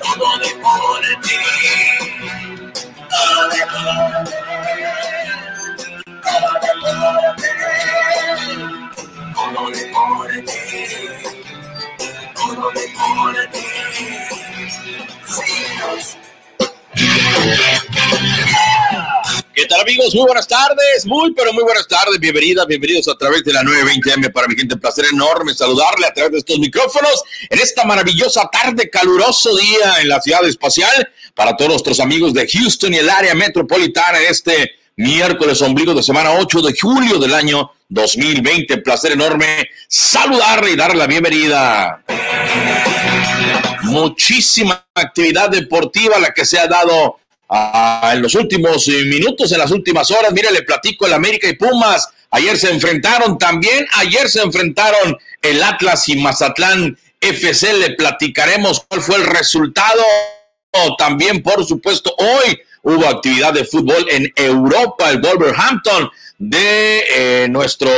Todo 0.00 0.38
deporte. 0.38 1.34
Todo 3.10 3.48
deporte. 3.50 4.32
Todo 6.22 6.60
deporte. 6.90 7.50
Todo 9.34 9.70
deporte. 9.70 10.54
Todo 12.34 12.70
deporte. 12.72 13.60
Síguenos. 13.92 14.35
¿Qué 19.66 19.70
tal 19.70 19.80
amigos? 19.80 20.14
Muy 20.14 20.26
buenas 20.26 20.46
tardes, 20.46 21.04
muy 21.06 21.34
pero 21.34 21.52
muy 21.52 21.64
buenas 21.64 21.88
tardes, 21.88 22.20
bienvenidas, 22.20 22.68
bienvenidos 22.68 23.08
a 23.08 23.16
través 23.18 23.42
de 23.42 23.52
la 23.52 23.64
920M 23.64 24.30
para 24.30 24.46
mi 24.46 24.54
gente, 24.54 24.76
placer 24.76 25.06
enorme 25.12 25.54
saludarle 25.54 26.06
a 26.06 26.14
través 26.14 26.30
de 26.30 26.38
estos 26.38 26.60
micrófonos 26.60 27.24
en 27.50 27.58
esta 27.58 27.84
maravillosa 27.84 28.48
tarde, 28.48 28.88
caluroso 28.88 29.56
día 29.56 30.00
en 30.02 30.08
la 30.08 30.20
ciudad 30.20 30.46
espacial 30.46 31.10
para 31.34 31.56
todos 31.56 31.70
nuestros 31.70 31.98
amigos 31.98 32.32
de 32.32 32.46
Houston 32.46 32.94
y 32.94 32.98
el 32.98 33.10
área 33.10 33.34
metropolitana 33.34 34.20
en 34.20 34.30
este 34.30 34.70
miércoles 34.94 35.60
ombligo 35.60 35.94
de 35.94 36.04
semana 36.04 36.30
8 36.38 36.62
de 36.62 36.76
julio 36.80 37.18
del 37.18 37.34
año 37.34 37.72
2020, 37.88 38.78
placer 38.82 39.14
enorme 39.14 39.68
saludarle 39.88 40.70
y 40.70 40.76
darle 40.76 40.98
la 40.98 41.06
bienvenida. 41.08 42.04
Muchísima 43.82 44.86
actividad 44.94 45.50
deportiva 45.50 46.20
la 46.20 46.32
que 46.32 46.44
se 46.46 46.56
ha 46.56 46.68
dado 46.68 47.18
Ah, 47.48 48.12
en 48.14 48.22
los 48.22 48.34
últimos 48.34 48.88
eh, 48.88 49.04
minutos, 49.04 49.52
en 49.52 49.58
las 49.58 49.70
últimas 49.70 50.10
horas. 50.10 50.32
Mire, 50.32 50.50
le 50.50 50.62
platico 50.62 51.06
el 51.06 51.12
América 51.12 51.48
y 51.48 51.54
Pumas. 51.54 52.08
Ayer 52.30 52.58
se 52.58 52.70
enfrentaron 52.70 53.38
también. 53.38 53.86
Ayer 53.94 54.28
se 54.28 54.42
enfrentaron 54.42 55.16
el 55.42 55.62
Atlas 55.62 56.08
y 56.08 56.16
Mazatlán 56.16 56.98
FC. 57.20 57.72
Le 57.74 57.90
platicaremos 57.90 58.84
cuál 58.88 59.00
fue 59.00 59.16
el 59.16 59.26
resultado. 59.26 60.02
También, 60.98 61.42
por 61.42 61.64
supuesto, 61.64 62.14
hoy 62.18 62.58
hubo 62.82 63.06
actividad 63.06 63.52
de 63.52 63.64
fútbol 63.64 64.06
en 64.10 64.30
Europa. 64.34 65.10
El 65.10 65.20
Wolverhampton 65.20 66.10
de 66.38 67.04
eh, 67.08 67.48
nuestro 67.48 67.90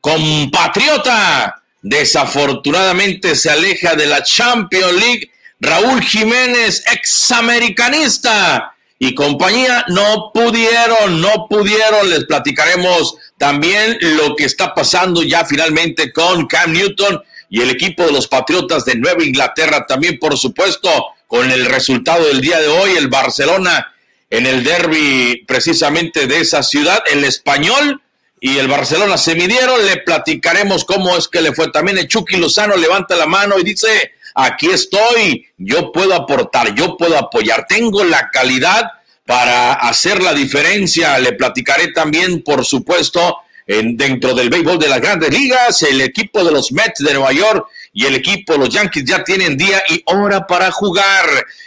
compatriota. 0.00 1.62
Desafortunadamente 1.82 3.34
se 3.34 3.50
aleja 3.50 3.94
de 3.94 4.06
la 4.06 4.22
Champions 4.22 4.92
League 4.94 5.30
Raúl 5.60 6.02
Jiménez, 6.02 6.84
examericanista 6.92 8.74
y 8.98 9.14
compañía, 9.14 9.84
no 9.88 10.30
pudieron, 10.32 11.20
no 11.20 11.46
pudieron. 11.48 12.10
Les 12.10 12.24
platicaremos 12.24 13.16
también 13.38 13.98
lo 14.00 14.36
que 14.36 14.44
está 14.44 14.74
pasando 14.74 15.22
ya 15.22 15.44
finalmente 15.44 16.12
con 16.12 16.46
Cam 16.46 16.72
Newton 16.72 17.22
y 17.50 17.60
el 17.60 17.70
equipo 17.70 18.04
de 18.04 18.12
los 18.12 18.28
Patriotas 18.28 18.84
de 18.84 18.96
Nueva 18.96 19.24
Inglaterra. 19.24 19.86
También, 19.86 20.18
por 20.18 20.36
supuesto, 20.38 20.90
con 21.26 21.50
el 21.50 21.66
resultado 21.66 22.26
del 22.26 22.40
día 22.40 22.60
de 22.60 22.68
hoy, 22.68 22.92
el 22.96 23.08
Barcelona 23.08 23.92
en 24.30 24.46
el 24.46 24.62
derby 24.62 25.44
precisamente 25.46 26.26
de 26.26 26.40
esa 26.40 26.62
ciudad, 26.62 27.02
el 27.10 27.24
español 27.24 28.02
y 28.40 28.58
el 28.58 28.68
Barcelona 28.68 29.16
se 29.16 29.34
midieron. 29.34 29.84
Le 29.86 29.98
platicaremos 29.98 30.84
cómo 30.84 31.16
es 31.16 31.28
que 31.28 31.40
le 31.40 31.52
fue. 31.52 31.70
También 31.70 31.98
el 31.98 32.08
Chucky 32.08 32.36
Lozano 32.36 32.76
levanta 32.76 33.16
la 33.16 33.26
mano 33.26 33.58
y 33.58 33.64
dice 33.64 34.12
aquí 34.34 34.70
estoy, 34.70 35.46
yo 35.56 35.92
puedo 35.92 36.14
aportar, 36.14 36.74
yo 36.74 36.96
puedo 36.96 37.16
apoyar, 37.18 37.66
tengo 37.68 38.04
la 38.04 38.30
calidad 38.30 38.90
para 39.26 39.74
hacer 39.74 40.22
la 40.22 40.32
diferencia. 40.32 41.18
Le 41.18 41.32
platicaré 41.32 41.92
también, 41.92 42.42
por 42.42 42.64
supuesto, 42.64 43.36
en, 43.66 43.96
dentro 43.96 44.34
del 44.34 44.48
béisbol 44.48 44.78
de 44.78 44.88
las 44.88 45.00
grandes 45.00 45.30
ligas, 45.30 45.82
el 45.82 46.00
equipo 46.00 46.42
de 46.42 46.50
los 46.50 46.72
Mets 46.72 47.04
de 47.04 47.12
Nueva 47.12 47.32
York 47.32 47.66
y 47.92 48.06
el 48.06 48.14
equipo 48.14 48.54
de 48.54 48.60
los 48.60 48.70
Yankees 48.70 49.04
ya 49.04 49.22
tienen 49.22 49.56
día 49.56 49.82
y 49.90 50.02
hora 50.06 50.46
para 50.46 50.70
jugar 50.70 51.26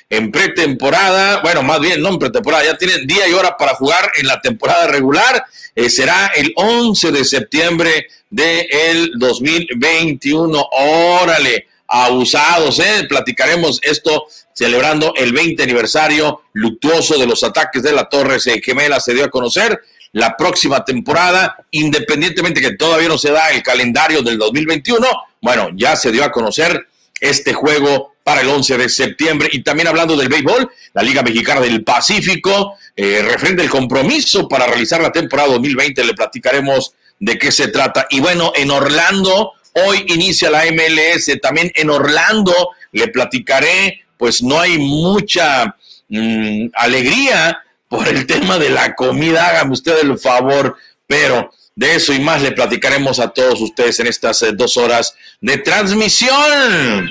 en 0.09 0.31
pretemporada, 0.31 1.41
bueno, 1.41 1.61
más 1.61 1.79
bien 1.79 2.01
no 2.01 2.09
en 2.09 2.19
pretemporada, 2.19 2.65
ya 2.65 2.77
tienen 2.77 3.05
día 3.05 3.27
y 3.27 3.33
hora 3.33 3.55
para 3.57 3.75
jugar 3.75 4.11
en 4.17 4.27
la 4.27 4.41
temporada 4.41 4.87
regular. 4.87 5.45
Eh, 5.75 5.89
será 5.89 6.31
el 6.35 6.51
11 6.55 7.11
de 7.11 7.23
septiembre 7.23 8.07
del 8.29 8.65
el 8.71 9.11
2021. 9.17 10.67
Órale, 10.71 11.67
abusados, 11.91 12.79
¿eh? 12.79 13.05
Platicaremos 13.07 13.79
esto 13.83 14.25
celebrando 14.53 15.13
el 15.15 15.33
20 15.33 15.61
aniversario 15.61 16.43
luctuoso 16.53 17.17
de 17.17 17.27
los 17.27 17.43
ataques 17.43 17.83
de 17.83 17.91
la 17.91 18.07
Torre 18.07 18.39
Gemela, 18.39 18.99
se 18.99 19.13
dio 19.13 19.25
a 19.25 19.29
conocer 19.29 19.81
la 20.13 20.35
próxima 20.37 20.83
temporada, 20.85 21.57
independientemente 21.71 22.61
que 22.61 22.75
todavía 22.75 23.07
no 23.07 23.17
se 23.17 23.31
da 23.31 23.49
el 23.51 23.61
calendario 23.61 24.21
del 24.21 24.37
2021, 24.37 25.05
bueno, 25.41 25.69
ya 25.75 25.95
se 25.95 26.11
dio 26.11 26.23
a 26.23 26.31
conocer 26.31 26.87
este 27.19 27.53
juego 27.53 28.13
para 28.23 28.41
el 28.41 28.49
11 28.49 28.77
de 28.77 28.89
septiembre. 28.89 29.49
Y 29.51 29.63
también 29.63 29.87
hablando 29.87 30.15
del 30.15 30.29
béisbol, 30.29 30.69
la 30.93 31.03
Liga 31.03 31.23
Mexicana 31.23 31.59
del 31.61 31.83
Pacífico 31.83 32.75
eh, 32.95 33.21
refrenda 33.23 33.63
el 33.63 33.69
compromiso 33.69 34.47
para 34.47 34.67
realizar 34.67 35.01
la 35.01 35.11
temporada 35.11 35.49
2020, 35.49 36.03
le 36.03 36.13
platicaremos 36.13 36.93
de 37.19 37.37
qué 37.37 37.51
se 37.51 37.67
trata. 37.67 38.07
Y 38.09 38.19
bueno, 38.19 38.51
en 38.55 38.71
Orlando, 38.71 39.53
Hoy 39.73 40.05
inicia 40.07 40.49
la 40.49 40.65
MLS, 40.65 41.39
también 41.41 41.71
en 41.75 41.89
Orlando, 41.89 42.53
le 42.91 43.07
platicaré, 43.07 44.03
pues 44.17 44.43
no 44.43 44.59
hay 44.59 44.77
mucha 44.77 45.75
mm, 46.09 46.67
alegría 46.73 47.63
por 47.87 48.07
el 48.07 48.25
tema 48.25 48.57
de 48.57 48.69
la 48.69 48.95
comida, 48.95 49.47
hágame 49.47 49.73
usted 49.73 49.99
el 50.01 50.17
favor, 50.17 50.77
pero 51.07 51.51
de 51.75 51.95
eso 51.95 52.13
y 52.13 52.19
más 52.19 52.41
le 52.41 52.51
platicaremos 52.51 53.19
a 53.19 53.29
todos 53.29 53.59
ustedes 53.61 53.99
en 53.99 54.07
estas 54.07 54.41
eh, 54.43 54.51
dos 54.53 54.77
horas 54.77 55.15
de 55.39 55.57
transmisión. 55.57 57.09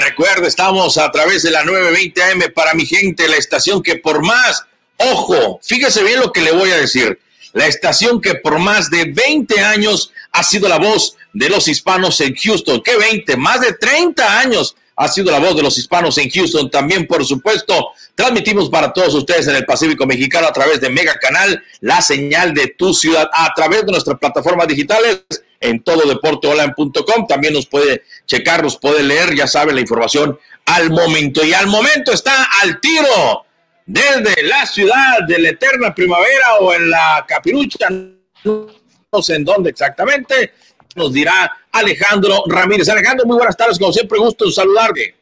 Recuerde, 0.00 0.48
estamos 0.48 0.98
a 0.98 1.10
través 1.10 1.42
de 1.42 1.50
la 1.50 1.64
920 1.64 2.22
AM 2.22 2.52
para 2.54 2.74
mi 2.74 2.86
gente, 2.86 3.28
la 3.28 3.36
estación 3.36 3.82
que 3.82 3.96
por 3.96 4.22
más, 4.24 4.64
ojo, 4.96 5.60
fíjese 5.62 6.02
bien 6.02 6.20
lo 6.20 6.32
que 6.32 6.40
le 6.40 6.52
voy 6.52 6.70
a 6.70 6.76
decir, 6.76 7.18
la 7.52 7.66
estación 7.66 8.20
que 8.20 8.34
por 8.34 8.58
más 8.58 8.90
de 8.90 9.04
20 9.04 9.60
años 9.60 10.12
ha 10.36 10.42
sido 10.42 10.68
la 10.68 10.78
voz 10.78 11.16
de 11.32 11.48
los 11.48 11.66
hispanos 11.66 12.20
en 12.20 12.34
Houston. 12.34 12.82
¿Qué 12.82 12.96
20? 12.96 13.36
Más 13.36 13.60
de 13.60 13.72
30 13.72 14.38
años 14.40 14.76
ha 14.94 15.08
sido 15.08 15.30
la 15.30 15.38
voz 15.38 15.56
de 15.56 15.62
los 15.62 15.78
hispanos 15.78 16.18
en 16.18 16.28
Houston. 16.30 16.70
También, 16.70 17.06
por 17.06 17.24
supuesto, 17.24 17.88
transmitimos 18.14 18.68
para 18.68 18.92
todos 18.92 19.14
ustedes 19.14 19.48
en 19.48 19.56
el 19.56 19.64
Pacífico 19.64 20.06
Mexicano 20.06 20.46
a 20.46 20.52
través 20.52 20.80
de 20.80 20.90
Mega 20.90 21.14
Canal, 21.18 21.62
la 21.80 22.02
señal 22.02 22.52
de 22.52 22.68
tu 22.68 22.92
ciudad, 22.92 23.30
a 23.32 23.52
través 23.54 23.86
de 23.86 23.92
nuestras 23.92 24.18
plataformas 24.18 24.68
digitales 24.68 25.22
en 25.58 25.82
tododeporteonline.com. 25.82 27.26
También 27.26 27.54
nos 27.54 27.66
puede 27.66 28.02
checar, 28.26 28.62
nos 28.62 28.76
puede 28.76 29.02
leer, 29.02 29.34
ya 29.34 29.46
sabe, 29.46 29.72
la 29.72 29.80
información 29.80 30.38
al 30.66 30.90
momento. 30.90 31.44
Y 31.46 31.54
al 31.54 31.66
momento 31.66 32.12
está 32.12 32.46
al 32.62 32.78
tiro 32.80 33.46
desde 33.86 34.42
la 34.42 34.66
ciudad 34.66 35.22
de 35.26 35.38
la 35.38 35.48
eterna 35.50 35.94
primavera 35.94 36.56
o 36.60 36.74
en 36.74 36.90
la 36.90 37.24
capirucha 37.26 37.88
en 39.30 39.44
dónde 39.44 39.70
exactamente, 39.70 40.52
nos 40.94 41.12
dirá 41.12 41.50
Alejandro 41.72 42.44
Ramírez. 42.46 42.88
Alejandro, 42.88 43.26
muy 43.26 43.36
buenas 43.36 43.56
tardes, 43.56 43.78
como 43.78 43.92
siempre, 43.92 44.18
gusto 44.18 44.50
saludarte. 44.50 45.14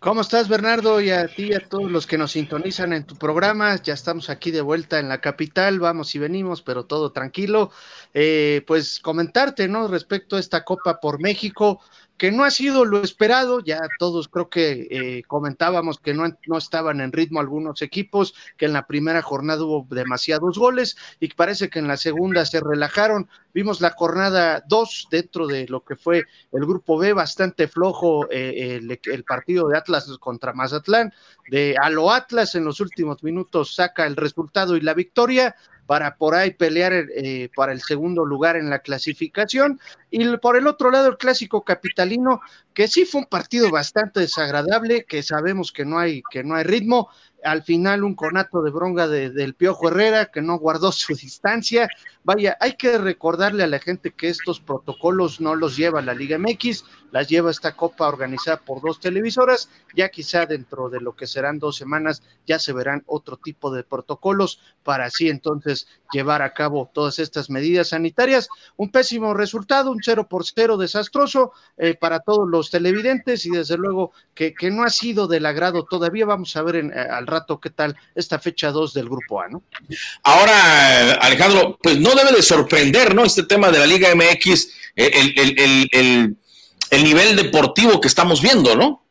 ¿Cómo 0.00 0.22
estás, 0.22 0.48
Bernardo? 0.48 0.98
Y 1.02 1.10
a 1.10 1.28
ti 1.28 1.48
y 1.48 1.54
a 1.54 1.60
todos 1.60 1.90
los 1.90 2.06
que 2.06 2.16
nos 2.16 2.32
sintonizan 2.32 2.94
en 2.94 3.04
tu 3.04 3.16
programa. 3.16 3.76
Ya 3.82 3.92
estamos 3.92 4.30
aquí 4.30 4.50
de 4.50 4.62
vuelta 4.62 4.98
en 4.98 5.10
la 5.10 5.20
capital, 5.20 5.78
vamos 5.78 6.14
y 6.14 6.18
venimos, 6.18 6.62
pero 6.62 6.86
todo 6.86 7.12
tranquilo. 7.12 7.70
Eh, 8.14 8.64
pues 8.66 8.98
comentarte, 9.00 9.68
¿no? 9.68 9.88
Respecto 9.88 10.36
a 10.36 10.40
esta 10.40 10.64
Copa 10.64 11.00
por 11.00 11.20
México, 11.20 11.80
que 12.20 12.30
no 12.30 12.44
ha 12.44 12.50
sido 12.50 12.84
lo 12.84 13.02
esperado, 13.02 13.60
ya 13.60 13.80
todos 13.98 14.28
creo 14.28 14.50
que 14.50 14.88
eh, 14.90 15.22
comentábamos 15.26 15.98
que 15.98 16.12
no, 16.12 16.28
no, 16.46 16.58
estaban 16.58 17.00
en 17.00 17.12
ritmo 17.12 17.40
algunos 17.40 17.80
equipos, 17.80 18.34
que 18.58 18.66
en 18.66 18.74
la 18.74 18.86
primera 18.86 19.22
jornada 19.22 19.64
hubo 19.64 19.86
demasiados 19.88 20.58
goles 20.58 20.98
y 21.18 21.28
parece 21.28 21.70
que 21.70 21.78
en 21.78 21.88
la 21.88 21.96
segunda 21.96 22.44
se 22.44 22.60
relajaron. 22.60 23.26
Vimos 23.54 23.80
la 23.80 23.92
jornada 23.92 24.62
2 24.68 25.08
dentro 25.10 25.46
de 25.46 25.66
lo 25.68 25.82
que 25.82 25.96
fue 25.96 26.24
el 26.52 26.66
grupo 26.66 26.98
B, 26.98 27.14
bastante 27.14 27.68
flojo 27.68 28.30
eh, 28.30 28.76
el, 28.76 29.00
el, 29.02 29.24
partido 29.24 29.68
de 29.68 29.78
Atlas 29.78 30.06
contra 30.20 30.52
Mazatlán, 30.52 31.14
de 31.50 31.74
a 31.80 31.88
lo 31.88 32.12
Atlas 32.12 32.54
en 32.54 32.66
los 32.66 32.80
últimos 32.80 33.22
minutos 33.22 33.74
saca 33.74 34.04
el 34.04 34.16
resultado 34.16 34.76
y 34.76 34.82
la 34.82 34.92
victoria 34.92 35.56
para 35.90 36.14
por 36.14 36.36
ahí 36.36 36.52
pelear 36.52 36.92
eh, 36.92 37.50
para 37.56 37.72
el 37.72 37.80
segundo 37.80 38.24
lugar 38.24 38.54
en 38.54 38.70
la 38.70 38.78
clasificación. 38.78 39.80
Y 40.10 40.36
por 40.38 40.56
el 40.56 40.66
otro 40.66 40.90
lado, 40.90 41.08
el 41.08 41.16
clásico 41.16 41.62
capitalino, 41.62 42.40
que 42.74 42.88
sí 42.88 43.04
fue 43.04 43.22
un 43.22 43.26
partido 43.26 43.70
bastante 43.70 44.20
desagradable, 44.20 45.04
que 45.04 45.22
sabemos 45.22 45.72
que 45.72 45.84
no 45.84 45.98
hay, 45.98 46.22
que 46.30 46.42
no 46.42 46.54
hay 46.54 46.64
ritmo. 46.64 47.08
al 47.42 47.62
final 47.62 48.04
un 48.04 48.14
conato 48.14 48.60
de 48.60 48.70
bronca 48.70 49.08
del 49.08 49.54
Piojo 49.54 49.88
Herrera 49.88 50.26
que 50.26 50.42
no 50.42 50.58
guardó 50.58 50.92
su 50.92 51.14
distancia. 51.14 51.88
Vaya, 52.22 52.56
hay 52.60 52.74
que 52.74 52.98
recordarle 52.98 53.64
a 53.64 53.66
la 53.66 53.78
gente 53.78 54.10
que 54.10 54.28
estos 54.28 54.60
protocolos 54.60 55.40
no 55.40 55.54
los 55.54 55.76
lleva 55.76 56.02
la 56.02 56.12
Liga 56.12 56.36
MX, 56.38 56.84
las 57.12 57.28
lleva 57.28 57.50
esta 57.50 57.76
copa 57.76 58.08
organizada 58.08 58.58
por 58.58 58.82
dos 58.82 59.00
televisoras, 59.00 59.70
ya 59.96 60.10
quizá 60.10 60.44
dentro 60.44 60.90
de 60.90 61.00
lo 61.00 61.16
que 61.16 61.26
serán 61.26 61.58
dos 61.58 61.76
semanas 61.76 62.22
ya 62.46 62.58
se 62.58 62.72
verán 62.72 63.02
otro 63.06 63.36
tipo 63.36 63.72
de 63.72 63.84
protocolos 63.84 64.60
para 64.82 65.06
así 65.06 65.28
entonces 65.28 65.86
llevar 66.12 66.42
a 66.42 66.52
cabo 66.52 66.90
todas 66.92 67.18
estas 67.18 67.50
medidas 67.50 67.88
sanitarias. 67.88 68.48
Un 68.76 68.90
pésimo 68.90 69.34
resultado, 69.34 69.90
un 69.90 69.99
cero 70.02 70.26
por 70.28 70.44
cero 70.46 70.76
desastroso 70.76 71.52
eh, 71.76 71.94
para 71.94 72.20
todos 72.20 72.48
los 72.48 72.70
televidentes 72.70 73.46
y 73.46 73.50
desde 73.50 73.76
luego 73.76 74.12
que, 74.34 74.54
que, 74.54 74.70
no 74.70 74.84
ha 74.84 74.90
sido 74.90 75.26
del 75.26 75.46
agrado 75.46 75.84
todavía. 75.84 76.26
Vamos 76.26 76.54
a 76.56 76.62
ver 76.62 76.76
en, 76.76 76.92
eh, 76.92 77.00
al 77.00 77.26
rato 77.26 77.60
qué 77.60 77.70
tal 77.70 77.96
esta 78.14 78.38
fecha 78.38 78.70
2 78.70 78.94
del 78.94 79.08
grupo 79.08 79.40
A, 79.40 79.48
¿no? 79.48 79.62
Ahora, 80.22 81.12
Alejandro, 81.14 81.78
pues 81.82 81.98
no 81.98 82.14
debe 82.14 82.32
de 82.32 82.42
sorprender, 82.42 83.14
¿no? 83.14 83.24
Este 83.24 83.44
tema 83.44 83.70
de 83.70 83.78
la 83.78 83.86
Liga 83.86 84.08
MX, 84.14 84.68
eh, 84.96 85.10
el, 85.14 85.38
el, 85.38 85.88
el, 85.92 86.36
el 86.90 87.04
nivel 87.04 87.36
deportivo 87.36 88.00
que 88.00 88.08
estamos 88.08 88.40
viendo, 88.42 88.74
¿no? 88.76 89.04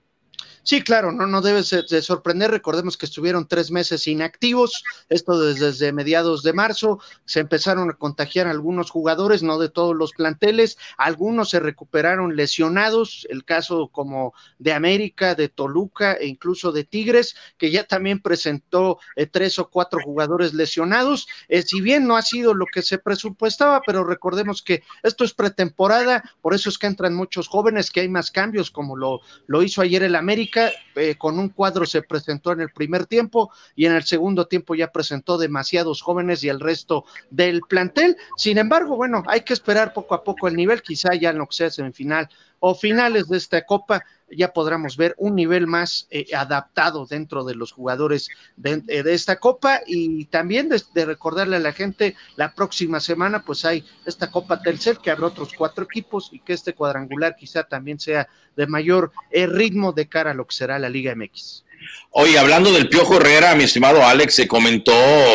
Sí, 0.63 0.81
claro, 0.81 1.11
no, 1.11 1.25
no 1.25 1.41
debe 1.41 1.61
de 1.61 2.01
sorprender. 2.01 2.51
Recordemos 2.51 2.97
que 2.97 3.06
estuvieron 3.06 3.47
tres 3.47 3.71
meses 3.71 4.07
inactivos, 4.07 4.83
esto 5.07 5.39
desde, 5.39 5.94
mediados 5.94 6.44
de 6.44 6.53
marzo. 6.53 7.00
Se 7.25 7.39
empezaron 7.39 7.89
a 7.89 7.94
contagiar 7.94 8.47
algunos 8.47 8.91
jugadores, 8.91 9.41
no 9.41 9.57
de 9.57 9.69
todos 9.69 9.95
los 9.95 10.11
planteles. 10.11 10.77
Algunos 10.97 11.50
se 11.50 11.59
recuperaron 11.59 12.35
lesionados, 12.35 13.25
el 13.29 13.45
caso 13.45 13.88
como 13.88 14.33
de 14.57 14.73
América, 14.73 15.35
de 15.35 15.50
Toluca 15.50 16.13
e 16.13 16.27
incluso 16.27 16.71
de 16.71 16.83
Tigres, 16.83 17.35
que 17.57 17.71
ya 17.71 17.85
también 17.85 18.19
presentó 18.19 19.00
eh, 19.15 19.25
tres 19.25 19.59
o 19.59 19.69
cuatro 19.69 20.00
jugadores 20.03 20.53
lesionados. 20.53 21.27
Eh, 21.47 21.61
si 21.61 21.81
bien 21.81 22.06
no 22.06 22.17
ha 22.17 22.21
sido 22.21 22.53
lo 22.53 22.65
que 22.65 22.81
se 22.81 22.97
presupuestaba, 22.97 23.81
pero 23.85 24.03
recordemos 24.03 24.61
que 24.61 24.83
esto 25.03 25.23
es 25.23 25.33
pretemporada, 25.33 26.23
por 26.41 26.53
eso 26.53 26.69
es 26.69 26.77
que 26.77 26.88
entran 26.88 27.15
muchos 27.15 27.47
jóvenes, 27.47 27.91
que 27.91 28.01
hay 28.01 28.09
más 28.09 28.31
cambios, 28.31 28.71
como 28.71 28.95
lo, 28.95 29.21
lo 29.47 29.63
hizo 29.63 29.81
ayer 29.81 30.03
el 30.03 30.15
América 30.15 30.48
eh, 30.55 31.15
con 31.15 31.39
un 31.39 31.49
cuadro 31.49 31.85
se 31.85 32.01
presentó 32.01 32.51
en 32.51 32.61
el 32.61 32.71
primer 32.71 33.05
tiempo 33.05 33.51
y 33.75 33.85
en 33.85 33.93
el 33.93 34.03
segundo 34.03 34.47
tiempo 34.47 34.75
ya 34.75 34.91
presentó 34.91 35.37
demasiados 35.37 36.01
jóvenes 36.01 36.43
y 36.43 36.49
el 36.49 36.59
resto 36.59 37.05
del 37.29 37.61
plantel. 37.61 38.17
Sin 38.37 38.57
embargo, 38.57 38.95
bueno, 38.95 39.23
hay 39.27 39.41
que 39.41 39.53
esperar 39.53 39.93
poco 39.93 40.15
a 40.15 40.23
poco 40.23 40.47
el 40.47 40.55
nivel, 40.55 40.81
quizá 40.81 41.13
ya 41.15 41.33
que 41.33 41.39
sea 41.51 41.69
semifinal 41.69 42.29
o 42.59 42.75
finales 42.75 43.27
de 43.27 43.38
esta 43.38 43.65
Copa 43.65 44.03
ya 44.31 44.53
podremos 44.53 44.95
ver 44.97 45.15
un 45.17 45.35
nivel 45.35 45.67
más 45.67 46.07
eh, 46.11 46.27
adaptado 46.35 47.06
dentro 47.06 47.44
de 47.44 47.56
los 47.56 47.71
jugadores 47.71 48.29
de, 48.57 48.83
eh, 48.88 49.03
esta 49.07 49.38
Copa 49.38 49.81
y 49.85 50.25
también 50.25 50.69
de, 50.69 50.81
de, 50.94 51.06
recordarle 51.06 51.56
a 51.56 51.59
la 51.59 51.73
gente 51.73 52.15
la 52.35 52.53
próxima 52.53 53.00
semana 53.00 53.44
pues 53.44 53.65
hay 53.65 53.83
esta 54.06 54.29
Copa 54.31 54.61
Telcel 54.61 55.00
que 55.00 55.11
habrá 55.11 55.27
otros 55.27 55.53
cuatro 55.57 55.85
equipos 55.85 56.29
y 56.31 56.39
que 56.39 56.53
este 56.53 56.73
cuadrangular 56.73 57.35
quizá 57.35 57.63
también 57.63 58.00
sea 58.00 58.27
de 58.56 58.67
mayor 58.67 59.11
eh, 59.31 59.47
ritmo 59.47 59.94
de 59.94 60.07
cara 60.07 60.31
a 60.31 60.33
lo 60.33 60.45
que 60.45 60.56
será 60.56 60.79
la 60.79 60.89
Liga 60.89 61.15
MX. 61.15 61.63
Oye, 62.11 62.39
hablando 62.39 62.71
del 62.71 62.89
Piojo 62.89 63.17
Herrera, 63.17 63.53
mi 63.53 63.65
estimado 63.65 64.03
Alex, 64.03 64.33
se 64.33 64.47
comentó, 64.47 64.93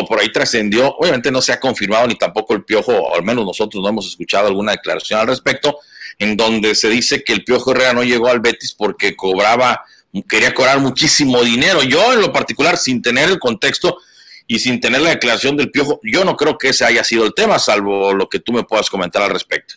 por 0.09 0.19
ahí 0.19 0.31
trascendió, 0.31 0.93
obviamente 0.97 1.31
no 1.31 1.41
se 1.41 1.53
ha 1.53 1.59
confirmado 1.59 2.07
ni 2.07 2.15
tampoco 2.15 2.53
el 2.53 2.65
Piojo, 2.65 2.91
o 2.91 3.15
al 3.15 3.23
menos 3.23 3.45
nosotros 3.45 3.81
no 3.81 3.89
hemos 3.89 4.07
escuchado 4.07 4.47
alguna 4.47 4.73
declaración 4.73 5.21
al 5.21 5.27
respecto, 5.27 5.79
en 6.19 6.35
donde 6.35 6.75
se 6.75 6.89
dice 6.89 7.23
que 7.23 7.33
el 7.33 7.43
Piojo 7.45 7.71
Herrera 7.71 7.93
no 7.93 8.03
llegó 8.03 8.27
al 8.27 8.41
Betis 8.41 8.73
porque 8.73 9.15
cobraba, 9.15 9.83
quería 10.27 10.53
cobrar 10.53 10.79
muchísimo 10.79 11.41
dinero. 11.43 11.81
Yo 11.83 12.13
en 12.13 12.21
lo 12.21 12.33
particular, 12.33 12.77
sin 12.77 13.01
tener 13.01 13.29
el 13.29 13.39
contexto 13.39 13.97
y 14.45 14.59
sin 14.59 14.79
tener 14.79 15.01
la 15.01 15.11
declaración 15.11 15.55
del 15.55 15.71
Piojo, 15.71 15.99
yo 16.03 16.25
no 16.25 16.35
creo 16.35 16.57
que 16.57 16.69
ese 16.69 16.85
haya 16.85 17.03
sido 17.03 17.25
el 17.25 17.33
tema, 17.33 17.57
salvo 17.57 18.13
lo 18.13 18.27
que 18.27 18.39
tú 18.39 18.51
me 18.51 18.63
puedas 18.63 18.89
comentar 18.89 19.21
al 19.23 19.31
respecto. 19.31 19.75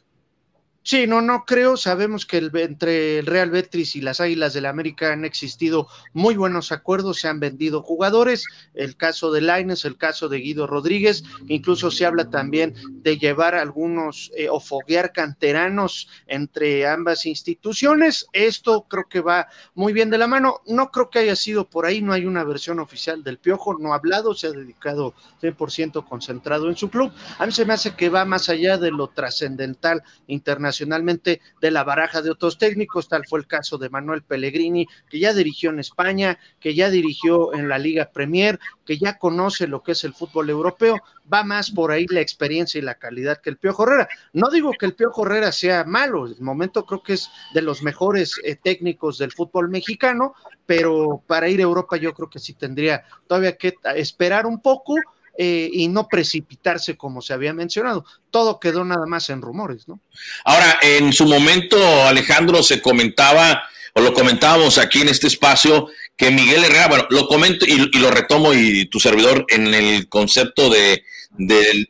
Sí, 0.89 1.07
no, 1.07 1.21
no 1.21 1.45
creo. 1.45 1.77
Sabemos 1.77 2.25
que 2.25 2.39
el, 2.39 2.51
entre 2.55 3.19
el 3.19 3.27
Real 3.27 3.51
Betis 3.51 3.95
y 3.95 4.01
las 4.01 4.23
Águilas 4.23 4.55
del 4.55 4.63
la 4.63 4.71
América 4.71 5.13
han 5.13 5.27
existido 5.27 5.87
muy 6.15 6.35
buenos 6.35 6.73
acuerdos, 6.73 7.21
se 7.21 7.29
han 7.29 7.41
vendido 7.41 7.83
jugadores, 7.83 8.47
el 8.73 8.97
caso 8.97 9.31
de 9.31 9.43
Laines, 9.43 9.85
el 9.85 9.99
caso 9.99 10.31
de 10.31 10.39
Guido 10.39 10.67
Rodríguez, 10.67 11.25
incluso 11.47 11.91
se 11.91 12.07
habla 12.07 12.31
también 12.31 12.75
de 13.03 13.19
llevar 13.19 13.55
algunos 13.55 14.33
eh, 14.35 14.49
o 14.49 14.61
foguear 14.61 15.13
canteranos 15.13 16.09
entre 16.27 16.87
ambas 16.87 17.27
instituciones. 17.27 18.27
Esto 18.33 18.87
creo 18.89 19.05
que 19.11 19.21
va 19.21 19.49
muy 19.75 19.93
bien 19.93 20.09
de 20.09 20.17
la 20.17 20.27
mano. 20.27 20.63
No 20.67 20.91
creo 20.91 21.11
que 21.11 21.19
haya 21.19 21.37
sido 21.37 21.69
por 21.69 21.85
ahí, 21.85 22.01
no 22.01 22.15
hay 22.15 22.25
una 22.25 22.45
versión 22.45 22.81
oficial 22.81 23.23
del 23.23 23.37
Piojo, 23.37 23.77
no 23.79 23.93
ha 23.93 23.97
hablado, 23.97 24.33
se 24.33 24.47
ha 24.47 24.53
dedicado 24.53 25.13
100% 25.43 26.09
concentrado 26.09 26.71
en 26.71 26.77
su 26.79 26.89
club. 26.89 27.13
A 27.39 27.45
mí 27.45 27.53
se 27.53 27.67
me 27.67 27.75
hace 27.75 27.95
que 27.95 28.09
va 28.09 28.25
más 28.25 28.49
allá 28.49 28.79
de 28.79 28.91
lo 28.91 29.09
trascendental 29.09 30.03
internacional 30.29 30.78
internacionalmente 30.79 31.41
de 31.61 31.71
la 31.71 31.85
baraja 31.85 32.23
de 32.23 32.31
otros 32.31 32.59
técnicos, 32.59 33.09
tal 33.09 33.27
fue 33.27 33.41
el 33.41 33.47
caso 33.47 33.79
de 33.79 33.91
Manuel 33.91 34.23
Pellegrini, 34.23 34.87
que 35.09 35.19
ya 35.19 35.33
dirigió 35.33 35.71
en 35.71 35.79
España, 35.79 36.39
que 36.61 36.75
ya 36.75 36.91
dirigió 36.91 37.55
en 37.55 37.69
la 37.69 37.79
Liga 37.79 38.11
Premier, 38.13 38.59
que 38.85 38.99
ya 38.99 39.19
conoce 39.19 39.67
lo 39.67 39.83
que 39.83 39.93
es 39.93 40.05
el 40.05 40.15
fútbol 40.15 40.51
europeo, 40.51 40.97
va 41.33 41.45
más 41.45 41.71
por 41.71 41.91
ahí 41.91 42.07
la 42.09 42.21
experiencia 42.21 42.79
y 42.79 42.83
la 42.83 42.95
calidad 42.95 43.41
que 43.41 43.51
el 43.51 43.59
Piojo 43.59 43.85
Herrera. 43.85 44.09
No 44.33 44.51
digo 44.51 44.73
que 44.79 44.87
el 44.87 44.95
Piojo 44.95 45.27
Herrera 45.27 45.53
sea 45.53 45.85
malo, 45.85 46.27
el 46.27 46.41
momento 46.41 46.85
creo 46.85 47.03
que 47.03 47.15
es 47.15 47.31
de 47.55 47.63
los 47.63 47.83
mejores 47.83 48.41
eh, 48.45 48.57
técnicos 48.57 49.19
del 49.19 49.33
fútbol 49.33 49.69
mexicano, 49.69 50.35
pero 50.67 51.23
para 51.27 51.49
ir 51.49 51.61
a 51.61 51.65
Europa 51.65 51.97
yo 51.97 52.13
creo 52.15 52.31
que 52.31 52.39
sí 52.39 52.55
tendría 52.55 53.05
todavía 53.27 53.57
que 53.57 53.75
esperar 53.97 54.47
un 54.47 54.61
poco 54.61 54.95
eh, 55.41 55.71
y 55.73 55.87
no 55.87 56.09
precipitarse 56.09 56.97
como 56.97 57.23
se 57.23 57.33
había 57.33 57.55
mencionado. 57.55 58.05
Todo 58.33 58.59
quedó 58.59 58.85
nada 58.85 59.07
más 59.07 59.31
en 59.31 59.41
rumores, 59.41 59.87
¿no? 59.87 60.01
Ahora, 60.45 60.81
en 60.83 61.13
su 61.13 61.27
momento, 61.27 61.77
Alejandro, 62.09 62.61
se 62.61 62.83
comentaba, 62.83 63.63
o 63.95 64.01
lo 64.01 64.13
comentábamos 64.13 64.79
aquí 64.79 65.01
en 65.01 65.09
este 65.09 65.29
espacio, 65.29 65.91
que 66.17 66.33
Miguel 66.33 66.65
Herrera, 66.65 66.89
bueno, 66.89 67.07
lo 67.11 67.29
comento 67.29 67.65
y, 67.67 67.79
lo 68.01 68.11
retomo 68.11 68.53
y 68.53 68.87
tu 68.87 68.99
servidor 68.99 69.47
en 69.51 69.73
el 69.73 70.09
concepto 70.09 70.71
de, 70.71 71.05
de, 71.37 71.87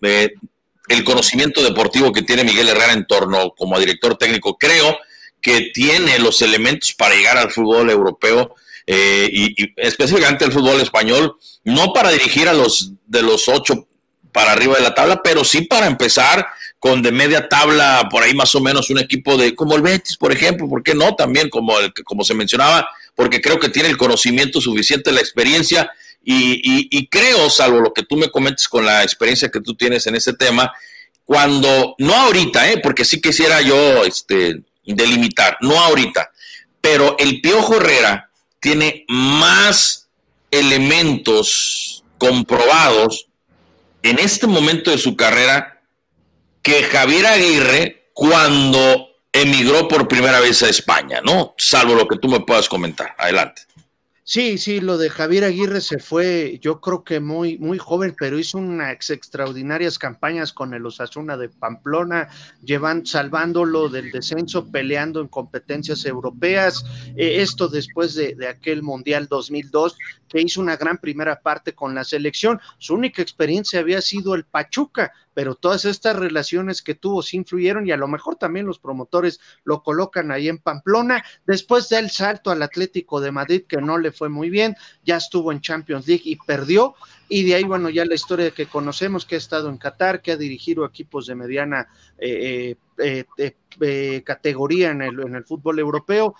de, 0.00 0.34
el 0.86 1.02
conocimiento 1.02 1.60
deportivo 1.64 2.12
que 2.12 2.22
tiene 2.22 2.44
Miguel 2.44 2.68
Herrera 2.68 2.92
en 2.92 3.08
torno 3.08 3.50
como 3.56 3.80
director 3.80 4.16
técnico. 4.16 4.56
Creo 4.56 4.96
que 5.40 5.72
tiene 5.74 6.20
los 6.20 6.40
elementos 6.40 6.92
para 6.92 7.16
llegar 7.16 7.36
al 7.36 7.50
fútbol 7.50 7.90
europeo 7.90 8.54
eh, 8.86 9.28
y, 9.32 9.72
específicamente 9.76 10.44
el 10.44 10.52
fútbol 10.52 10.80
español, 10.80 11.36
no 11.64 11.92
para 11.92 12.10
dirigir 12.10 12.48
a 12.48 12.52
los 12.52 12.92
de 13.06 13.22
los 13.22 13.48
ocho 13.48 13.86
para 14.32 14.52
arriba 14.52 14.76
de 14.76 14.82
la 14.82 14.94
tabla, 14.94 15.22
pero 15.22 15.44
sí 15.44 15.62
para 15.62 15.86
empezar 15.86 16.46
con 16.78 17.02
de 17.02 17.12
media 17.12 17.48
tabla, 17.48 18.08
por 18.10 18.22
ahí 18.22 18.34
más 18.34 18.54
o 18.54 18.60
menos 18.60 18.90
un 18.90 18.98
equipo 18.98 19.36
de, 19.36 19.54
como 19.54 19.76
el 19.76 19.82
Betis, 19.82 20.16
por 20.16 20.32
ejemplo, 20.32 20.68
¿por 20.68 20.82
qué 20.82 20.94
no? 20.94 21.14
También 21.14 21.48
como, 21.48 21.78
el, 21.78 21.92
como 22.04 22.24
se 22.24 22.34
mencionaba, 22.34 22.88
porque 23.14 23.40
creo 23.40 23.60
que 23.60 23.68
tiene 23.68 23.88
el 23.88 23.96
conocimiento 23.96 24.60
suficiente, 24.60 25.12
la 25.12 25.20
experiencia, 25.20 25.90
y 26.24 27.06
creo, 27.08 27.50
salvo 27.50 27.80
lo 27.80 27.92
que 27.92 28.04
tú 28.04 28.16
me 28.16 28.30
comentes 28.30 28.68
con 28.68 28.86
la 28.86 29.02
experiencia 29.02 29.50
que 29.50 29.60
tú 29.60 29.74
tienes 29.74 30.06
en 30.06 30.14
ese 30.14 30.32
tema, 30.32 30.72
cuando, 31.24 31.94
no 31.98 32.14
ahorita, 32.14 32.70
¿eh? 32.70 32.80
porque 32.82 33.04
sí 33.04 33.20
quisiera 33.20 33.60
yo 33.62 34.04
este, 34.04 34.62
delimitar, 34.84 35.56
no 35.60 35.78
ahorita, 35.78 36.30
pero 36.80 37.16
el 37.18 37.40
Piojo 37.40 37.76
Herrera, 37.76 38.30
tiene 38.62 39.04
más 39.08 40.08
elementos 40.52 42.04
comprobados 42.16 43.26
en 44.04 44.20
este 44.20 44.46
momento 44.46 44.92
de 44.92 44.98
su 44.98 45.16
carrera 45.16 45.82
que 46.62 46.84
Javier 46.84 47.26
Aguirre 47.26 48.10
cuando 48.14 49.08
emigró 49.32 49.88
por 49.88 50.06
primera 50.06 50.38
vez 50.38 50.62
a 50.62 50.68
España, 50.68 51.20
¿no? 51.24 51.54
Salvo 51.58 51.96
lo 51.96 52.06
que 52.06 52.18
tú 52.18 52.28
me 52.28 52.38
puedas 52.40 52.68
comentar. 52.68 53.16
Adelante. 53.18 53.62
Sí, 54.24 54.56
sí, 54.56 54.80
lo 54.80 54.98
de 54.98 55.10
Javier 55.10 55.42
Aguirre 55.42 55.80
se 55.80 55.98
fue, 55.98 56.60
yo 56.62 56.80
creo 56.80 57.02
que 57.02 57.18
muy, 57.18 57.58
muy 57.58 57.78
joven, 57.78 58.14
pero 58.16 58.38
hizo 58.38 58.56
unas 58.56 59.10
extraordinarias 59.10 59.98
campañas 59.98 60.52
con 60.52 60.74
el 60.74 60.86
Osasuna 60.86 61.36
de 61.36 61.48
Pamplona, 61.48 62.28
llevan, 62.62 63.04
salvándolo 63.04 63.88
del 63.88 64.12
descenso, 64.12 64.70
peleando 64.70 65.20
en 65.20 65.26
competencias 65.26 66.04
europeas. 66.04 66.84
Eh, 67.16 67.42
esto 67.42 67.66
después 67.66 68.14
de, 68.14 68.36
de, 68.36 68.46
aquel 68.46 68.84
Mundial 68.84 69.26
2002, 69.26 69.98
que 70.28 70.40
hizo 70.40 70.60
una 70.60 70.76
gran 70.76 70.98
primera 70.98 71.40
parte 71.40 71.74
con 71.74 71.92
la 71.92 72.04
selección. 72.04 72.60
Su 72.78 72.94
única 72.94 73.22
experiencia 73.22 73.80
había 73.80 74.00
sido 74.00 74.36
el 74.36 74.44
Pachuca, 74.44 75.12
pero 75.34 75.54
todas 75.54 75.84
estas 75.84 76.16
relaciones 76.16 76.82
que 76.82 76.94
tuvo 76.94 77.22
sí 77.22 77.36
influyeron 77.36 77.86
y 77.86 77.92
a 77.92 77.96
lo 77.96 78.08
mejor 78.08 78.36
también 78.36 78.66
los 78.66 78.78
promotores 78.78 79.40
lo 79.64 79.82
colocan 79.82 80.30
ahí 80.30 80.48
en 80.48 80.58
Pamplona. 80.58 81.24
Después 81.46 81.88
del 81.88 82.10
salto 82.10 82.50
al 82.50 82.62
Atlético 82.62 83.20
de 83.20 83.32
Madrid, 83.32 83.64
que 83.66 83.78
no 83.78 83.98
le 83.98 84.12
fue 84.12 84.28
muy 84.28 84.50
bien, 84.50 84.76
ya 85.04 85.16
estuvo 85.16 85.52
en 85.52 85.60
Champions 85.60 86.06
League 86.06 86.22
y 86.24 86.36
perdió. 86.36 86.94
Y 87.28 87.44
de 87.44 87.54
ahí, 87.54 87.64
bueno, 87.64 87.88
ya 87.88 88.04
la 88.04 88.14
historia 88.14 88.50
que 88.50 88.66
conocemos, 88.66 89.24
que 89.24 89.36
ha 89.36 89.38
estado 89.38 89.70
en 89.70 89.78
Qatar, 89.78 90.20
que 90.20 90.32
ha 90.32 90.36
dirigido 90.36 90.84
equipos 90.84 91.26
de 91.26 91.34
mediana 91.34 91.88
eh, 92.18 92.76
eh, 92.98 93.24
eh, 93.80 94.22
categoría 94.22 94.90
en 94.90 95.00
el, 95.00 95.44
fútbol 95.44 95.78
europeo, 95.78 96.34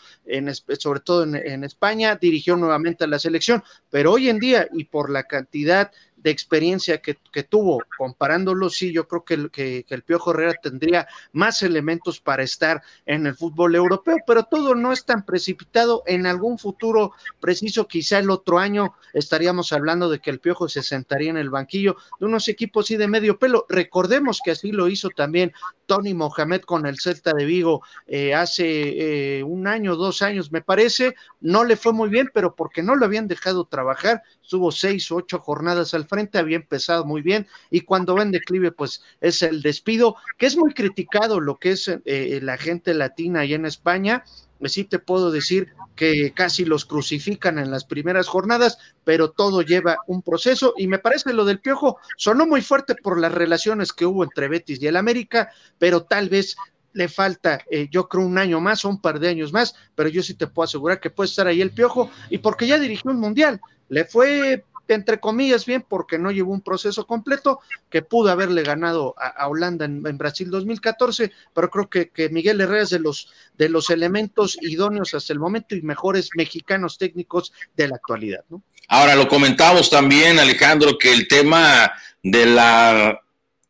sobre 0.79 1.01
todo 1.01 1.25
en, 1.25 1.35
en 1.35 1.65
España, 1.65 2.17
dirigió 2.17 2.57
nuevamente 2.57 3.05
a 3.05 3.07
la 3.07 3.19
selección, 3.19 3.65
pero 3.91 4.13
hoy 4.13 4.29
en 4.29 4.39
día 4.39 4.69
y 4.71 4.85
por 4.85 5.09
la 5.09 5.25
cantidad 5.25 5.91
de 6.23 6.31
experiencia 6.31 6.99
que, 6.99 7.19
que, 7.33 7.43
tuvo, 7.43 7.83
comparándolo, 7.99 8.71
sí, 8.71 8.93
yo 8.93 9.09
creo 9.09 9.25
que 9.25 9.35
el, 9.35 9.51
que, 9.51 9.85
el 9.89 10.03
Piojo 10.03 10.31
Herrera 10.31 10.55
tendría 10.63 11.09
más 11.33 11.63
elementos 11.63 12.21
para 12.21 12.43
estar 12.43 12.83
en 13.07 13.27
el 13.27 13.35
fútbol 13.35 13.75
europeo, 13.75 14.19
pero 14.27 14.45
todo 14.45 14.75
no 14.75 14.93
es 14.93 15.05
tan 15.05 15.25
precipitado. 15.25 16.03
En 16.07 16.27
algún 16.27 16.59
futuro 16.59 17.13
preciso, 17.41 17.89
quizá 17.89 18.19
el 18.19 18.31
otro 18.31 18.59
año, 18.59 18.95
estaríamos 19.13 19.73
hablando 19.73 20.09
de 20.09 20.21
que 20.21 20.31
el 20.31 20.39
Piojo 20.39 20.69
se 20.69 20.83
sentaría 20.83 21.31
en 21.31 21.37
el 21.37 21.51
banquillo 21.51 21.97
de 22.21 22.27
unos 22.27 22.49
equipos 22.49 22.91
y 22.91 22.97
de 22.97 23.09
medio 23.09 23.39
pelo. 23.39 23.67
Recordemos 23.69 24.41
que 24.45 24.53
así 24.53 24.73
lo 24.73 24.89
hizo 24.89 25.11
también 25.11 25.53
Tony 25.87 26.15
Mohamed 26.15 26.63
con 26.63 26.87
el 26.87 26.99
Celta 26.99 27.33
de 27.33 27.45
Vigo 27.45 27.83
eh, 28.07 28.35
hace 28.35 29.39
eh, 29.39 29.43
un 29.43 29.67
año, 29.67 29.97
dos 29.97 30.23
años, 30.23 30.53
me 30.53 30.63
parece. 30.63 31.15
No 31.41 31.65
le 31.65 31.77
fue 31.77 31.93
muy 31.93 32.09
bien, 32.09 32.31
pero 32.33 32.55
porque 32.55 32.83
no 32.83 32.95
lo 32.97 33.05
habían 33.05 33.29
dejado 33.29 33.65
trabajar, 33.65 34.23
estuvo 34.43 34.73
seis 34.73 35.11
o 35.11 35.17
ocho 35.17 35.39
jornadas 35.39 35.95
al 35.95 36.07
frente, 36.07 36.39
había 36.39 36.57
empezado 36.57 37.05
muy 37.05 37.23
bien 37.23 37.47
y 37.71 37.83
cuando 37.83 38.15
va 38.15 38.23
en 38.23 38.33
declive, 38.33 38.73
pues 38.73 39.03
es 39.21 39.43
el 39.43 39.63
despido, 39.63 40.17
que 40.39 40.47
es 40.47 40.57
muy 40.57 40.75
criticado 40.75 41.41
lo 41.41 41.59
que 41.59 41.73
es 41.73 41.89
eh, 41.89 42.41
la 42.43 42.59
gente 42.59 42.95
latina 42.95 43.45
y 43.45 43.55
en 43.55 43.67
España. 43.67 44.25
Sí 44.65 44.85
te 44.85 45.01
puedo 45.01 45.33
decir 45.33 45.73
que 45.97 46.33
casi 46.33 46.65
los 46.65 46.85
crucifican 46.85 47.59
en 47.59 47.71
las 47.73 47.85
primeras 47.85 48.29
jornadas, 48.29 48.79
pero 49.03 49.33
todo 49.33 49.63
lleva 49.63 49.99
un 50.07 50.23
proceso 50.23 50.75
y 50.77 50.87
me 50.87 51.01
parece 51.01 51.33
lo 51.33 51.45
del 51.45 51.59
Piojo 51.59 51.99
sonó 52.17 52.47
muy 52.47 52.63
fuerte 52.63 52.95
por 52.95 53.19
las 53.19 53.33
relaciones 53.33 53.93
que 53.93 54.07
hubo 54.07 54.23
entre 54.23 54.47
Betis 54.47 54.81
y 54.81 54.87
el 54.87 54.97
América, 54.97 55.51
pero 55.79 56.05
tal 56.05 56.29
vez 56.29 56.57
le 56.93 57.09
falta, 57.09 57.61
eh, 57.71 57.89
yo 57.91 58.09
creo, 58.09 58.25
un 58.25 58.39
año 58.39 58.61
más 58.61 58.85
o 58.85 58.89
un 58.89 59.01
par 59.01 59.19
de 59.19 59.29
años 59.29 59.53
más, 59.53 59.75
pero 59.95 60.09
yo 60.09 60.23
sí 60.23 60.35
te 60.35 60.47
puedo 60.47 60.65
asegurar 60.65 61.01
que 61.01 61.11
puede 61.11 61.29
estar 61.29 61.47
ahí 61.47 61.61
el 61.61 61.71
Piojo 61.71 62.11
y 62.31 62.39
porque 62.39 62.67
ya 62.67 62.79
dirigió 62.79 63.11
un 63.11 63.21
mundial, 63.21 63.61
le 63.89 64.05
fue 64.05 64.65
entre 64.89 65.21
comillas 65.21 65.65
bien 65.67 65.85
porque 65.89 66.19
no 66.19 66.31
llevó 66.31 66.53
un 66.53 66.61
proceso 66.61 67.07
completo 67.07 67.61
que 67.91 68.03
pudo 68.03 68.31
haberle 68.31 68.63
ganado 68.63 69.15
a, 69.19 69.49
Holanda 69.49 69.85
en, 69.85 70.07
en, 70.07 70.19
Brasil 70.19 70.51
2014, 70.51 71.33
pero 71.55 71.71
creo 71.71 71.89
que, 71.89 72.11
que, 72.11 72.29
Miguel 72.29 72.61
Herrera 72.61 72.83
es 72.83 72.91
de 72.91 72.99
los, 72.99 73.33
de 73.57 73.69
los 73.69 73.91
elementos 73.91 74.59
idóneos 74.61 75.15
hasta 75.15 75.33
el 75.33 75.39
momento 75.39 75.75
y 75.75 75.83
mejores 75.83 76.31
mexicanos 76.37 76.99
técnicos 76.99 77.53
de 77.77 77.89
la 77.89 77.97
actualidad. 77.97 78.45
¿no? 78.49 78.63
Ahora 78.89 79.15
lo 79.15 79.29
comentamos 79.29 79.89
también, 79.91 80.39
Alejandro, 80.39 80.99
que 80.99 81.13
el 81.13 81.29
tema 81.29 81.93
de 82.23 82.47
la 82.47 83.21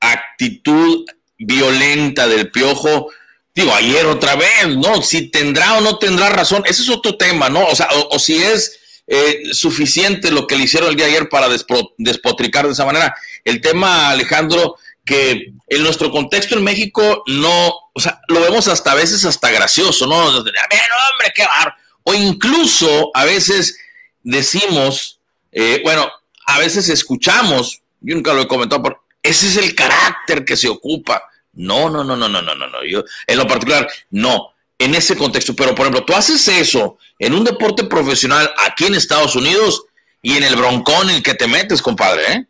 actitud 0.00 1.06
violenta 1.44 2.26
del 2.26 2.50
piojo, 2.50 3.10
digo, 3.54 3.74
ayer 3.74 4.06
otra 4.06 4.36
vez, 4.36 4.76
¿no? 4.76 5.02
Si 5.02 5.28
tendrá 5.28 5.74
o 5.74 5.80
no 5.80 5.98
tendrá 5.98 6.30
razón, 6.30 6.62
ese 6.66 6.82
es 6.82 6.88
otro 6.88 7.16
tema, 7.16 7.48
¿no? 7.48 7.64
O 7.66 7.74
sea, 7.74 7.88
o, 8.10 8.18
si 8.18 8.42
es 8.42 8.78
eh, 9.06 9.42
suficiente 9.52 10.30
lo 10.30 10.46
que 10.46 10.56
le 10.56 10.64
hicieron 10.64 10.90
el 10.90 10.96
día 10.96 11.06
de 11.06 11.12
ayer 11.12 11.28
para 11.28 11.48
despotricar 11.98 12.66
de 12.66 12.72
esa 12.72 12.84
manera. 12.84 13.14
El 13.44 13.60
tema, 13.60 14.10
Alejandro, 14.10 14.76
que 15.04 15.52
en 15.68 15.82
nuestro 15.82 16.10
contexto 16.10 16.56
en 16.56 16.64
México 16.64 17.24
no, 17.26 17.74
o 17.92 18.00
sea, 18.00 18.20
lo 18.28 18.40
vemos 18.40 18.68
hasta 18.68 18.92
a 18.92 18.94
veces 18.94 19.24
hasta 19.24 19.50
gracioso, 19.50 20.06
¿no? 20.06 20.16
Hombre, 20.26 20.52
qué 21.34 21.44
bar. 21.44 21.74
O 22.04 22.14
incluso 22.14 23.10
a 23.14 23.24
veces 23.24 23.76
decimos, 24.22 25.20
eh, 25.50 25.80
bueno, 25.84 26.10
a 26.46 26.58
veces 26.58 26.88
escuchamos, 26.88 27.82
yo 28.00 28.14
nunca 28.14 28.32
lo 28.32 28.42
he 28.42 28.48
comentado, 28.48 28.82
pero 28.82 29.04
ese 29.22 29.46
es 29.48 29.56
el 29.56 29.74
carácter 29.74 30.44
que 30.44 30.56
se 30.56 30.68
ocupa. 30.68 31.22
No, 31.54 31.90
no, 31.90 32.02
no, 32.02 32.16
no, 32.16 32.28
no, 32.28 32.42
no, 32.42 32.54
no, 32.54 32.66
no. 32.66 32.84
Yo, 32.84 33.04
en 33.26 33.38
lo 33.38 33.46
particular, 33.46 33.88
no 34.10 34.52
en 34.78 34.94
ese 34.94 35.16
contexto. 35.16 35.54
Pero, 35.54 35.74
por 35.74 35.86
ejemplo, 35.86 36.04
tú 36.04 36.14
haces 36.14 36.46
eso 36.48 36.98
en 37.18 37.34
un 37.34 37.44
deporte 37.44 37.84
profesional 37.84 38.50
aquí 38.66 38.86
en 38.86 38.94
Estados 38.94 39.36
Unidos 39.36 39.84
y 40.20 40.36
en 40.36 40.44
el 40.44 40.56
broncón 40.56 41.10
en 41.10 41.16
el 41.16 41.22
que 41.22 41.34
te 41.34 41.46
metes, 41.46 41.82
compadre, 41.82 42.32
¿eh? 42.32 42.46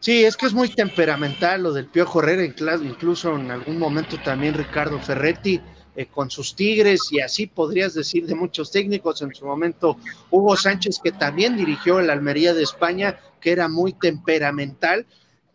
Sí, 0.00 0.22
es 0.22 0.36
que 0.36 0.46
es 0.46 0.52
muy 0.52 0.68
temperamental 0.68 1.62
lo 1.62 1.72
del 1.72 1.86
Piojo 1.86 2.20
Herrera, 2.20 2.44
incluso 2.44 3.36
en 3.36 3.50
algún 3.50 3.78
momento 3.78 4.18
también 4.20 4.52
Ricardo 4.52 5.00
Ferretti 5.00 5.58
eh, 5.96 6.06
con 6.06 6.30
sus 6.30 6.54
Tigres 6.54 7.08
y 7.10 7.20
así 7.20 7.46
podrías 7.46 7.94
decir 7.94 8.26
de 8.26 8.34
muchos 8.34 8.70
técnicos. 8.70 9.22
En 9.22 9.34
su 9.34 9.46
momento 9.46 9.96
Hugo 10.30 10.58
Sánchez, 10.58 11.00
que 11.02 11.12
también 11.12 11.56
dirigió 11.56 12.00
el 12.00 12.10
Almería 12.10 12.52
de 12.52 12.64
España, 12.64 13.18
que 13.40 13.52
era 13.52 13.66
muy 13.68 13.94
temperamental 13.94 15.06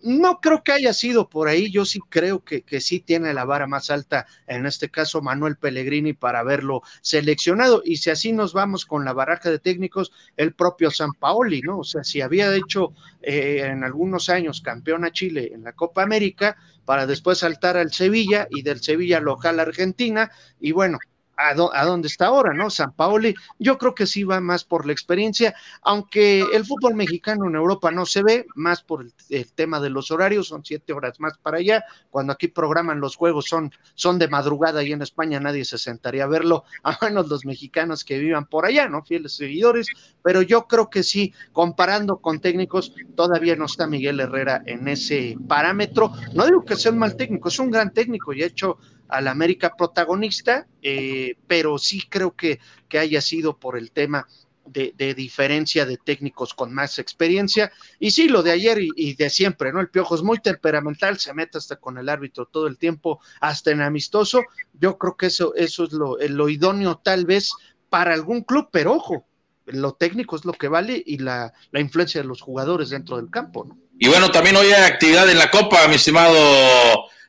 no 0.01 0.39
creo 0.39 0.63
que 0.63 0.71
haya 0.71 0.93
sido 0.93 1.29
por 1.29 1.47
ahí, 1.47 1.71
yo 1.71 1.85
sí 1.85 1.99
creo 2.09 2.43
que, 2.43 2.61
que, 2.61 2.79
sí 2.81 2.99
tiene 2.99 3.33
la 3.33 3.45
vara 3.45 3.67
más 3.67 3.89
alta, 3.89 4.27
en 4.47 4.65
este 4.65 4.89
caso 4.89 5.21
Manuel 5.21 5.57
Pellegrini, 5.57 6.13
para 6.13 6.39
haberlo 6.39 6.81
seleccionado. 7.01 7.81
Y 7.83 7.97
si 7.97 8.09
así 8.09 8.31
nos 8.31 8.53
vamos 8.53 8.85
con 8.85 9.05
la 9.05 9.13
baraja 9.13 9.49
de 9.49 9.59
técnicos, 9.59 10.11
el 10.37 10.53
propio 10.53 10.91
San 10.91 11.13
Paoli, 11.13 11.61
¿no? 11.61 11.79
O 11.79 11.83
sea, 11.83 12.03
si 12.03 12.21
había 12.21 12.53
hecho 12.55 12.93
eh, 13.21 13.63
en 13.65 13.83
algunos 13.83 14.29
años 14.29 14.61
campeón 14.61 15.05
a 15.05 15.11
Chile 15.11 15.51
en 15.53 15.63
la 15.63 15.73
Copa 15.73 16.03
América, 16.03 16.57
para 16.85 17.05
después 17.05 17.39
saltar 17.39 17.77
al 17.77 17.91
Sevilla 17.91 18.47
y 18.49 18.63
del 18.63 18.81
Sevilla 18.81 19.19
local 19.19 19.59
a 19.59 19.63
Argentina, 19.63 20.31
y 20.59 20.71
bueno, 20.71 20.97
a, 21.39 21.53
do, 21.53 21.73
a, 21.73 21.85
dónde 21.85 22.07
está 22.07 22.27
ahora, 22.27 22.53
¿no? 22.53 22.69
San 22.69 22.91
Paoli, 22.91 23.33
yo 23.57 23.77
creo 23.77 23.95
que 23.95 24.05
sí 24.05 24.23
va 24.23 24.39
más 24.41 24.63
por 24.63 24.85
la 24.85 24.91
experiencia, 24.91 25.55
aunque 25.81 26.43
el 26.53 26.65
fútbol 26.65 26.95
mexicano 26.95 27.47
en 27.47 27.55
Europa 27.55 27.91
no 27.91 28.05
se 28.05 28.23
ve, 28.23 28.45
más 28.55 28.83
por 28.83 29.01
el, 29.01 29.13
el, 29.29 29.51
tema 29.53 29.79
de 29.79 29.89
los 29.89 30.11
horarios, 30.11 30.47
son 30.47 30.63
siete 30.65 30.93
horas 30.93 31.19
más 31.19 31.37
para 31.37 31.57
allá, 31.57 31.83
cuando 32.09 32.33
aquí 32.33 32.47
programan 32.47 32.99
los 32.99 33.15
juegos 33.15 33.45
son, 33.45 33.71
son 33.95 34.19
de 34.19 34.27
madrugada 34.27 34.83
y 34.83 34.91
en 34.91 35.01
España 35.01 35.39
nadie 35.39 35.63
se 35.63 35.77
sentaría 35.77 36.25
a 36.25 36.27
verlo, 36.27 36.65
a 36.83 36.97
menos 37.01 37.29
los 37.29 37.45
mexicanos 37.45 38.03
que 38.03 38.19
vivan 38.19 38.45
por 38.45 38.65
allá, 38.65 38.89
¿no? 38.89 39.03
Fieles 39.03 39.35
seguidores, 39.35 39.87
pero 40.23 40.41
yo 40.41 40.67
creo 40.67 40.89
que 40.89 41.03
sí, 41.03 41.33
comparando 41.53 42.17
con 42.17 42.39
técnicos, 42.39 42.93
todavía 43.15 43.55
no 43.55 43.65
está 43.65 43.87
Miguel 43.87 44.19
Herrera 44.19 44.61
en 44.65 44.87
ese 44.87 45.37
parámetro, 45.47 46.11
no 46.33 46.45
digo 46.45 46.65
que 46.65 46.75
sea 46.75 46.91
un 46.91 46.99
mal 46.99 47.15
técnico, 47.15 47.47
es 47.47 47.59
un 47.59 47.71
gran 47.71 47.93
técnico 47.93 48.33
y 48.33 48.43
ha 48.43 48.47
hecho 48.47 48.77
al 49.09 49.27
América 49.27 49.75
protagonista, 49.75 50.67
eh, 50.81 51.35
pero 51.47 51.77
sí 51.77 52.03
creo 52.07 52.35
que, 52.35 52.59
que, 52.87 52.99
haya 52.99 53.21
sido 53.21 53.57
por 53.57 53.77
el 53.77 53.91
tema 53.91 54.27
de, 54.65 55.13
diferencia 55.15 55.85
de 55.85 55.97
técnicos 55.97 56.53
con 56.53 56.73
más 56.73 56.99
experiencia. 56.99 57.71
Y 57.99 58.11
sí, 58.11 58.29
lo 58.29 58.43
de 58.43 58.51
ayer 58.51 58.79
y, 58.79 59.15
de 59.15 59.29
siempre, 59.29 59.73
¿no? 59.73 59.81
El 59.81 59.89
Piojo 59.89 60.15
es 60.15 60.21
muy 60.21 60.39
temperamental, 60.39 61.19
se 61.19 61.33
mete 61.33 61.57
hasta 61.57 61.77
con 61.77 61.97
el 61.97 62.09
árbitro 62.09 62.45
todo 62.45 62.67
el 62.67 62.77
tiempo, 62.77 63.19
hasta 63.41 63.71
en 63.71 63.81
amistoso. 63.81 64.43
Yo 64.73 64.97
creo 64.97 65.17
que 65.17 65.27
eso, 65.27 65.53
eso 65.55 65.83
es 65.83 65.91
lo, 65.91 66.17
lo 66.17 66.49
idóneo 66.49 66.97
tal 67.03 67.25
vez 67.25 67.51
para 67.89 68.13
algún 68.13 68.43
club, 68.43 68.69
pero 68.71 68.93
ojo, 68.93 69.25
lo 69.65 69.93
técnico 69.93 70.35
es 70.35 70.45
lo 70.45 70.53
que 70.53 70.67
vale 70.67 71.01
y 71.03 71.17
la, 71.17 71.53
la 71.71 71.79
influencia 71.79 72.21
de 72.21 72.27
los 72.27 72.41
jugadores 72.41 72.89
dentro 72.89 73.17
del 73.17 73.29
campo, 73.29 73.65
¿no? 73.65 73.77
Y 74.01 74.07
bueno, 74.07 74.31
también 74.31 74.55
hoy 74.55 74.67
hay 74.67 74.83
actividad 74.89 75.29
en 75.29 75.37
la 75.37 75.51
Copa, 75.51 75.85
mi 75.89 75.95
estimado 75.95 76.37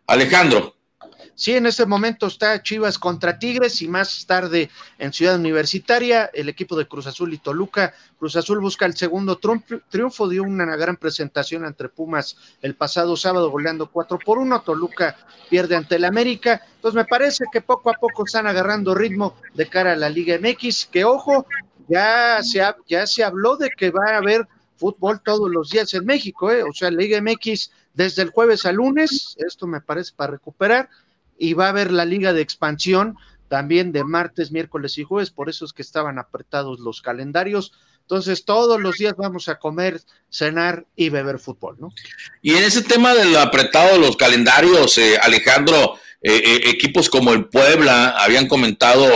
Alejandro. 0.07 0.77
Sí, 1.41 1.55
en 1.57 1.65
este 1.65 1.87
momento 1.87 2.27
está 2.27 2.63
Chivas 2.63 2.99
contra 2.99 3.39
Tigres 3.39 3.81
y 3.81 3.89
más 3.89 4.27
tarde 4.27 4.69
en 4.99 5.11
Ciudad 5.11 5.37
Universitaria, 5.37 6.27
el 6.35 6.51
equipo 6.51 6.77
de 6.77 6.87
Cruz 6.87 7.07
Azul 7.07 7.33
y 7.33 7.39
Toluca. 7.39 7.95
Cruz 8.19 8.37
Azul 8.37 8.61
busca 8.61 8.85
el 8.85 8.95
segundo 8.95 9.41
triunfo, 9.89 10.29
dio 10.29 10.43
una 10.43 10.77
gran 10.77 10.99
presentación 10.99 11.65
entre 11.65 11.89
Pumas 11.89 12.37
el 12.61 12.75
pasado 12.75 13.17
sábado, 13.17 13.51
goleando 13.51 13.91
4 13.91 14.19
por 14.19 14.37
1. 14.37 14.61
Toluca 14.61 15.17
pierde 15.49 15.77
ante 15.77 15.97
el 15.97 16.05
América. 16.05 16.61
Entonces 16.75 16.97
me 16.97 17.07
parece 17.07 17.47
que 17.51 17.63
poco 17.63 17.89
a 17.89 17.95
poco 17.95 18.27
están 18.27 18.47
agarrando 18.47 18.95
ritmo 18.95 19.35
de 19.55 19.67
cara 19.67 19.93
a 19.93 19.97
la 19.97 20.11
Liga 20.11 20.39
MX, 20.39 20.91
que 20.93 21.07
ojo, 21.07 21.47
ya 21.89 22.43
se, 22.43 22.61
ha, 22.61 22.77
ya 22.87 23.07
se 23.07 23.25
habló 23.25 23.57
de 23.57 23.71
que 23.71 23.91
va 23.91 24.11
a 24.11 24.19
haber 24.19 24.47
fútbol 24.77 25.23
todos 25.23 25.51
los 25.51 25.71
días 25.71 25.95
en 25.95 26.05
México, 26.05 26.51
¿eh? 26.51 26.63
o 26.63 26.73
sea, 26.75 26.91
Liga 26.91 27.19
MX 27.23 27.71
desde 27.95 28.21
el 28.21 28.29
jueves 28.29 28.67
al 28.67 28.77
lunes, 28.77 29.37
esto 29.39 29.67
me 29.67 29.81
parece 29.81 30.13
para 30.15 30.33
recuperar 30.33 30.91
y 31.41 31.55
va 31.55 31.67
a 31.67 31.71
haber 31.71 31.91
la 31.91 32.05
liga 32.05 32.33
de 32.33 32.43
expansión 32.43 33.17
también 33.49 33.91
de 33.91 34.05
martes, 34.05 34.53
miércoles 34.53 34.97
y 34.99 35.03
jueves, 35.03 35.31
por 35.31 35.49
eso 35.49 35.65
es 35.65 35.73
que 35.73 35.83
estaban 35.83 36.21
apretados 36.21 36.79
los 36.79 37.03
calendarios. 37.03 37.73
Entonces, 38.03 38.45
todos 38.45 38.81
los 38.81 38.97
días 38.97 39.15
vamos 39.17 39.49
a 39.49 39.59
comer, 39.59 40.01
cenar 40.31 40.87
y 40.95 41.09
beber 41.09 41.41
fútbol, 41.41 41.77
¿no? 41.81 41.93
Y 42.43 42.53
en 42.53 42.63
ese 42.63 42.83
tema 42.83 43.15
del 43.15 43.37
apretado 43.37 43.95
de 43.95 44.07
los 44.07 44.17
calendarios, 44.17 44.97
eh, 44.99 45.19
Alejandro, 45.21 45.97
eh, 46.23 46.43
eh, 46.45 46.61
equipos 46.69 47.09
como 47.09 47.33
el 47.33 47.47
Puebla 47.47 48.11
habían 48.11 48.47
comentado 48.47 49.09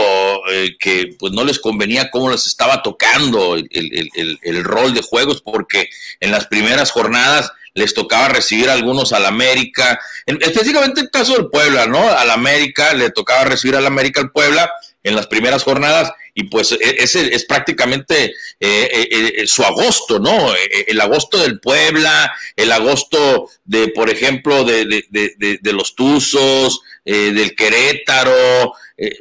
eh, 0.51 0.75
que 0.79 1.15
pues 1.19 1.33
no 1.33 1.43
les 1.43 1.59
convenía 1.59 2.09
cómo 2.09 2.31
les 2.31 2.47
estaba 2.47 2.81
tocando 2.81 3.55
el, 3.55 3.67
el, 3.69 4.09
el, 4.15 4.39
el, 4.41 4.63
rol 4.63 4.91
de 4.91 5.03
juegos, 5.03 5.39
porque 5.39 5.87
en 6.19 6.31
las 6.31 6.47
primeras 6.47 6.89
jornadas 6.89 7.51
les 7.75 7.93
tocaba 7.93 8.29
recibir 8.29 8.69
a 8.69 8.73
algunos 8.73 9.13
al 9.13 9.25
América, 9.25 9.99
específicamente 10.25 11.01
el 11.01 11.11
caso 11.11 11.33
del 11.33 11.49
Puebla, 11.49 11.85
¿no? 11.85 12.09
Al 12.09 12.31
América 12.31 12.93
le 12.93 13.11
tocaba 13.11 13.43
recibir 13.43 13.75
al 13.75 13.85
América 13.85 14.21
al 14.21 14.31
Puebla 14.31 14.71
en 15.03 15.15
las 15.15 15.27
primeras 15.27 15.63
jornadas 15.63 16.11
y 16.33 16.43
pues 16.43 16.71
e, 16.71 16.77
ese 16.81 17.33
es 17.35 17.45
prácticamente 17.45 18.25
eh, 18.25 18.31
eh, 18.59 19.33
eh, 19.37 19.47
su 19.47 19.63
agosto, 19.63 20.19
¿no? 20.19 20.53
El 20.87 20.99
agosto 21.01 21.37
del 21.37 21.59
Puebla, 21.59 22.33
el 22.55 22.71
agosto 22.71 23.49
de, 23.65 23.89
por 23.89 24.09
ejemplo, 24.09 24.63
de, 24.63 24.85
de, 25.09 25.59
de 25.61 25.73
los 25.73 25.95
Tuzos, 25.95 26.81
del 27.03 27.55
Querétaro, 27.55 28.73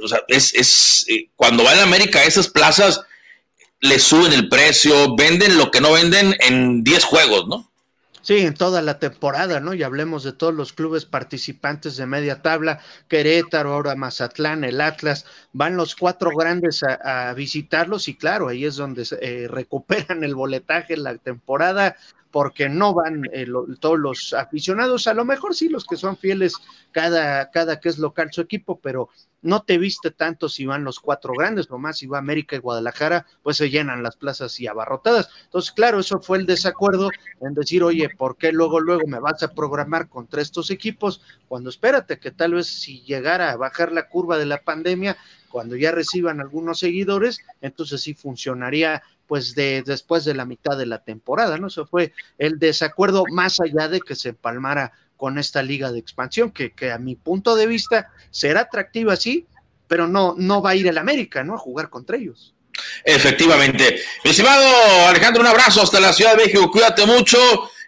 o 0.02 0.08
sea, 0.08 0.22
es, 0.28 0.54
es 0.54 1.06
cuando 1.36 1.64
va 1.64 1.74
el 1.74 1.80
América 1.80 2.20
a 2.20 2.24
esas 2.24 2.48
plazas, 2.48 3.02
le 3.80 3.98
suben 3.98 4.32
el 4.32 4.48
precio, 4.48 5.14
venden 5.16 5.58
lo 5.58 5.70
que 5.70 5.82
no 5.82 5.92
venden 5.92 6.34
en 6.40 6.82
10 6.82 7.04
juegos, 7.04 7.46
¿no? 7.46 7.70
Sí, 8.24 8.38
en 8.38 8.54
toda 8.54 8.80
la 8.80 8.98
temporada, 8.98 9.60
¿no? 9.60 9.74
Y 9.74 9.82
hablemos 9.82 10.24
de 10.24 10.32
todos 10.32 10.54
los 10.54 10.72
clubes 10.72 11.04
participantes 11.04 11.98
de 11.98 12.06
media 12.06 12.40
tabla, 12.40 12.80
Querétaro, 13.06 13.74
ahora 13.74 13.96
Mazatlán, 13.96 14.64
el 14.64 14.80
Atlas, 14.80 15.26
van 15.52 15.76
los 15.76 15.94
cuatro 15.94 16.30
grandes 16.34 16.82
a, 16.82 17.34
visitarlos 17.34 18.08
y 18.08 18.14
claro, 18.16 18.48
ahí 18.48 18.64
es 18.64 18.76
donde 18.76 19.06
eh, 19.20 19.46
recuperan 19.50 20.24
el 20.24 20.34
boletaje 20.34 20.94
en 20.94 21.02
la 21.02 21.18
temporada 21.18 21.96
porque 22.34 22.68
no 22.68 22.94
van 22.94 23.22
eh, 23.32 23.46
todos 23.78 23.96
los 23.96 24.32
aficionados, 24.32 25.06
a 25.06 25.14
lo 25.14 25.24
mejor 25.24 25.54
sí 25.54 25.68
los 25.68 25.84
que 25.86 25.94
son 25.94 26.16
fieles 26.16 26.54
cada, 26.90 27.48
cada 27.52 27.78
que 27.78 27.88
es 27.88 27.96
local 28.00 28.30
su 28.32 28.40
equipo, 28.40 28.80
pero 28.80 29.08
no 29.40 29.62
te 29.62 29.78
viste 29.78 30.10
tanto 30.10 30.48
si 30.48 30.66
van 30.66 30.82
los 30.82 30.98
cuatro 30.98 31.32
grandes, 31.32 31.70
nomás 31.70 31.98
si 31.98 32.08
va 32.08 32.18
América 32.18 32.56
y 32.56 32.58
Guadalajara, 32.58 33.24
pues 33.44 33.58
se 33.58 33.70
llenan 33.70 34.02
las 34.02 34.16
plazas 34.16 34.58
y 34.58 34.66
abarrotadas. 34.66 35.28
Entonces, 35.44 35.70
claro, 35.70 36.00
eso 36.00 36.18
fue 36.18 36.38
el 36.38 36.46
desacuerdo 36.46 37.08
en 37.40 37.54
decir, 37.54 37.84
oye, 37.84 38.08
¿por 38.08 38.36
qué 38.36 38.50
luego, 38.50 38.80
luego 38.80 39.06
me 39.06 39.20
vas 39.20 39.40
a 39.44 39.54
programar 39.54 40.08
contra 40.08 40.42
estos 40.42 40.72
equipos? 40.72 41.20
Cuando 41.46 41.70
espérate 41.70 42.18
que 42.18 42.32
tal 42.32 42.54
vez 42.54 42.66
si 42.66 43.02
llegara 43.02 43.52
a 43.52 43.56
bajar 43.56 43.92
la 43.92 44.08
curva 44.08 44.38
de 44.38 44.46
la 44.46 44.60
pandemia, 44.64 45.16
cuando 45.50 45.76
ya 45.76 45.92
reciban 45.92 46.40
algunos 46.40 46.80
seguidores, 46.80 47.38
entonces 47.60 48.02
sí 48.02 48.14
funcionaría 48.14 49.04
pues 49.26 49.54
de 49.54 49.82
después 49.82 50.24
de 50.24 50.34
la 50.34 50.44
mitad 50.44 50.76
de 50.76 50.86
la 50.86 51.02
temporada, 51.02 51.58
¿no? 51.58 51.68
Eso 51.68 51.86
fue 51.86 52.12
el 52.38 52.58
desacuerdo 52.58 53.24
más 53.30 53.60
allá 53.60 53.88
de 53.88 54.00
que 54.00 54.14
se 54.14 54.30
empalmara 54.30 54.92
con 55.16 55.38
esta 55.38 55.62
liga 55.62 55.92
de 55.92 55.98
expansión, 55.98 56.50
que, 56.50 56.72
que 56.72 56.90
a 56.90 56.98
mi 56.98 57.14
punto 57.14 57.56
de 57.56 57.66
vista 57.66 58.10
será 58.30 58.60
atractiva, 58.60 59.16
sí, 59.16 59.46
pero 59.88 60.06
no, 60.08 60.34
no 60.36 60.60
va 60.60 60.70
a 60.70 60.76
ir 60.76 60.86
el 60.86 60.98
América, 60.98 61.44
¿no? 61.44 61.54
A 61.54 61.58
jugar 61.58 61.88
contra 61.88 62.16
ellos. 62.16 62.54
Efectivamente. 63.04 64.00
Mi 64.24 64.30
estimado 64.30 65.08
Alejandro, 65.08 65.40
un 65.40 65.46
abrazo 65.46 65.82
hasta 65.82 66.00
la 66.00 66.12
Ciudad 66.12 66.32
de 66.36 66.44
México, 66.44 66.70
cuídate 66.70 67.06
mucho 67.06 67.38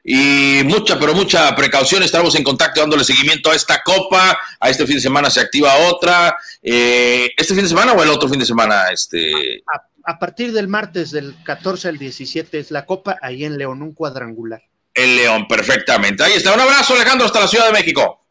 y 0.05 0.61
mucha, 0.65 0.99
pero 0.99 1.15
mucha 1.15 1.55
precaución. 1.57 2.03
Estamos 2.03 2.35
en 2.37 2.45
contacto 2.45 2.81
dándole 2.81 3.05
seguimiento 3.05 3.51
a 3.51 3.57
esta 3.57 3.83
copa. 3.83 4.39
A 4.61 4.71
este 4.71 4.87
fin 4.87 4.97
de 4.97 5.03
semana 5.03 5.31
se 5.31 5.41
activa 5.41 5.77
otra. 5.89 6.37
Eh, 6.63 7.29
¿Este 7.37 7.55
fin 7.55 7.65
de 7.65 7.69
semana 7.69 7.93
o 7.93 8.03
el 8.03 8.11
otro 8.11 8.29
fin 8.29 8.39
de 8.39 8.47
semana? 8.47 8.89
Este... 8.93 9.63
A, 9.75 9.83
a, 10.07 10.19
partir 10.19 10.53
del 10.53 10.69
martes, 10.69 11.11
del 11.11 11.35
14 11.45 11.89
al 11.89 11.99
17, 11.99 12.59
es 12.59 12.71
la 12.71 12.87
copa 12.87 13.19
ahí 13.21 13.45
en 13.45 13.59
León, 13.59 13.83
un 13.83 13.93
cuadrangular 13.93 14.63
el 14.97 15.15
León, 15.15 15.47
perfectamente. 15.47 16.25
Ahí 16.25 16.33
está. 16.33 16.55
Un 16.55 16.61
abrazo, 16.61 16.95
Alejandro, 16.95 17.27
hasta 17.27 17.41
la 17.41 17.49
Ciudad 17.49 17.67
de 17.67 17.73
México. 17.73 18.27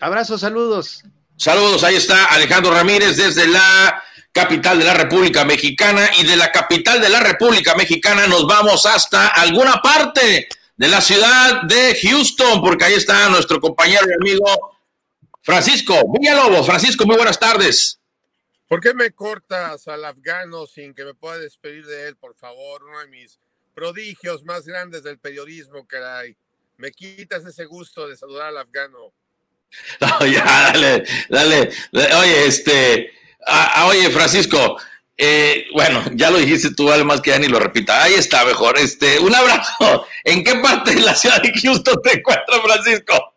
Abrazo, 0.00 0.36
saludos. 0.36 1.02
Saludos, 1.36 1.84
ahí 1.84 1.94
está 1.94 2.24
Alejandro 2.26 2.72
Ramírez 2.72 3.16
desde 3.16 3.46
la 3.46 4.02
capital 4.32 4.80
de 4.80 4.84
la 4.84 4.94
República 4.94 5.44
Mexicana 5.44 6.10
y 6.18 6.24
de 6.24 6.36
la 6.36 6.50
capital 6.50 7.00
de 7.00 7.08
la 7.08 7.20
República 7.20 7.76
Mexicana 7.76 8.26
nos 8.26 8.44
vamos 8.44 8.84
hasta 8.86 9.28
alguna 9.28 9.80
parte 9.80 10.48
de 10.76 10.88
la 10.88 11.00
ciudad 11.00 11.62
de 11.62 11.96
Houston, 12.02 12.60
porque 12.60 12.84
ahí 12.84 12.94
está 12.94 13.28
nuestro 13.28 13.60
compañero 13.60 14.04
y 14.08 14.14
amigo 14.14 14.78
Francisco 15.42 15.94
Villalobos. 16.12 16.66
Francisco, 16.66 17.06
muy 17.06 17.16
buenas 17.16 17.38
tardes. 17.38 17.97
¿Por 18.68 18.80
qué 18.80 18.92
me 18.92 19.12
cortas 19.12 19.88
al 19.88 20.04
afgano 20.04 20.66
sin 20.66 20.92
que 20.92 21.04
me 21.04 21.14
pueda 21.14 21.38
despedir 21.38 21.86
de 21.86 22.08
él, 22.08 22.16
por 22.16 22.36
favor? 22.36 22.84
Uno 22.84 23.00
de 23.00 23.08
mis 23.08 23.40
prodigios 23.74 24.44
más 24.44 24.66
grandes 24.66 25.02
del 25.02 25.18
periodismo, 25.18 25.86
caray. 25.86 26.36
Me 26.76 26.92
quitas 26.92 27.46
ese 27.46 27.64
gusto 27.64 28.06
de 28.06 28.16
saludar 28.16 28.48
al 28.48 28.58
afgano. 28.58 29.12
No, 30.00 30.26
ya, 30.26 30.44
dale, 30.44 31.04
dale. 31.28 31.70
Oye, 31.92 32.46
este, 32.46 33.12
oye, 33.84 34.10
Francisco, 34.10 34.78
eh, 35.16 35.66
bueno, 35.74 36.04
ya 36.14 36.30
lo 36.30 36.38
dijiste 36.38 36.74
tú, 36.74 36.90
además 36.90 37.20
que 37.20 37.30
ya 37.30 37.38
ni 37.38 37.48
lo 37.48 37.58
repita. 37.58 38.02
Ahí 38.02 38.14
está, 38.14 38.44
mejor. 38.44 38.78
Este, 38.78 39.18
un 39.18 39.34
abrazo. 39.34 40.06
¿En 40.24 40.44
qué 40.44 40.54
parte 40.56 40.94
de 40.94 41.00
la 41.00 41.14
ciudad 41.14 41.42
de 41.42 41.52
Houston 41.52 42.00
te 42.02 42.18
encuentras, 42.18 42.60
Francisco? 42.62 43.34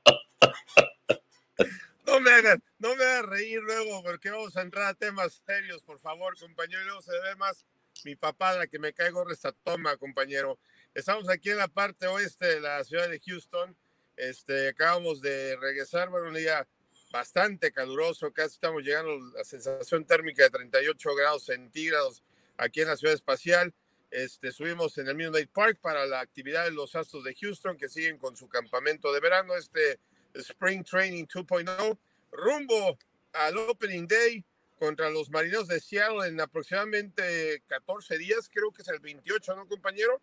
No 2.05 2.19
me 2.19 2.31
hagan, 2.31 2.61
no 2.81 2.95
me 2.95 3.03
hagan 3.03 3.29
reír 3.29 3.61
luego, 3.61 4.01
porque 4.01 4.31
vamos 4.31 4.57
a 4.57 4.61
entrar 4.61 4.87
a 4.87 4.93
temas 4.95 5.39
serios, 5.45 5.83
por 5.83 5.99
favor, 5.99 6.37
compañero. 6.37 6.83
Luego 6.83 7.01
se 7.03 7.11
ve 7.11 7.35
más 7.35 7.63
mi 8.03 8.15
papá, 8.15 8.57
la 8.57 8.65
que 8.65 8.79
me 8.79 8.91
caigo 8.91 9.29
esta 9.29 9.51
toma, 9.51 9.95
compañero. 9.97 10.57
Estamos 10.95 11.29
aquí 11.29 11.51
en 11.51 11.57
la 11.57 11.67
parte 11.67 12.07
oeste 12.07 12.47
de 12.47 12.59
la 12.59 12.83
ciudad 12.83 13.07
de 13.07 13.19
Houston. 13.19 13.77
Este, 14.17 14.69
acabamos 14.69 15.21
de 15.21 15.55
regresar, 15.57 16.09
bueno, 16.09 16.29
un 16.29 16.33
día 16.33 16.67
bastante 17.11 17.71
caluroso, 17.71 18.33
casi 18.33 18.55
estamos 18.55 18.81
llegando 18.83 19.11
a 19.11 19.37
la 19.37 19.43
sensación 19.43 20.03
térmica 20.05 20.43
de 20.43 20.49
38 20.49 21.15
grados 21.15 21.45
centígrados 21.45 22.23
aquí 22.57 22.81
en 22.81 22.87
la 22.87 22.97
ciudad 22.97 23.13
espacial. 23.13 23.75
Este, 24.09 24.51
subimos 24.51 24.97
en 24.97 25.07
el 25.07 25.15
Midnight 25.15 25.51
Park 25.51 25.77
para 25.81 26.07
la 26.07 26.19
actividad 26.19 26.65
de 26.65 26.71
los 26.71 26.95
Astros 26.95 27.23
de 27.23 27.35
Houston 27.35 27.77
que 27.77 27.89
siguen 27.89 28.17
con 28.17 28.35
su 28.35 28.49
campamento 28.49 29.13
de 29.13 29.19
verano, 29.19 29.55
este 29.55 29.99
Spring 30.33 30.83
Training 30.83 31.25
2.0, 31.25 31.97
rumbo 32.31 32.97
al 33.33 33.57
Opening 33.57 34.07
Day 34.07 34.43
contra 34.77 35.09
los 35.09 35.29
Marineros 35.29 35.67
de 35.67 35.79
Seattle 35.79 36.27
en 36.27 36.41
aproximadamente 36.41 37.61
14 37.67 38.17
días, 38.17 38.49
creo 38.51 38.71
que 38.71 38.81
es 38.81 38.87
el 38.87 38.99
28, 38.99 39.55
¿no, 39.55 39.67
compañero? 39.67 40.19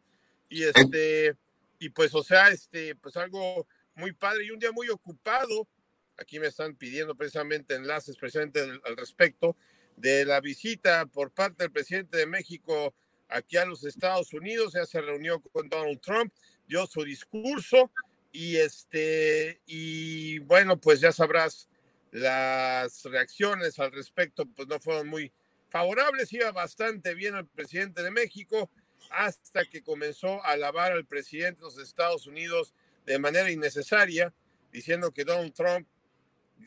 Y 0.48 0.64
este, 0.64 1.36
y 1.78 1.90
pues, 1.90 2.14
o 2.14 2.24
sea, 2.24 2.48
este, 2.48 2.96
pues 2.96 3.16
algo 3.16 3.66
muy 3.94 4.12
padre 4.12 4.44
y 4.44 4.50
un 4.50 4.58
día 4.58 4.72
muy 4.72 4.88
ocupado. 4.88 5.68
Aquí 6.16 6.40
me 6.40 6.48
están 6.48 6.74
pidiendo 6.74 7.14
precisamente 7.14 7.76
enlaces 7.76 8.16
precisamente 8.16 8.60
al 8.60 8.96
respecto 8.96 9.56
de 9.96 10.24
la 10.24 10.40
visita 10.40 11.06
por 11.06 11.30
parte 11.30 11.64
del 11.64 11.72
presidente 11.72 12.16
de 12.16 12.26
México 12.26 12.94
aquí 13.28 13.56
a 13.56 13.64
los 13.64 13.84
Estados 13.84 14.32
Unidos. 14.32 14.72
Ya 14.72 14.86
se 14.86 15.00
reunió 15.00 15.40
con 15.40 15.68
Donald 15.68 16.00
Trump, 16.00 16.32
dio 16.66 16.86
su 16.86 17.04
discurso 17.04 17.92
y 18.32 18.56
este, 18.56 19.60
y 19.66 20.40
bueno, 20.40 20.80
pues 20.80 21.00
ya 21.00 21.12
sabrás 21.12 21.68
las 22.10 23.04
reacciones 23.04 23.78
al 23.78 23.92
respecto 23.92 24.46
pues 24.46 24.68
no 24.68 24.80
fueron 24.80 25.08
muy 25.08 25.32
favorables, 25.68 26.32
iba 26.32 26.50
bastante 26.52 27.14
bien 27.14 27.36
el 27.36 27.46
presidente 27.46 28.02
de 28.02 28.10
México 28.10 28.70
hasta 29.10 29.64
que 29.64 29.82
comenzó 29.82 30.44
a 30.44 30.52
alabar 30.52 30.92
al 30.92 31.06
presidente 31.06 31.60
de 31.60 31.66
los 31.66 31.78
Estados 31.78 32.26
Unidos 32.26 32.74
de 33.06 33.18
manera 33.18 33.50
innecesaria, 33.50 34.34
diciendo 34.72 35.12
que 35.12 35.24
Donald 35.24 35.54
Trump, 35.54 35.86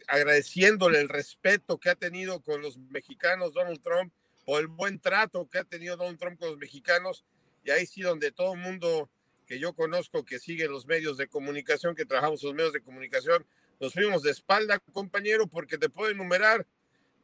agradeciéndole 0.08 1.00
el 1.00 1.10
respeto 1.10 1.80
que 1.80 1.90
ha 1.90 1.96
tenido 1.96 2.42
con 2.42 2.62
los 2.62 2.78
mexicanos, 2.78 3.54
Donald 3.54 3.82
Trump, 3.82 4.14
por 4.46 4.62
el 4.62 4.68
buen 4.68 5.00
trato 5.00 5.48
que 5.50 5.60
ha 5.60 5.64
tenido 5.64 5.98
Donald 5.98 6.18
Trump 6.18 6.40
con 6.40 6.50
los 6.50 6.58
mexicanos, 6.58 7.24
y 7.64 7.70
ahí 7.70 7.86
sí 7.86 8.02
donde 8.02 8.32
todo 8.32 8.54
el 8.54 8.60
mundo 8.60 9.10
que 9.46 9.60
yo 9.60 9.74
conozco, 9.74 10.26
que 10.26 10.40
sigue 10.40 10.68
los 10.68 10.88
medios 10.88 11.18
de 11.18 11.28
comunicación, 11.28 11.96
que 11.96 12.06
trabajamos 12.06 12.42
los 12.42 12.54
medios 12.54 12.74
de 12.74 12.82
comunicación, 12.82 13.46
nos 13.82 13.94
fuimos 13.94 14.22
de 14.22 14.30
espalda, 14.30 14.78
compañero, 14.94 15.48
porque 15.48 15.78
te 15.80 15.90
puedo 15.90 16.12
enumerar 16.12 16.68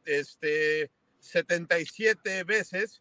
este, 0.04 0.90
77 1.20 2.42
veces 2.42 3.00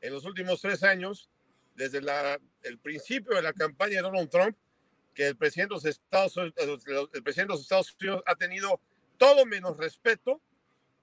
en 0.00 0.12
los 0.12 0.24
últimos 0.24 0.60
tres 0.60 0.84
años, 0.84 1.28
desde 1.74 2.00
la, 2.00 2.38
el 2.62 2.78
principio 2.78 3.34
de 3.34 3.42
la 3.42 3.52
campaña 3.52 3.96
de 3.96 4.02
Donald 4.02 4.30
Trump, 4.30 4.56
que 5.14 5.26
el 5.26 5.36
presidente, 5.36 5.74
de 5.74 5.76
los 5.76 5.84
Estados, 5.84 6.36
el 6.36 7.22
presidente 7.22 7.42
de 7.42 7.46
los 7.48 7.62
Estados 7.62 7.96
Unidos 8.00 8.22
ha 8.24 8.36
tenido 8.36 8.80
todo 9.18 9.44
menos 9.46 9.78
respeto 9.78 10.40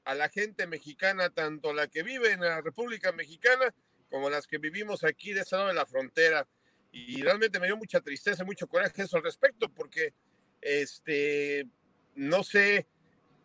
a 0.05 0.15
la 0.15 0.29
gente 0.29 0.67
mexicana, 0.67 1.29
tanto 1.29 1.73
la 1.73 1.87
que 1.87 2.01
vive 2.01 2.31
en 2.31 2.39
la 2.39 2.61
República 2.61 3.11
Mexicana 3.11 3.73
como 4.09 4.29
las 4.29 4.47
que 4.47 4.57
vivimos 4.57 5.03
aquí 5.03 5.33
de 5.33 5.41
ese 5.41 5.55
lado 5.55 5.67
de 5.67 5.73
la 5.73 5.85
frontera. 5.85 6.47
Y 6.91 7.21
realmente 7.21 7.59
me 7.59 7.67
dio 7.67 7.77
mucha 7.77 7.99
tristeza, 7.99 8.45
mucho 8.45 8.67
coraje 8.67 9.03
eso 9.03 9.17
al 9.17 9.23
respecto, 9.23 9.69
porque 9.69 10.13
este, 10.61 11.67
no 12.19 12.43
sé 12.43 12.85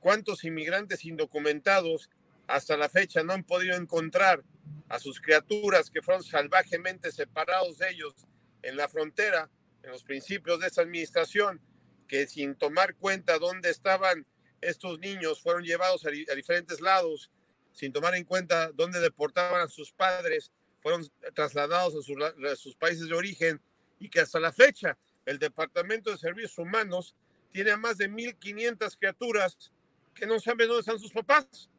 cuántos 0.00 0.42
inmigrantes 0.42 1.04
indocumentados 1.04 2.10
hasta 2.48 2.76
la 2.76 2.88
fecha 2.88 3.22
no 3.22 3.32
han 3.32 3.44
podido 3.44 3.76
encontrar 3.76 4.42
a 4.88 4.98
sus 4.98 5.20
criaturas 5.20 5.90
que 5.90 6.02
fueron 6.02 6.24
salvajemente 6.24 7.12
separados 7.12 7.78
de 7.78 7.90
ellos 7.90 8.14
en 8.62 8.76
la 8.76 8.88
frontera, 8.88 9.48
en 9.84 9.92
los 9.92 10.02
principios 10.02 10.58
de 10.58 10.66
esa 10.66 10.82
administración, 10.82 11.60
que 12.08 12.26
sin 12.26 12.56
tomar 12.56 12.96
cuenta 12.96 13.38
dónde 13.38 13.70
estaban 13.70 14.26
estos 14.60 14.98
niños 14.98 15.40
fueron 15.40 15.62
llevados 15.62 16.04
a, 16.04 16.10
diferentes 16.10 16.80
lados, 16.80 17.30
sin 17.72 17.92
tomar 17.92 18.16
en 18.16 18.24
cuenta 18.24 18.72
dónde 18.72 18.98
deportaban 18.98 19.60
a 19.60 19.68
sus 19.68 19.92
padres, 19.92 20.50
fueron 20.80 21.08
trasladados 21.34 21.94
a, 21.94 22.50
a 22.50 22.56
sus 22.56 22.74
países 22.74 23.08
de 23.08 23.14
origen 23.14 23.60
y 24.00 24.08
que 24.08 24.20
hasta 24.20 24.40
la 24.40 24.52
fecha 24.52 24.98
el 25.26 25.38
Departamento 25.38 26.10
de 26.10 26.18
Servicios 26.18 26.58
Humanos 26.58 27.14
tiene 27.54 27.70
a 27.70 27.76
más 27.76 27.98
de 27.98 28.10
1.500 28.10 28.98
criaturas 28.98 29.70
que 30.12 30.26
no 30.26 30.40
saben 30.40 30.66
dónde 30.66 30.80
están 30.80 30.98
sus 30.98 31.12
papás. 31.12 31.70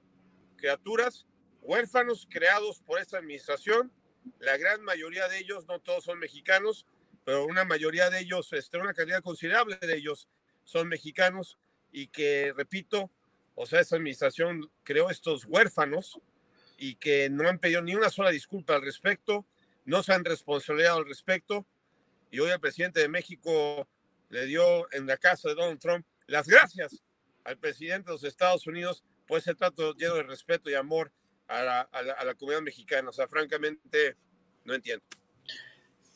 Criaturas 0.56 1.26
huérfanos 1.62 2.26
creados 2.32 2.80
por 2.80 2.98
esta 2.98 3.18
administración. 3.18 3.92
La 4.40 4.56
gran 4.56 4.82
mayoría 4.84 5.28
de 5.28 5.38
ellos, 5.38 5.68
no 5.68 5.80
todos 5.82 6.06
son 6.06 6.18
mexicanos, 6.18 6.86
pero 7.26 7.46
una 7.46 7.66
mayoría 7.66 8.10
de 8.10 8.22
ellos, 8.22 8.54
este, 8.54 8.78
una 8.78 8.94
cantidad 8.94 9.22
considerable 9.22 9.76
de 9.76 9.98
ellos 9.98 10.30
son 10.64 10.88
mexicanos 10.88 11.58
y 11.92 12.08
que, 12.08 12.54
repito, 12.56 13.12
o 13.54 13.66
sea, 13.66 13.82
esta 13.82 13.98
administración 13.98 14.72
creó 14.84 15.10
estos 15.10 15.44
huérfanos 15.44 16.22
y 16.78 16.96
que 16.96 17.30
no 17.30 17.50
han 17.50 17.60
pedido 17.60 17.82
ni 17.82 17.96
una 17.96 18.10
sola 18.10 18.30
disculpa 18.30 18.76
al 18.76 18.82
respecto, 18.82 19.46
no 19.84 20.04
se 20.04 20.14
han 20.14 20.24
responsabilizado 20.24 21.00
al 21.00 21.06
respecto. 21.06 21.66
Y 22.32 22.40
hoy 22.40 22.52
el 22.52 22.62
presidente 22.62 23.02
de 23.02 23.10
México 23.10 23.90
le 24.30 24.46
dio 24.46 24.92
en 24.94 25.08
la 25.08 25.18
casa 25.18 25.50
de 25.50 25.56
Donald 25.56 25.80
Trump 25.80 26.06
las 26.28 26.48
gracias 26.48 27.02
al 27.44 27.58
presidente 27.58 28.08
de 28.08 28.14
los 28.14 28.24
Estados 28.24 28.66
Unidos 28.68 29.04
por 29.28 29.40
ese 29.40 29.56
trato 29.56 29.94
lleno 29.94 30.16
de 30.16 30.24
respeto 30.24 30.70
y 30.70 30.74
amor 30.74 31.12
a 31.48 31.64
la, 31.64 31.82
a 31.82 32.02
la, 32.02 32.14
a 32.14 32.26
la 32.26 32.34
comunidad 32.36 32.62
mexicana. 32.62 33.10
O 33.10 33.14
sea, 33.14 33.28
francamente, 33.28 34.16
no 34.64 34.74
entiendo. 34.74 35.04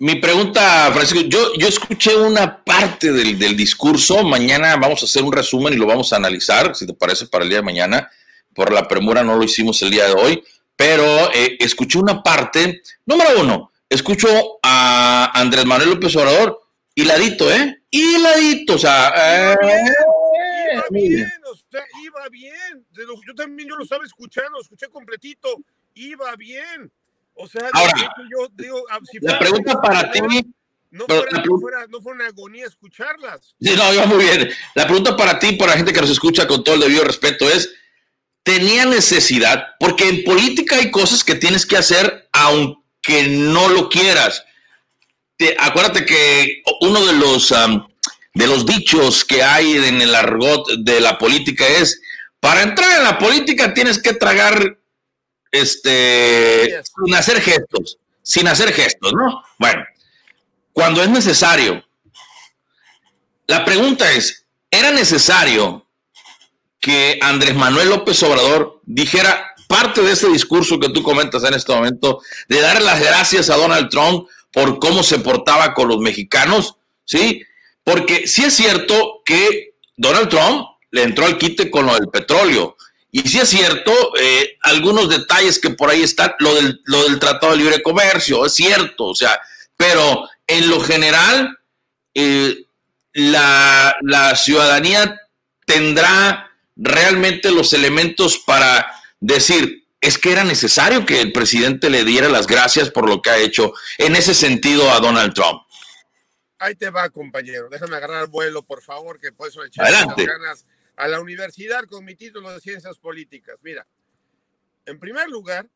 Mi 0.01 0.15
pregunta, 0.15 0.89
Francisco, 0.93 1.27
yo, 1.27 1.53
yo 1.55 1.67
escuché 1.67 2.15
una 2.15 2.63
parte 2.63 3.11
del, 3.11 3.37
del, 3.37 3.57
discurso, 3.57 4.23
mañana 4.23 4.77
vamos 4.77 5.01
a 5.01 5.05
hacer 5.05 5.23
un 5.23 5.33
resumen 5.33 5.73
y 5.73 5.77
lo 5.77 5.85
vamos 5.85 6.13
a 6.13 6.15
analizar, 6.15 6.73
si 6.73 6.87
te 6.87 6.93
parece, 6.93 7.27
para 7.27 7.43
el 7.43 7.49
día 7.49 7.59
de 7.59 7.65
mañana. 7.65 8.09
Por 8.55 8.71
la 8.71 8.87
premura 8.87 9.23
no 9.23 9.35
lo 9.35 9.43
hicimos 9.43 9.81
el 9.81 9.91
día 9.91 10.05
de 10.05 10.13
hoy, 10.13 10.43
pero 10.77 11.03
eh, 11.33 11.57
escuché 11.59 11.99
una 11.99 12.23
parte, 12.23 12.81
número 13.05 13.41
uno, 13.41 13.73
escucho 13.89 14.59
a 14.63 15.37
Andrés 15.37 15.65
Manuel 15.65 15.89
López 15.89 16.15
Obrador, 16.15 16.68
hiladito, 16.95 17.51
¿eh? 17.51 17.81
Hiladito, 17.89 18.75
o 18.75 18.79
sea... 18.79 19.13
Eh, 19.15 19.55
iba 20.73 20.83
bien, 20.91 21.31
o 21.51 21.55
sea, 21.55 21.83
iba 22.03 22.29
bien. 22.29 22.85
Yo 23.27 23.33
también 23.35 23.69
yo 23.69 23.75
lo 23.75 23.83
estaba 23.83 24.03
escuchando, 24.05 24.51
lo 24.51 24.61
escuché 24.61 24.87
completito, 24.87 25.57
iba 25.95 26.35
bien. 26.35 26.91
O 27.33 27.47
sea, 27.47 27.69
Ahora, 27.71 27.93
yo 28.29 28.47
digo, 28.53 28.83
ah, 28.91 28.99
si 29.09 29.19
la 29.21 29.39
pregunta 29.39 29.81
para 29.81 30.11
ti. 30.11 30.19
No 30.91 31.05
fuera, 31.05 31.43
no, 31.45 31.59
fuera, 31.59 31.87
no 31.87 32.01
fuera, 32.01 32.15
una 32.15 32.27
agonía 32.27 32.65
escucharlas. 32.65 33.55
Sí, 33.61 33.75
no, 33.75 33.93
iba 33.93 34.07
muy 34.07 34.23
bien. 34.23 34.49
La 34.73 34.85
pregunta 34.85 35.15
para 35.15 35.37
ti, 35.37 35.53
para 35.53 35.71
la 35.71 35.77
gente 35.77 35.93
que 35.93 36.01
nos 36.01 36.09
escucha 36.09 36.47
con 36.47 36.63
todo 36.63 36.75
el 36.75 36.81
debido 36.81 37.03
respeto, 37.03 37.47
es: 37.47 37.71
¿tenía 38.43 38.85
necesidad? 38.85 39.67
Porque 39.79 40.09
en 40.09 40.23
política 40.23 40.77
hay 40.77 40.89
cosas 40.89 41.23
que 41.23 41.35
tienes 41.35 41.67
que 41.67 41.77
hacer 41.77 42.27
aunque 42.33 43.27
no 43.29 43.69
lo 43.69 43.87
quieras. 43.87 44.43
Te, 45.39 45.55
acuérdate 45.57 46.05
que 46.05 46.63
uno 46.81 47.05
de 47.05 47.13
los, 47.13 47.51
um, 47.51 47.87
de 48.33 48.45
los 48.45 48.65
dichos 48.65 49.23
que 49.23 49.41
hay 49.41 49.77
en 49.77 50.01
el 50.01 50.13
argot 50.13 50.67
de 50.79 50.99
la 50.99 51.17
política 51.17 51.65
es: 51.65 52.01
para 52.41 52.61
entrar 52.61 52.97
en 52.97 53.05
la 53.05 53.17
política 53.17 53.73
tienes 53.73 54.01
que 54.01 54.13
tragar 54.13 54.77
este, 55.49 56.81
sin 56.83 57.15
hacer 57.15 57.41
gestos, 57.41 57.97
sin 58.21 58.49
hacer 58.49 58.73
gestos, 58.73 59.13
¿no? 59.13 59.41
Bueno, 59.57 59.85
cuando 60.73 61.01
es 61.01 61.09
necesario, 61.09 61.85
la 63.47 63.63
pregunta 63.63 64.11
es, 64.11 64.45
¿era 64.69 64.91
necesario 64.91 65.87
que 66.81 67.17
Andrés 67.21 67.55
Manuel 67.55 67.89
López 67.89 68.21
Obrador 68.23 68.81
dijera 68.83 69.55
parte 69.69 70.01
de 70.01 70.13
ese 70.13 70.27
discurso 70.27 70.79
que 70.79 70.89
tú 70.89 71.03
comentas 71.03 71.43
en 71.43 71.53
este 71.53 71.71
momento, 71.71 72.21
de 72.47 72.59
dar 72.59 72.81
las 72.81 72.99
gracias 72.99 73.51
a 73.51 73.55
Donald 73.55 73.87
Trump 73.89 74.27
por 74.51 74.79
cómo 74.79 75.03
se 75.03 75.19
portaba 75.19 75.73
con 75.73 75.87
los 75.87 75.99
mexicanos? 75.99 76.75
¿Sí? 77.05 77.43
Porque 77.83 78.27
sí 78.27 78.45
es 78.45 78.55
cierto 78.55 79.21
que 79.25 79.75
Donald 79.95 80.29
Trump 80.29 80.67
le 80.91 81.03
entró 81.03 81.25
al 81.25 81.37
quite 81.37 81.69
con 81.69 81.85
lo 81.85 81.93
del 81.93 82.09
petróleo, 82.09 82.75
y 83.11 83.21
sí 83.27 83.39
es 83.39 83.49
cierto, 83.49 83.91
eh, 84.19 84.57
algunos 84.61 85.09
detalles 85.09 85.57
que 85.59 85.71
por 85.71 85.89
ahí 85.89 86.03
están, 86.03 86.33
lo 86.39 86.53
del, 86.55 87.19
Tratado 87.19 87.53
de 87.53 87.57
Libre 87.57 87.81
Comercio, 87.81 88.45
es 88.45 88.53
cierto, 88.53 89.05
o 89.05 89.15
sea, 89.15 89.39
pero 89.75 90.27
en 90.45 90.69
lo 90.69 90.79
general, 90.79 91.57
eh, 92.13 92.65
la, 93.13 93.95
ciudadanía 94.35 95.19
tendrá 95.65 96.51
realmente 96.75 97.51
los 97.51 97.73
elementos 97.73 98.37
para 98.37 98.91
decir, 99.19 99.87
es 100.01 100.17
que 100.17 100.31
era 100.31 100.43
necesario 100.43 101.05
que 101.05 101.21
el 101.21 101.31
presidente 101.33 101.89
le 101.89 102.03
diera 102.05 102.29
las 102.29 102.47
gracias 102.47 102.89
por 102.89 103.07
lo 103.09 103.21
que 103.21 103.29
ha 103.29 103.37
hecho 103.37 103.73
en 103.97 104.15
ese 104.15 104.33
sentido 104.33 104.89
a 104.91 104.99
Donald 104.99 105.33
Trump. 105.33 105.61
Ahí 106.57 106.75
te 106.75 106.89
va, 106.89 107.09
compañero. 107.09 107.69
Déjame 107.69 107.95
agarrar 107.95 108.27
vuelo, 108.27 108.63
por 108.63 108.81
favor, 108.81 109.19
que 109.19 109.31
por 109.31 109.47
eso 109.49 109.63
le 109.63 109.69
Adelante. 109.77 110.25
ganas 110.25 110.65
a 110.95 111.07
la 111.07 111.21
universidad 111.21 111.85
con 111.85 112.03
mi 112.03 112.15
título 112.15 112.51
de 112.51 112.59
ciencias 112.59 112.97
políticas. 112.97 113.57
Mira, 113.61 113.87
en 114.85 114.99
primer 114.99 115.29
lugar, 115.29 115.69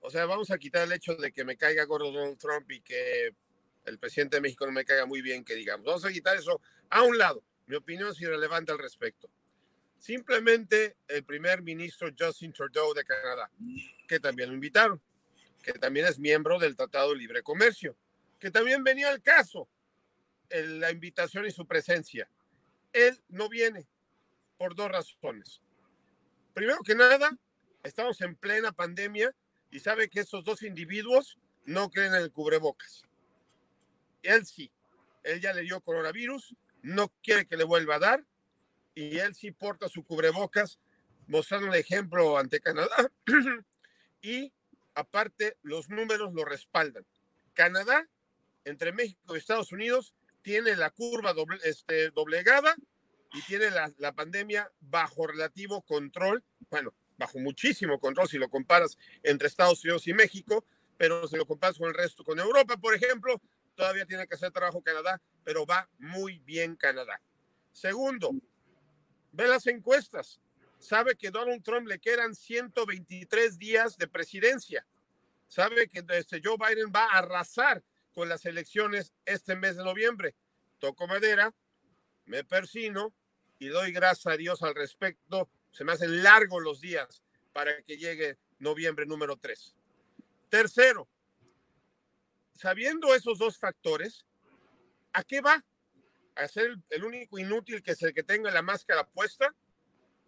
o 0.00 0.10
sea, 0.10 0.26
vamos 0.26 0.50
a 0.50 0.58
quitar 0.58 0.82
el 0.84 0.92
hecho 0.92 1.14
de 1.14 1.30
que 1.30 1.44
me 1.44 1.56
caiga 1.56 1.84
gordo 1.84 2.10
Donald 2.10 2.38
Trump 2.38 2.70
y 2.70 2.80
que 2.80 3.34
el 3.84 3.98
presidente 3.98 4.36
de 4.36 4.40
México 4.42 4.66
no 4.66 4.72
me 4.72 4.84
caiga 4.84 5.06
muy 5.06 5.22
bien, 5.22 5.44
que 5.44 5.54
digamos. 5.54 5.86
Vamos 5.86 6.04
a 6.04 6.12
quitar 6.12 6.36
eso 6.36 6.60
a 6.88 7.02
un 7.02 7.18
lado. 7.18 7.42
Mi 7.66 7.76
opinión 7.76 8.10
es 8.10 8.20
irrelevante 8.20 8.72
al 8.72 8.78
respecto. 8.78 9.28
Simplemente 10.00 10.96
el 11.08 11.24
primer 11.24 11.60
ministro 11.60 12.08
Justin 12.18 12.54
Trudeau 12.54 12.94
de 12.94 13.04
Canadá, 13.04 13.50
que 14.08 14.18
también 14.18 14.48
lo 14.48 14.54
invitaron, 14.54 14.98
que 15.62 15.74
también 15.74 16.06
es 16.06 16.18
miembro 16.18 16.58
del 16.58 16.74
Tratado 16.74 17.10
de 17.10 17.16
Libre 17.16 17.42
Comercio, 17.42 17.94
que 18.38 18.50
también 18.50 18.82
venía 18.82 19.10
al 19.10 19.20
caso 19.20 19.68
la 20.48 20.90
invitación 20.90 21.44
y 21.44 21.50
su 21.50 21.66
presencia. 21.66 22.30
Él 22.94 23.22
no 23.28 23.50
viene, 23.50 23.86
por 24.56 24.74
dos 24.74 24.90
razones. 24.90 25.60
Primero 26.54 26.80
que 26.82 26.94
nada, 26.94 27.36
estamos 27.82 28.22
en 28.22 28.34
plena 28.36 28.72
pandemia 28.72 29.36
y 29.70 29.80
sabe 29.80 30.08
que 30.08 30.20
estos 30.20 30.44
dos 30.44 30.62
individuos 30.62 31.38
no 31.66 31.90
creen 31.90 32.14
en 32.14 32.22
el 32.22 32.32
cubrebocas. 32.32 33.04
Él 34.22 34.46
sí, 34.46 34.72
él 35.24 35.42
ya 35.42 35.52
le 35.52 35.60
dio 35.60 35.82
coronavirus, 35.82 36.54
no 36.80 37.12
quiere 37.22 37.46
que 37.46 37.58
le 37.58 37.64
vuelva 37.64 37.96
a 37.96 37.98
dar 37.98 38.24
y 38.94 39.18
él 39.18 39.34
sí 39.34 39.50
porta 39.50 39.88
su 39.88 40.04
cubrebocas 40.04 40.78
mostrando 41.26 41.68
un 41.68 41.74
ejemplo 41.74 42.38
ante 42.38 42.60
Canadá 42.60 43.10
y 44.22 44.52
aparte 44.94 45.56
los 45.62 45.88
números 45.88 46.32
lo 46.34 46.44
respaldan. 46.44 47.06
Canadá, 47.54 48.08
entre 48.64 48.92
México 48.92 49.34
y 49.34 49.38
Estados 49.38 49.72
Unidos, 49.72 50.14
tiene 50.42 50.76
la 50.76 50.90
curva 50.90 51.32
doble, 51.32 51.58
este, 51.64 52.10
doblegada 52.10 52.74
y 53.32 53.42
tiene 53.42 53.70
la, 53.70 53.92
la, 53.98 54.12
pandemia 54.12 54.70
bajo 54.80 55.26
relativo 55.26 55.82
control, 55.82 56.42
bueno, 56.70 56.92
bajo 57.16 57.38
muchísimo 57.38 58.00
control 58.00 58.28
si 58.28 58.38
lo 58.38 58.48
comparas 58.48 58.98
entre 59.22 59.46
Estados 59.46 59.84
Unidos 59.84 60.08
y 60.08 60.14
México, 60.14 60.64
pero 60.96 61.28
si 61.28 61.36
lo 61.36 61.46
comparas 61.46 61.78
con 61.78 61.88
el 61.88 61.94
resto, 61.94 62.24
con 62.24 62.40
Europa, 62.40 62.76
por 62.76 62.94
ejemplo, 62.94 63.40
todavía 63.74 64.04
tiene 64.04 64.26
que 64.26 64.34
hacer 64.34 64.50
trabajo 64.50 64.82
Canadá, 64.82 65.20
pero 65.44 65.64
va 65.64 65.88
muy 65.98 66.38
bien 66.40 66.76
Canadá. 66.76 67.20
Segundo, 67.72 68.32
ve 69.32 69.48
las 69.48 69.66
encuestas. 69.66 70.40
Sabe 70.78 71.16
que 71.16 71.30
Donald 71.30 71.62
Trump 71.62 71.86
le 71.86 71.98
quedan 71.98 72.34
123 72.34 73.58
días 73.58 73.96
de 73.98 74.08
presidencia. 74.08 74.86
Sabe 75.46 75.88
que 75.88 76.04
este 76.08 76.40
Joe 76.42 76.56
Biden 76.56 76.92
va 76.94 77.04
a 77.04 77.18
arrasar 77.18 77.82
con 78.12 78.28
las 78.28 78.44
elecciones 78.46 79.12
este 79.24 79.56
mes 79.56 79.76
de 79.76 79.84
noviembre. 79.84 80.34
Toco 80.78 81.06
madera, 81.06 81.54
me 82.24 82.44
persino 82.44 83.14
y 83.58 83.68
doy 83.68 83.92
gracias 83.92 84.32
a 84.32 84.36
Dios 84.36 84.62
al 84.62 84.74
respecto. 84.74 85.50
Se 85.70 85.84
me 85.84 85.92
hacen 85.92 86.22
largos 86.22 86.62
los 86.62 86.80
días 86.80 87.22
para 87.52 87.82
que 87.82 87.98
llegue 87.98 88.38
noviembre 88.58 89.06
número 89.06 89.36
3. 89.36 89.74
Tercero, 90.48 91.08
sabiendo 92.54 93.14
esos 93.14 93.38
dos 93.38 93.58
factores, 93.58 94.24
¿a 95.12 95.22
qué 95.24 95.40
va? 95.40 95.64
¿A 96.36 96.46
el 96.90 97.04
único 97.04 97.38
inútil 97.38 97.82
que 97.82 97.92
es 97.92 98.02
el 98.02 98.14
que 98.14 98.22
tenga 98.22 98.50
la 98.50 98.62
máscara 98.62 99.06
puesta? 99.06 99.54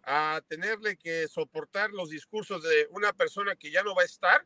¿A 0.03 0.41
tenerle 0.47 0.97
que 0.97 1.27
soportar 1.27 1.91
los 1.91 2.09
discursos 2.09 2.61
de 2.63 2.87
una 2.91 3.13
persona 3.13 3.55
que 3.55 3.71
ya 3.71 3.83
no 3.83 3.95
va 3.95 4.03
a 4.03 4.05
estar? 4.05 4.45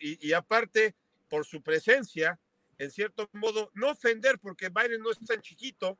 Y, 0.00 0.28
y 0.28 0.32
aparte, 0.32 0.94
por 1.28 1.44
su 1.44 1.62
presencia, 1.62 2.40
en 2.78 2.90
cierto 2.90 3.28
modo, 3.32 3.70
no 3.74 3.90
ofender 3.90 4.38
porque 4.38 4.70
Biden 4.70 5.02
no 5.02 5.10
es 5.10 5.18
tan 5.26 5.40
chiquito, 5.42 5.98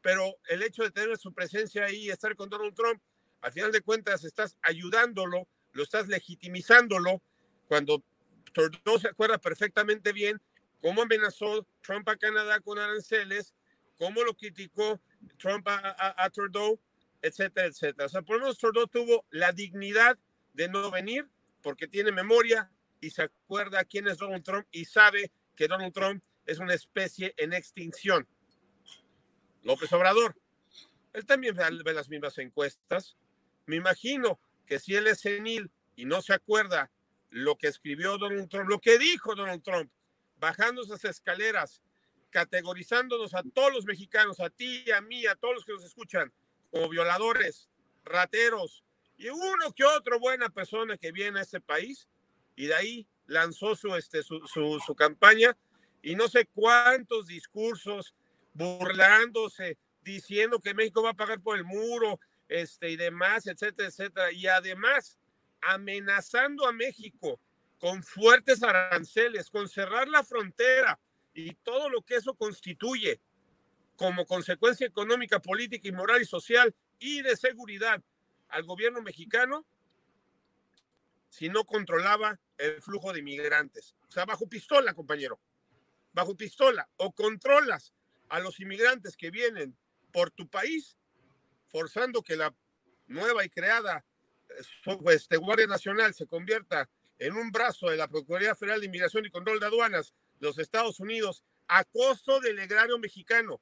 pero 0.00 0.36
el 0.48 0.62
hecho 0.62 0.82
de 0.82 0.90
tener 0.90 1.18
su 1.18 1.32
presencia 1.32 1.84
ahí 1.84 2.06
y 2.06 2.10
estar 2.10 2.34
con 2.36 2.48
Donald 2.48 2.74
Trump, 2.74 3.02
al 3.40 3.52
final 3.52 3.72
de 3.72 3.80
cuentas 3.80 4.24
estás 4.24 4.56
ayudándolo, 4.62 5.48
lo 5.72 5.82
estás 5.82 6.08
legitimizándolo, 6.08 7.20
cuando 7.66 8.02
Trudeau 8.52 8.98
se 8.98 9.08
acuerda 9.08 9.38
perfectamente 9.38 10.12
bien 10.12 10.40
cómo 10.80 11.02
amenazó 11.02 11.66
Trump 11.82 12.08
a 12.08 12.16
Canadá 12.16 12.60
con 12.60 12.78
aranceles, 12.78 13.54
cómo 14.00 14.24
lo 14.24 14.34
criticó 14.34 14.98
Trump 15.36 15.68
a, 15.68 15.76
a, 15.76 16.24
a 16.24 16.30
Trudeau, 16.30 16.80
etcétera, 17.20 17.66
etcétera. 17.66 18.06
O 18.06 18.08
sea, 18.08 18.22
por 18.22 18.36
lo 18.36 18.44
menos 18.44 18.56
Trudeau 18.56 18.86
tuvo 18.86 19.26
la 19.28 19.52
dignidad 19.52 20.18
de 20.54 20.68
no 20.70 20.90
venir 20.90 21.28
porque 21.62 21.86
tiene 21.86 22.10
memoria 22.10 22.70
y 22.98 23.10
se 23.10 23.22
acuerda 23.22 23.84
quién 23.84 24.08
es 24.08 24.16
Donald 24.16 24.42
Trump 24.42 24.66
y 24.70 24.86
sabe 24.86 25.30
que 25.54 25.68
Donald 25.68 25.92
Trump 25.92 26.24
es 26.46 26.58
una 26.60 26.72
especie 26.72 27.34
en 27.36 27.52
extinción. 27.52 28.26
López 29.64 29.92
Obrador, 29.92 30.34
él 31.12 31.26
también 31.26 31.54
ve 31.54 31.92
las 31.92 32.08
mismas 32.08 32.38
encuestas. 32.38 33.18
Me 33.66 33.76
imagino 33.76 34.40
que 34.64 34.78
si 34.78 34.94
él 34.96 35.08
es 35.08 35.20
senil 35.20 35.70
y 35.94 36.06
no 36.06 36.22
se 36.22 36.32
acuerda 36.32 36.90
lo 37.28 37.58
que 37.58 37.66
escribió 37.66 38.16
Donald 38.16 38.48
Trump, 38.48 38.70
lo 38.70 38.80
que 38.80 38.98
dijo 38.98 39.34
Donald 39.34 39.62
Trump, 39.62 39.92
bajando 40.38 40.82
esas 40.82 41.04
escaleras, 41.04 41.82
categorizándonos 42.30 43.34
a 43.34 43.42
todos 43.42 43.72
los 43.72 43.84
mexicanos, 43.84 44.40
a 44.40 44.50
ti, 44.50 44.90
a 44.90 45.00
mí, 45.00 45.26
a 45.26 45.34
todos 45.34 45.54
los 45.54 45.64
que 45.64 45.72
nos 45.72 45.84
escuchan, 45.84 46.32
como 46.70 46.88
violadores, 46.88 47.68
rateros 48.04 48.82
y 49.16 49.28
uno 49.28 49.72
que 49.74 49.84
otro 49.84 50.18
buena 50.18 50.48
persona 50.48 50.96
que 50.96 51.12
viene 51.12 51.40
a 51.40 51.42
este 51.42 51.60
país 51.60 52.08
y 52.56 52.66
de 52.66 52.74
ahí 52.74 53.06
lanzó 53.26 53.76
su, 53.76 53.94
este, 53.94 54.22
su, 54.22 54.40
su, 54.46 54.80
su 54.84 54.94
campaña. 54.94 55.56
Y 56.02 56.14
no 56.14 56.28
sé 56.28 56.46
cuántos 56.46 57.26
discursos 57.26 58.14
burlándose, 58.54 59.76
diciendo 60.02 60.58
que 60.58 60.74
México 60.74 61.02
va 61.02 61.10
a 61.10 61.14
pagar 61.14 61.40
por 61.40 61.56
el 61.56 61.64
muro, 61.64 62.18
este 62.48 62.90
y 62.90 62.96
demás, 62.96 63.46
etcétera, 63.46 63.88
etcétera, 63.88 64.32
y 64.32 64.46
además 64.46 65.18
amenazando 65.60 66.66
a 66.66 66.72
México 66.72 67.38
con 67.78 68.02
fuertes 68.02 68.62
aranceles, 68.62 69.50
con 69.50 69.68
cerrar 69.68 70.08
la 70.08 70.24
frontera 70.24 70.98
y 71.34 71.54
todo 71.54 71.88
lo 71.88 72.02
que 72.02 72.16
eso 72.16 72.34
constituye 72.34 73.20
como 73.96 74.26
consecuencia 74.26 74.86
económica, 74.86 75.40
política 75.40 75.86
y 75.88 75.92
moral 75.92 76.22
y 76.22 76.24
social 76.24 76.74
y 76.98 77.22
de 77.22 77.36
seguridad 77.36 78.02
al 78.48 78.64
gobierno 78.64 79.02
mexicano 79.02 79.66
si 81.28 81.48
no 81.48 81.64
controlaba 81.64 82.40
el 82.58 82.82
flujo 82.82 83.12
de 83.12 83.20
inmigrantes. 83.20 83.94
O 84.08 84.10
sea, 84.10 84.24
bajo 84.24 84.48
pistola, 84.48 84.94
compañero. 84.94 85.40
Bajo 86.12 86.36
pistola. 86.36 86.88
O 86.96 87.12
controlas 87.12 87.92
a 88.28 88.40
los 88.40 88.58
inmigrantes 88.58 89.16
que 89.16 89.30
vienen 89.30 89.76
por 90.12 90.30
tu 90.30 90.48
país, 90.48 90.96
forzando 91.68 92.22
que 92.22 92.36
la 92.36 92.54
nueva 93.06 93.44
y 93.44 93.48
creada 93.48 94.04
este, 95.12 95.36
Guardia 95.36 95.66
Nacional 95.66 96.14
se 96.14 96.26
convierta 96.26 96.88
en 97.18 97.36
un 97.36 97.52
brazo 97.52 97.90
de 97.90 97.96
la 97.96 98.08
Procuraduría 98.08 98.54
Federal 98.54 98.80
de 98.80 98.86
Inmigración 98.86 99.26
y 99.26 99.30
Control 99.30 99.60
de 99.60 99.66
Aduanas 99.66 100.14
los 100.40 100.58
Estados 100.58 100.98
Unidos 100.98 101.44
a 101.68 101.84
costo 101.84 102.40
del 102.40 102.58
egrario 102.58 102.98
mexicano. 102.98 103.60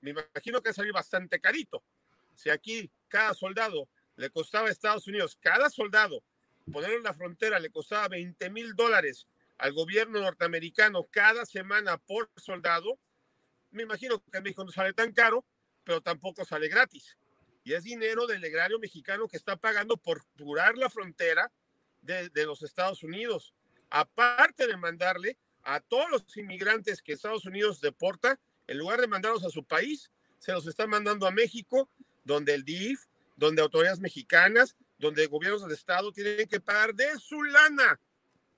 Me 0.00 0.10
imagino 0.10 0.60
que 0.60 0.74
salió 0.74 0.92
bastante 0.92 1.40
carito. 1.40 1.82
Si 2.34 2.50
aquí 2.50 2.90
cada 3.08 3.32
soldado 3.32 3.88
le 4.16 4.30
costaba 4.30 4.68
a 4.68 4.70
Estados 4.70 5.06
Unidos, 5.06 5.38
cada 5.40 5.70
soldado, 5.70 6.22
poner 6.70 6.92
en 6.92 7.02
la 7.02 7.14
frontera 7.14 7.58
le 7.58 7.70
costaba 7.70 8.08
20 8.08 8.50
mil 8.50 8.74
dólares 8.74 9.26
al 9.56 9.72
gobierno 9.72 10.20
norteamericano 10.20 11.04
cada 11.10 11.46
semana 11.46 11.96
por 11.98 12.30
soldado, 12.36 12.98
me 13.70 13.84
imagino 13.84 14.22
que 14.22 14.36
en 14.36 14.42
México 14.42 14.64
no 14.64 14.72
sale 14.72 14.92
tan 14.92 15.12
caro, 15.12 15.44
pero 15.84 16.00
tampoco 16.00 16.44
sale 16.44 16.68
gratis. 16.68 17.16
Y 17.64 17.72
es 17.74 17.84
dinero 17.84 18.26
del 18.26 18.44
egrario 18.44 18.78
mexicano 18.78 19.28
que 19.28 19.36
está 19.36 19.56
pagando 19.56 19.96
por 19.96 20.24
curar 20.38 20.76
la 20.76 20.90
frontera 20.90 21.50
de, 22.02 22.28
de 22.30 22.46
los 22.46 22.62
Estados 22.62 23.02
Unidos. 23.02 23.52
Aparte 23.90 24.66
de 24.66 24.76
mandarle 24.76 25.36
a 25.68 25.80
todos 25.80 26.10
los 26.10 26.36
inmigrantes 26.38 27.02
que 27.02 27.12
Estados 27.12 27.44
Unidos 27.44 27.82
deporta, 27.82 28.40
en 28.66 28.78
lugar 28.78 29.02
de 29.02 29.06
mandarlos 29.06 29.44
a 29.44 29.50
su 29.50 29.64
país, 29.64 30.10
se 30.38 30.52
los 30.52 30.66
está 30.66 30.86
mandando 30.86 31.26
a 31.26 31.30
México, 31.30 31.90
donde 32.24 32.54
el 32.54 32.64
DIF, 32.64 33.04
donde 33.36 33.60
autoridades 33.60 34.00
mexicanas, 34.00 34.76
donde 34.98 35.26
gobiernos 35.26 35.62
del 35.62 35.72
Estado 35.72 36.10
tienen 36.10 36.48
que 36.48 36.58
pagar 36.58 36.94
de 36.94 37.18
su 37.18 37.42
lana 37.42 38.00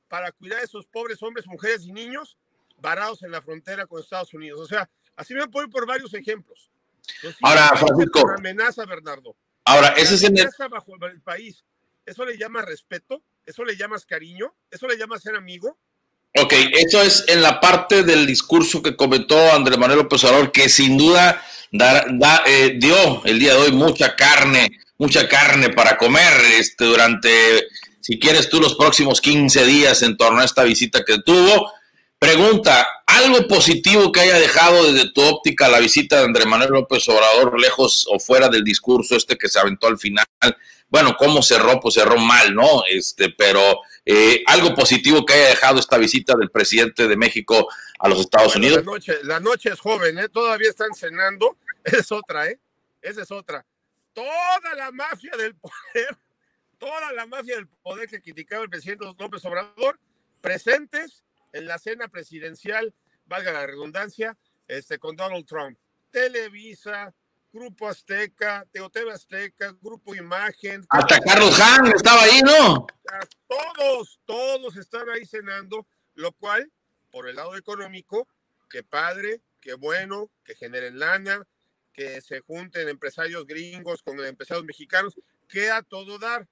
para 0.07 0.31
cuidar 0.31 0.61
a 0.61 0.63
esos 0.63 0.87
pobres 0.87 1.21
hombres, 1.25 1.49
mujeres 1.49 1.85
y 1.85 1.93
niños 1.93 2.39
varados 2.79 3.25
en 3.25 3.33
la 3.33 3.43
frontera 3.43 3.87
con 3.87 4.01
Estados 4.01 4.33
Unidos. 4.33 4.61
O 4.61 4.67
sea, 4.67 4.89
así 5.17 5.35
me 5.35 5.49
puedo 5.49 5.67
ir 5.67 5.73
por 5.73 5.87
varios 5.87 6.15
ejemplos. 6.15 6.71
ahora, 7.43 7.77
Francisco. 7.77 8.23
Una 8.23 8.35
amenaza, 8.35 8.87
Bernardo. 8.87 9.35
Ahora, 9.65 9.89
ese 9.97 10.15
es 10.15 10.23
el... 10.23 10.49
bajo 10.71 10.95
el 11.07 11.21
país. 11.21 11.65
¿Eso 12.07 12.25
le 12.25 12.39
llama 12.39 12.63
respeto? 12.63 13.25
¿Eso 13.45 13.65
le 13.65 13.77
llamas 13.77 14.07
cariño? 14.07 14.55
¿Eso 14.71 14.87
le 14.87 14.97
llama 14.97 15.19
ser 15.19 15.35
amigo? 15.35 15.77
Ok, 16.39 16.53
eso 16.73 17.03
es 17.03 17.25
en 17.27 17.43
la 17.43 17.61
parte 17.61 18.05
del 18.05 18.25
discurso 18.25 18.83
que 18.83 18.95
comentó 18.95 19.53
Andrés 19.53 19.79
Manuel 19.79 20.01
López 20.01 20.23
Obrador, 20.25 20.53
que 20.53 20.69
sin 20.69 20.97
duda 20.97 21.43
da, 21.73 22.43
eh, 22.47 22.77
dio 22.79 23.25
el 23.25 23.41
día 23.41 23.55
de 23.55 23.61
hoy 23.61 23.73
mucha 23.73 24.15
carne, 24.15 24.71
mucha 24.99 25.29
carne 25.29 25.71
para 25.71 25.97
comer 25.97 26.33
este, 26.57 26.85
durante, 26.85 27.69
si 28.01 28.19
quieres 28.21 28.49
tú, 28.49 28.61
los 28.61 28.77
próximos 28.77 29.21
15 29.21 29.65
días 29.65 30.03
en 30.03 30.17
torno 30.17 30.41
a 30.41 30.45
esta 30.45 30.63
visita 30.63 31.05
que 31.05 31.19
tuvo. 31.19 31.73
Pregunta, 32.17 32.87
¿algo 33.07 33.49
positivo 33.49 34.13
que 34.13 34.21
haya 34.21 34.39
dejado 34.39 34.93
desde 34.93 35.11
tu 35.11 35.23
óptica 35.23 35.69
la 35.69 35.81
visita 35.81 36.19
de 36.19 36.27
Andrés 36.27 36.47
Manuel 36.47 36.71
López 36.71 37.09
Obrador, 37.09 37.59
lejos 37.59 38.07
o 38.09 38.21
fuera 38.21 38.49
del 38.49 38.63
discurso 38.63 39.17
este 39.17 39.37
que 39.37 39.49
se 39.49 39.59
aventó 39.59 39.89
al 39.89 39.99
final? 39.99 40.27
Bueno, 40.91 41.17
¿cómo 41.17 41.41
cerró? 41.41 41.79
Pues 41.81 41.95
cerró 41.95 42.19
mal, 42.19 42.55
¿no? 42.55 42.85
Este, 42.89 43.31
pero 43.31 43.81
eh, 44.05 44.43
algo 44.47 44.75
positivo 44.75 45.25
que 45.25 45.35
haya 45.35 45.49
dejado 45.51 45.79
esta 45.79 45.97
visita 45.99 46.35
del 46.37 46.51
presidente 46.51 47.07
de 47.07 47.17
México 47.17 47.69
a 48.01 48.09
los 48.09 48.21
Estados 48.21 48.55
bueno, 48.55 48.67
Unidos. 48.67 48.85
La 48.85 48.93
noche, 48.93 49.19
la 49.23 49.41
noche 49.41 49.71
es 49.71 49.81
joven, 49.81 50.19
¿eh? 50.19 50.29
Todavía 50.29 50.69
están 50.69 50.93
cenando. 50.95 51.57
Es 51.83 52.13
otra, 52.13 52.47
¿eh? 52.47 52.61
Esa 53.01 53.23
es 53.23 53.31
otra. 53.31 53.65
Toda 54.13 54.75
la 54.77 54.91
mafia 54.93 55.31
del 55.39 55.55
poder, 55.55 56.19
toda 56.79 57.11
la 57.13 57.25
mafia 57.25 57.57
del 57.57 57.69
poder 57.69 58.07
que 58.07 58.21
criticaba 58.21 58.65
el 58.65 58.69
presidente 58.69 59.07
López 59.19 59.43
Obrador, 59.47 59.99
presentes 60.43 61.23
en 61.55 61.67
la 61.67 61.79
cena 61.79 62.09
presidencial, 62.09 62.93
valga 63.25 63.53
la 63.53 63.67
redundancia, 63.67 64.37
este, 64.69 64.99
con 64.99 65.17
Donald 65.17 65.47
Trump. 65.47 65.79
Televisa, 66.11 67.15
Grupo 67.53 67.89
Azteca, 67.89 68.67
Teoteva 68.71 69.15
Azteca, 69.15 69.77
Grupo 69.81 70.15
Imagen. 70.15 70.87
Hasta 70.89 71.21
Carlos 71.21 71.59
Han 71.61 71.87
estaba 71.89 72.23
ahí, 72.23 72.41
¿no? 72.43 72.87
Todos, 73.47 74.21
todos 74.25 74.77
están 74.77 75.09
ahí 75.11 75.27
cenando, 75.27 75.87
lo 76.15 76.33
cual, 76.33 76.71
por 77.11 77.29
el 77.29 77.37
lado 77.37 77.57
económico, 77.57 78.29
qué 78.69 78.85
padre, 78.85 79.41
qué 79.61 79.75
bueno, 79.75 80.31
que 80.45 80.55
generen 80.55 80.99
lana, 80.99 81.47
que 81.93 82.21
se 82.21 82.41
junten 82.41 82.89
empresarios 82.89 83.47
gringos 83.47 84.03
con 84.03 84.25
empresarios 84.25 84.65
mexicanos, 84.65 85.15
queda 85.49 85.83
todo 85.83 86.19
dar. 86.19 86.49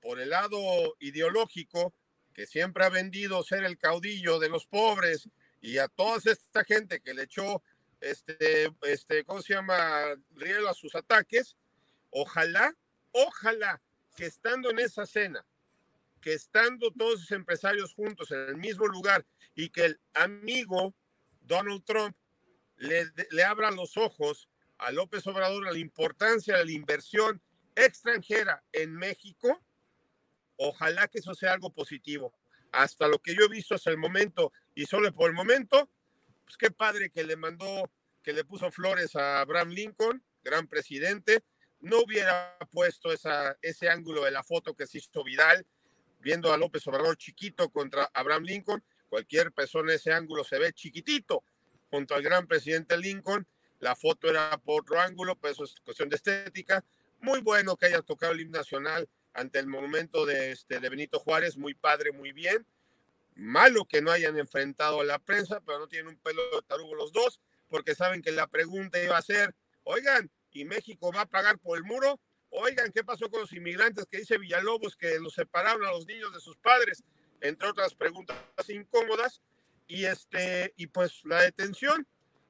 Por 0.00 0.20
el 0.20 0.30
lado 0.30 0.58
ideológico, 1.00 1.92
que 2.32 2.46
siempre 2.46 2.84
ha 2.84 2.88
vendido 2.88 3.42
ser 3.42 3.64
el 3.64 3.78
caudillo 3.78 4.38
de 4.38 4.48
los 4.48 4.66
pobres 4.66 5.28
y 5.60 5.78
a 5.78 5.88
toda 5.88 6.18
esta 6.24 6.62
gente 6.64 7.00
que 7.00 7.14
le 7.14 7.22
echó 7.22 7.62
este, 8.04 8.70
este, 8.82 9.24
¿cómo 9.24 9.42
se 9.42 9.54
llama? 9.54 10.14
Rielo 10.34 10.68
a 10.68 10.74
sus 10.74 10.94
ataques. 10.94 11.56
Ojalá, 12.10 12.76
ojalá 13.12 13.80
que 14.16 14.26
estando 14.26 14.70
en 14.70 14.78
esa 14.78 15.06
cena, 15.06 15.44
que 16.20 16.34
estando 16.34 16.90
todos 16.92 17.20
los 17.20 17.30
empresarios 17.32 17.94
juntos 17.94 18.30
en 18.30 18.40
el 18.40 18.56
mismo 18.56 18.86
lugar 18.86 19.26
y 19.54 19.70
que 19.70 19.86
el 19.86 20.00
amigo 20.14 20.94
Donald 21.40 21.84
Trump 21.84 22.16
le, 22.76 23.06
le 23.30 23.44
abra 23.44 23.70
los 23.70 23.96
ojos 23.96 24.48
a 24.78 24.92
López 24.92 25.26
Obrador 25.26 25.66
a 25.66 25.72
la 25.72 25.78
importancia 25.78 26.56
de 26.56 26.64
la 26.64 26.72
inversión 26.72 27.42
extranjera 27.74 28.62
en 28.72 28.94
México, 28.94 29.60
ojalá 30.56 31.08
que 31.08 31.18
eso 31.18 31.34
sea 31.34 31.52
algo 31.52 31.72
positivo. 31.72 32.34
Hasta 32.72 33.08
lo 33.08 33.20
que 33.20 33.34
yo 33.34 33.44
he 33.44 33.48
visto 33.48 33.74
hasta 33.74 33.90
el 33.90 33.98
momento 33.98 34.52
y 34.74 34.86
solo 34.86 35.12
por 35.12 35.30
el 35.30 35.34
momento, 35.34 35.88
pues 36.44 36.56
qué 36.56 36.70
padre 36.70 37.10
que 37.10 37.24
le 37.24 37.36
mandó, 37.36 37.90
que 38.22 38.32
le 38.32 38.44
puso 38.44 38.70
flores 38.70 39.16
a 39.16 39.40
Abraham 39.40 39.70
Lincoln, 39.70 40.24
gran 40.42 40.66
presidente. 40.66 41.42
No 41.80 42.00
hubiera 42.00 42.56
puesto 42.70 43.10
ese 43.12 43.88
ángulo 43.88 44.24
de 44.24 44.30
la 44.30 44.42
foto 44.42 44.74
que 44.74 44.86
se 44.86 44.98
hizo 44.98 45.22
Vidal, 45.22 45.66
viendo 46.20 46.52
a 46.52 46.56
López 46.56 46.86
Obrador 46.86 47.16
chiquito 47.18 47.70
contra 47.70 48.10
Abraham 48.14 48.44
Lincoln. 48.44 48.82
Cualquier 49.08 49.52
persona 49.52 49.92
ese 49.92 50.12
ángulo 50.12 50.44
se 50.44 50.58
ve 50.58 50.72
chiquitito 50.72 51.44
junto 51.90 52.14
al 52.14 52.22
gran 52.22 52.46
presidente 52.46 52.96
Lincoln. 52.96 53.46
La 53.80 53.94
foto 53.94 54.30
era 54.30 54.56
por 54.58 54.82
otro 54.82 54.98
ángulo, 54.98 55.38
pero 55.38 55.52
eso 55.52 55.64
es 55.64 55.74
cuestión 55.84 56.08
de 56.08 56.16
estética. 56.16 56.84
Muy 57.20 57.40
bueno 57.40 57.76
que 57.76 57.86
haya 57.86 58.02
tocado 58.02 58.32
el 58.32 58.40
himno 58.40 58.58
nacional 58.58 59.08
ante 59.34 59.58
el 59.58 59.66
monumento 59.66 60.24
de, 60.24 60.52
este, 60.52 60.80
de 60.80 60.88
Benito 60.88 61.18
Juárez, 61.18 61.56
muy 61.56 61.74
padre, 61.74 62.12
muy 62.12 62.32
bien. 62.32 62.66
Malo 63.34 63.84
que 63.84 64.00
no 64.00 64.10
hayan 64.10 64.38
enfrentado 64.38 65.00
a 65.00 65.04
la 65.04 65.18
prensa, 65.18 65.60
pero 65.60 65.78
no 65.78 65.88
tienen 65.88 66.08
un 66.08 66.16
pelo 66.18 66.42
de 66.54 66.62
tarugo 66.66 66.94
los 66.94 67.12
dos, 67.12 67.40
porque 67.68 67.94
saben 67.94 68.22
que 68.22 68.32
la 68.32 68.46
pregunta 68.46 69.02
iba 69.02 69.16
a 69.16 69.22
ser, 69.22 69.54
oigan, 69.82 70.30
¿y 70.52 70.64
México 70.64 71.12
va 71.12 71.22
a 71.22 71.26
pagar 71.26 71.58
por 71.58 71.76
el 71.76 71.84
muro? 71.84 72.20
Oigan, 72.50 72.92
¿qué 72.92 73.02
pasó 73.02 73.28
con 73.30 73.40
los 73.40 73.52
inmigrantes 73.52 74.06
que 74.06 74.18
dice 74.18 74.38
Villalobos 74.38 74.96
que 74.96 75.18
los 75.18 75.34
separaron 75.34 75.84
a 75.84 75.90
los 75.90 76.06
niños 76.06 76.32
de 76.32 76.40
sus 76.40 76.56
padres? 76.56 77.02
Entre 77.40 77.68
otras 77.68 77.94
preguntas 77.94 78.36
incómodas. 78.68 79.42
Y, 79.86 80.04
este, 80.04 80.72
y 80.76 80.86
pues 80.86 81.24
la 81.24 81.42
detención 81.42 82.06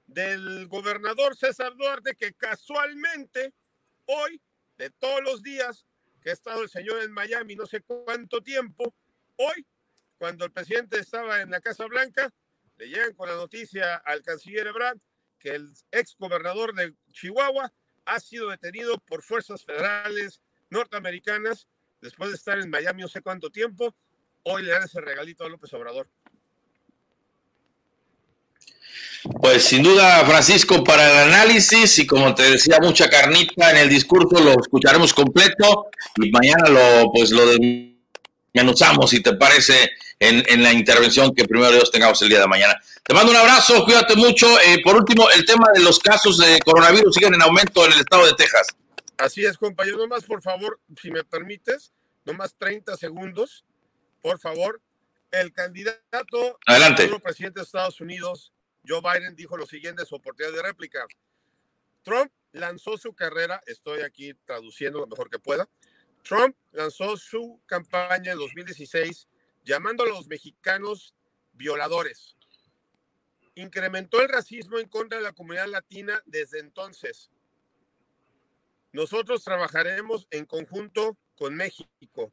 del 0.07 0.69
gobernador 0.69 1.37
César 1.37 1.75
Duarte, 1.77 2.15
que 2.15 2.35
casualmente 2.35 3.55
hoy, 4.05 4.41
de 4.77 4.91
todos 4.91 5.23
los 5.23 5.43
días 5.43 5.87
que 6.21 6.31
ha 6.31 6.33
estado 6.35 6.63
el 6.63 6.69
señor 6.69 7.03
en 7.03 7.13
Miami, 7.13 7.57
no 7.57 7.67
sé 7.67 7.81
cuánto 7.81 8.43
tiempo, 8.43 8.95
hoy, 9.37 9.67
cuando 10.25 10.47
el 10.47 10.53
presidente 10.53 10.99
estaba 10.99 11.43
en 11.43 11.51
la 11.51 11.61
Casa 11.61 11.85
Blanca, 11.85 12.33
le 12.79 12.89
llegan 12.89 13.13
con 13.13 13.29
la 13.29 13.35
noticia 13.35 13.97
al 13.97 14.23
canciller 14.23 14.69
Ebrard 14.69 14.97
que 15.39 15.51
el 15.51 15.71
ex 15.91 16.17
gobernador 16.19 16.75
de 16.75 16.95
Chihuahua 17.13 17.71
ha 18.07 18.21
sido 18.21 18.49
detenido 18.49 18.97
por 19.01 19.23
fuerzas 19.23 19.63
federales 19.67 20.41
norteamericanas 20.71 21.69
después 22.01 22.31
de 22.31 22.37
estar 22.37 22.59
en 22.59 22.71
Miami 22.71 23.03
no 23.03 23.09
sé 23.09 23.21
cuánto 23.21 23.51
tiempo. 23.51 23.95
Hoy 24.45 24.63
le 24.63 24.71
dan 24.71 24.85
ese 24.85 24.99
regalito 25.03 25.45
a 25.45 25.51
López 25.51 25.71
Obrador. 25.75 26.09
Pues 29.43 29.63
sin 29.63 29.83
duda, 29.83 30.25
Francisco, 30.25 30.83
para 30.83 31.07
el 31.07 31.35
análisis 31.35 31.99
y 31.99 32.07
como 32.07 32.35
te 32.35 32.45
decía, 32.45 32.79
mucha 32.81 33.11
carnita 33.11 33.73
en 33.73 33.77
el 33.77 33.91
discurso, 33.91 34.43
lo 34.43 34.59
escucharemos 34.59 35.13
completo 35.13 35.91
y 36.17 36.31
mañana 36.31 36.71
lo, 36.71 37.13
pues 37.13 37.31
lo 37.31 37.45
desmenuzamos, 38.55 39.11
si 39.11 39.21
te 39.21 39.35
parece, 39.35 39.91
en, 40.19 40.45
en, 40.49 40.63
la 40.63 40.73
intervención 40.73 41.35
que 41.35 41.45
primero 41.45 41.73
Dios 41.73 41.91
tengamos 41.91 42.23
el 42.23 42.29
día 42.29 42.41
de 42.41 42.47
mañana. 42.47 42.81
Te 43.03 43.13
mando 43.13 43.33
un 43.33 43.37
abrazo, 43.37 43.85
cuídate 43.85 44.15
mucho. 44.15 44.47
Eh, 44.61 44.81
por 44.83 44.95
último, 44.95 45.29
el 45.31 45.45
tema 45.45 45.67
de 45.75 45.83
los 45.83 45.99
casos 45.99 46.39
de 46.39 46.61
coronavirus 46.61 47.15
siguen 47.15 47.35
en 47.35 47.43
aumento 47.43 47.85
en 47.85 47.93
el 47.93 48.01
estado 48.01 48.27
de 48.27 48.35
Texas. 48.35 48.69
Así 49.19 49.45
es, 49.45 49.59
compañero. 49.59 49.99
Nomás, 49.99 50.25
por 50.25 50.41
favor, 50.41 50.81
si 51.01 51.11
me 51.11 51.25
permites, 51.25 51.93
nomás 52.25 52.55
30 52.57 52.97
segundos, 52.97 53.65
por 54.23 54.39
favor. 54.39 54.81
El 55.33 55.53
candidato 55.53 56.61
Adelante. 56.65 57.11
presidente 57.21 57.59
de 57.59 57.65
Estados 57.65 58.01
Unidos, 58.01 58.53
Joe 58.87 59.01
Biden, 59.01 59.35
dijo 59.35 59.57
lo 59.57 59.67
siguiente, 59.67 60.07
su 60.07 60.15
oportunidad 60.15 60.55
de 60.55 60.63
réplica. 60.63 61.05
Trump 62.05 62.31
lanzó 62.53 62.97
su 62.97 63.15
carrera, 63.15 63.61
estoy 63.67 64.03
aquí 64.03 64.35
traduciendo 64.45 65.01
lo 65.01 65.09
mejor 65.09 65.29
que 65.29 65.41
pueda. 65.41 65.69
Trump 66.25 66.57
lanzó 66.73 67.17
su 67.19 67.61
campaña 67.67 68.33
en 68.33 68.39
2016 68.39 69.29
llamando 69.63 70.05
a 70.05 70.09
los 70.09 70.27
mexicanos 70.27 71.15
violadores. 71.53 72.37
Incrementó 73.55 74.21
el 74.21 74.29
racismo 74.29 74.79
en 74.79 74.89
contra 74.89 75.19
de 75.19 75.25
la 75.25 75.35
comunidad 75.35 75.69
latina 75.69 76.23
desde 76.25 76.61
entonces. 76.61 77.31
Nosotros 78.93 79.45
trabajaremos 79.45 80.27
en 80.31 80.47
conjunto 80.47 81.19
con 81.37 81.55
México. 81.55 82.33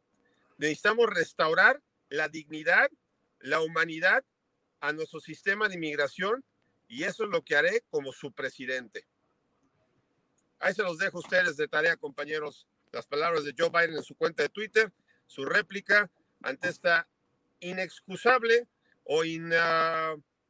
Necesitamos 0.58 1.10
restaurar 1.10 1.82
la 2.10 2.30
dignidad, 2.30 2.90
la 3.40 3.62
humanidad 3.62 4.24
a 4.80 4.94
nuestro 4.94 5.20
sistema 5.20 5.68
de 5.68 5.76
inmigración 5.76 6.46
y 6.88 7.04
eso 7.04 7.26
es 7.26 7.30
lo 7.30 7.44
que 7.44 7.56
haré 7.56 7.84
como 7.90 8.14
su 8.14 8.32
presidente. 8.32 9.06
Ahí 10.60 10.74
se 10.74 10.84
los 10.84 10.98
dejo 10.98 11.20
ustedes 11.20 11.58
de 11.58 11.68
tarea, 11.68 11.98
compañeros, 11.98 12.68
las 12.92 13.08
palabras 13.08 13.44
de 13.44 13.54
Joe 13.58 13.70
Biden 13.70 13.98
en 13.98 14.04
su 14.04 14.16
cuenta 14.16 14.44
de 14.44 14.50
Twitter, 14.50 14.92
su 15.28 15.46
réplica 15.46 16.12
ante 16.42 16.70
esta 16.70 17.08
inexcusable 17.60 18.68
o 19.04 19.24
in, 19.24 19.52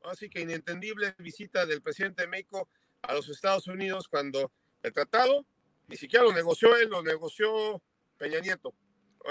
así 0.03 0.29
que 0.29 0.41
inentendible 0.41 1.15
visita 1.19 1.65
del 1.65 1.81
presidente 1.81 2.23
de 2.23 2.27
México 2.27 2.69
a 3.01 3.13
los 3.13 3.29
Estados 3.29 3.67
Unidos 3.67 4.07
cuando 4.07 4.51
el 4.83 4.93
tratado 4.93 5.45
ni 5.87 5.97
siquiera 5.97 6.23
lo 6.23 6.33
negoció 6.33 6.75
él, 6.77 6.89
lo 6.89 7.03
negoció 7.03 7.81
Peña 8.17 8.39
Nieto. 8.39 8.73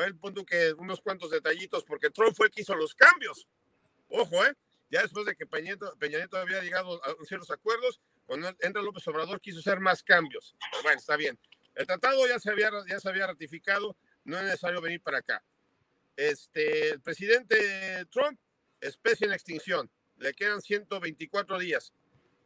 El 0.05 0.17
punto 0.17 0.45
que 0.45 0.73
unos 0.75 1.01
cuantos 1.01 1.31
detallitos, 1.31 1.85
porque 1.85 2.11
Trump 2.11 2.37
fue 2.37 2.47
el 2.47 2.53
que 2.53 2.61
hizo 2.61 2.75
los 2.75 2.95
cambios. 2.95 3.49
Ojo, 4.09 4.45
¿eh? 4.45 4.55
Ya 4.91 5.03
después 5.03 5.25
de 5.25 5.35
que 5.35 5.47
Peña 5.47 5.71
Nieto, 5.71 5.97
Peña 5.99 6.19
Nieto 6.19 6.37
había 6.37 6.61
llegado 6.63 7.03
a 7.05 7.15
ciertos 7.25 7.51
acuerdos, 7.51 8.01
cuando 8.27 8.55
entra 8.61 8.83
López 8.83 9.07
Obrador 9.09 9.41
quiso 9.41 9.61
hacer 9.61 9.81
más 9.81 10.03
cambios. 10.03 10.55
Bueno, 10.83 10.99
está 10.99 11.17
bien. 11.17 11.39
El 11.75 11.87
tratado 11.87 12.27
ya 12.27 12.39
se 12.39 12.51
había, 12.51 12.71
ya 12.89 13.01
se 13.01 13.09
había 13.09 13.27
ratificado, 13.27 13.97
no 14.25 14.37
es 14.39 14.45
necesario 14.45 14.81
venir 14.81 15.01
para 15.03 15.19
acá. 15.19 15.43
Este, 16.17 16.91
el 16.91 17.01
presidente 17.01 18.05
Trump, 18.11 18.39
especie 18.81 19.27
en 19.27 19.33
extinción, 19.33 19.91
le 20.17 20.35
quedan 20.35 20.61
124 20.61 21.59
días. 21.59 21.93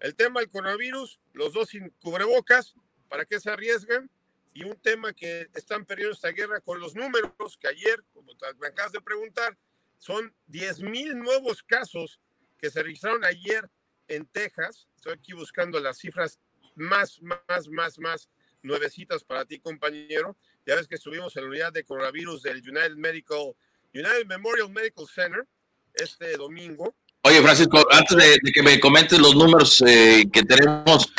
El 0.00 0.14
tema 0.14 0.40
del 0.40 0.50
coronavirus, 0.50 1.20
los 1.32 1.52
dos 1.52 1.70
sin 1.70 1.90
cubrebocas, 2.00 2.74
¿para 3.08 3.24
qué 3.24 3.40
se 3.40 3.50
arriesgan? 3.50 4.10
Y 4.52 4.64
un 4.64 4.76
tema 4.76 5.12
que 5.12 5.48
están 5.54 5.84
perdiendo 5.84 6.14
esta 6.14 6.30
guerra 6.30 6.60
con 6.60 6.78
los 6.78 6.94
números, 6.94 7.58
que 7.58 7.68
ayer, 7.68 8.04
como 8.12 8.32
me 8.60 8.68
acabas 8.68 8.92
de 8.92 9.00
preguntar, 9.00 9.58
son 9.98 10.32
10 10.46 10.80
mil 10.82 11.18
nuevos 11.18 11.62
casos 11.62 12.20
que 12.58 12.70
se 12.70 12.82
registraron 12.82 13.24
ayer 13.24 13.68
en 14.06 14.26
Texas. 14.26 14.87
Estoy 14.96 15.14
aquí 15.14 15.32
buscando 15.32 15.80
las 15.80 15.98
cifras 15.98 16.38
más, 16.76 17.20
más, 17.22 17.68
más, 17.68 17.98
más 17.98 18.28
nuevecitas 18.64 19.22
para 19.22 19.44
ti, 19.44 19.61
compañero. 19.61 20.37
Ya 20.66 20.74
ves 20.74 20.88
que 20.88 20.96
estuvimos 20.96 21.37
en 21.37 21.44
la 21.44 21.48
unidad 21.48 21.72
de 21.72 21.85
coronavirus 21.85 22.42
del 22.42 22.59
United 22.59 22.96
Medical, 22.96 23.55
United 23.92 24.27
Memorial 24.27 24.70
Medical 24.70 25.07
Center 25.07 25.46
este 25.94 26.37
domingo. 26.37 26.94
Oye, 27.22 27.40
Francisco, 27.40 27.87
antes 27.90 28.16
de, 28.16 28.38
de 28.42 28.53
que 28.53 28.62
me 28.62 28.81
comentes 28.81 29.18
los 29.18 29.35
números 29.35 29.83
eh, 29.87 30.24
que 30.33 30.42
tenemos, 30.42 31.12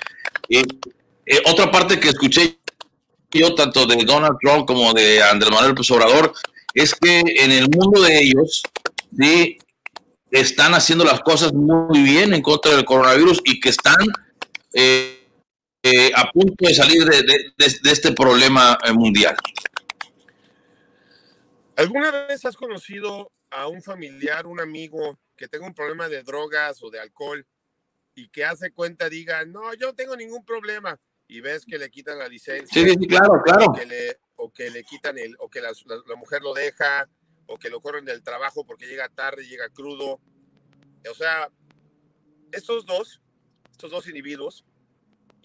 eh, 0.49 0.63
eh, 1.25 1.41
otra 1.45 1.71
parte 1.71 1.99
que 1.99 2.09
escuché 2.09 2.59
yo, 3.31 3.53
tanto 3.53 3.85
de 3.85 4.03
Donald 4.05 4.37
Trump 4.41 4.65
como 4.65 4.93
de 4.93 5.21
Andrés 5.21 5.51
Manuel 5.51 5.71
López 5.71 5.91
Obrador, 5.91 6.33
es 6.73 6.93
que 6.95 7.19
en 7.19 7.51
el 7.51 7.69
mundo 7.69 8.01
de 8.01 8.19
ellos, 8.19 8.63
sí, 9.17 9.57
están 10.31 10.73
haciendo 10.73 11.05
las 11.05 11.21
cosas 11.21 11.53
muy 11.53 12.01
bien 12.01 12.33
en 12.33 12.41
contra 12.41 12.75
del 12.75 12.85
coronavirus 12.85 13.41
y 13.45 13.59
que 13.59 13.69
están 13.69 13.95
eh, 14.73 15.14
eh, 15.85 16.11
a 16.15 16.31
punto 16.31 16.65
de 16.67 16.73
salir 16.73 17.05
de, 17.05 17.21
de, 17.21 17.53
de, 17.55 17.79
de 17.83 17.91
este 17.91 18.11
problema 18.11 18.77
mundial. 18.93 19.35
¿Alguna 21.77 22.09
vez 22.27 22.43
has 22.43 22.57
conocido 22.57 23.31
a 23.51 23.67
un 23.67 23.83
familiar, 23.83 24.47
un 24.47 24.59
amigo 24.59 25.19
que 25.35 25.47
tenga 25.47 25.67
un 25.67 25.75
problema 25.75 26.09
de 26.09 26.23
drogas 26.23 26.81
o 26.81 26.89
de 26.89 26.99
alcohol 26.99 27.45
y 28.15 28.29
que 28.29 28.43
hace 28.45 28.71
cuenta 28.71 29.09
diga, 29.09 29.45
no, 29.45 29.73
yo 29.75 29.87
no 29.87 29.93
tengo 29.93 30.15
ningún 30.15 30.43
problema? 30.43 30.99
Y 31.27 31.41
ves 31.41 31.65
que 31.65 31.77
le 31.77 31.91
quitan 31.91 32.17
la 32.17 32.27
licencia. 32.27 32.81
Sí, 32.81 32.89
sí, 32.89 33.07
claro, 33.07 33.41
claro. 33.43 33.65
O 33.65 33.73
que 33.73 33.85
le, 33.85 34.17
o 34.37 34.51
que 34.51 34.69
le 34.69 34.83
quitan 34.83 35.17
el, 35.17 35.35
o 35.39 35.49
que 35.49 35.61
la, 35.61 35.71
la, 35.85 35.95
la 36.07 36.15
mujer 36.15 36.41
lo 36.41 36.53
deja, 36.53 37.07
o 37.47 37.57
que 37.59 37.69
lo 37.69 37.79
corren 37.79 38.05
del 38.05 38.23
trabajo 38.23 38.65
porque 38.65 38.87
llega 38.87 39.07
tarde, 39.09 39.47
llega 39.47 39.69
crudo. 39.69 40.19
O 41.11 41.15
sea, 41.15 41.49
estos 42.51 42.85
dos, 42.85 43.21
estos 43.71 43.91
dos 43.91 44.07
individuos, 44.07 44.63
in, 44.63 44.74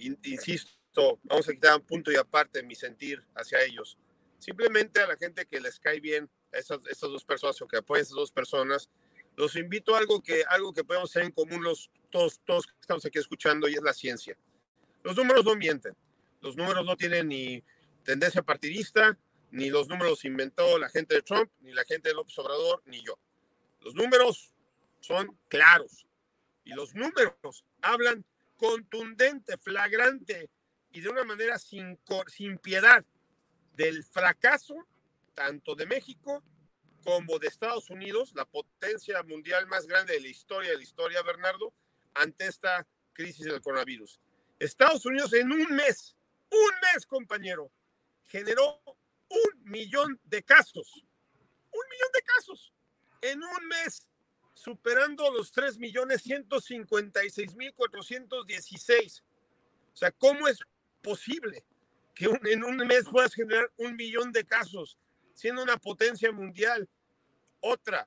insisto, 0.01 1.21
vamos 1.23 1.49
a 1.49 1.53
quitar 1.53 1.77
un 1.77 1.87
punto 1.87 2.11
y 2.11 2.17
aparte 2.17 2.63
mi 2.63 2.75
sentir 2.75 3.23
hacia 3.35 3.63
ellos. 3.63 3.99
Simplemente 4.39 5.01
a 5.01 5.07
la 5.07 5.17
gente 5.17 5.47
que 5.47 5.61
les 5.61 5.79
cae 5.79 6.01
bien, 6.01 6.31
a 6.53 6.59
estas, 6.59 6.81
estas 6.87 7.11
dos 7.11 7.25
personas 7.25 7.61
o 7.63 7.69
que 7.69 7.77
apoyan 7.77 8.01
a 8.01 8.03
estas 8.03 8.17
dos 8.17 8.33
personas, 8.33 8.89
los 9.37 9.57
invito 9.57 9.95
a 9.95 9.99
algo 9.99 10.23
que, 10.23 10.45
algo 10.49 10.73
que 10.73 10.85
podemos 10.85 11.11
hacer 11.11 11.25
en 11.25 11.33
común 11.33 11.63
los, 11.63 11.91
todos, 12.11 12.41
todos 12.45 12.67
que 12.67 12.73
estamos 12.81 13.05
aquí 13.05 13.19
escuchando 13.19 13.69
y 13.69 13.75
es 13.75 13.83
la 13.83 13.93
ciencia. 13.93 14.37
Los 15.03 15.17
números 15.17 15.45
no 15.45 15.55
mienten. 15.57 15.97
Los 16.41 16.57
números 16.57 16.85
no 16.87 16.97
tienen 16.97 17.29
ni 17.29 17.63
tendencia 18.03 18.43
partidista, 18.43 19.19
ni 19.51 19.71
los 19.71 19.89
números 19.89 20.25
inventó 20.25 20.79
la 20.79 20.89
gente 20.89 21.15
de 21.15 21.23
Trump, 21.23 21.51
ni 21.61 21.73
la 21.73 21.85
gente 21.85 22.09
de 22.09 22.15
López 22.15 22.39
Obrador, 22.39 22.83
ni 22.87 23.03
yo. 23.03 23.19
Los 23.81 23.95
números 23.95 24.55
son 25.01 25.39
claros. 25.49 26.07
Y 26.65 26.73
los 26.73 26.95
números 26.95 27.65
hablan 27.81 28.25
contundente, 28.61 29.57
flagrante 29.57 30.51
y 30.93 31.01
de 31.01 31.09
una 31.09 31.25
manera 31.25 31.59
sin, 31.59 31.99
sin 32.27 32.59
piedad 32.59 33.03
del 33.75 34.05
fracaso 34.05 34.87
tanto 35.35 35.75
de 35.75 35.87
México 35.87 36.45
como 37.03 37.39
de 37.39 37.47
Estados 37.47 37.89
Unidos, 37.89 38.33
la 38.35 38.45
potencia 38.45 39.23
mundial 39.23 39.67
más 39.67 39.87
grande 39.87 40.13
de 40.13 40.21
la 40.21 40.29
historia 40.29 40.73
de 40.73 40.77
la 40.77 40.83
historia, 40.83 41.23
Bernardo, 41.23 41.73
ante 42.13 42.47
esta 42.47 42.87
crisis 43.15 43.47
del 43.47 43.63
coronavirus. 43.63 44.21
Estados 44.59 45.07
Unidos 45.07 45.33
en 45.33 45.51
un 45.51 45.75
mes, 45.75 46.15
un 46.51 46.71
mes, 46.93 47.07
compañero, 47.07 47.73
generó 48.27 48.83
un 48.85 49.65
millón 49.65 50.21
de 50.25 50.43
casos. 50.43 51.03
Un 51.73 51.89
millón 51.89 52.13
de 52.13 52.23
casos. 52.23 52.75
En 53.23 53.43
un 53.43 53.67
mes, 53.69 54.07
superando 54.61 55.31
los 55.31 55.53
3 55.53 55.79
millones 55.79 56.21
156 56.21 57.57
mil 57.57 57.73
416. 57.73 59.25
O 59.95 59.97
sea, 59.97 60.13
¿cómo 60.13 60.49
es 60.49 60.59
posible 61.01 61.65
que 62.15 62.29
en 62.45 62.65
un 62.65 62.77
mes 62.77 63.07
puedas 63.11 63.33
generar 63.33 63.73
un 63.79 63.97
millón 63.97 64.33
de 64.33 64.45
casos, 64.45 64.99
siendo 65.33 65.63
una 65.63 65.79
potencia 65.79 66.31
mundial? 66.31 66.87
Otra, 67.61 68.07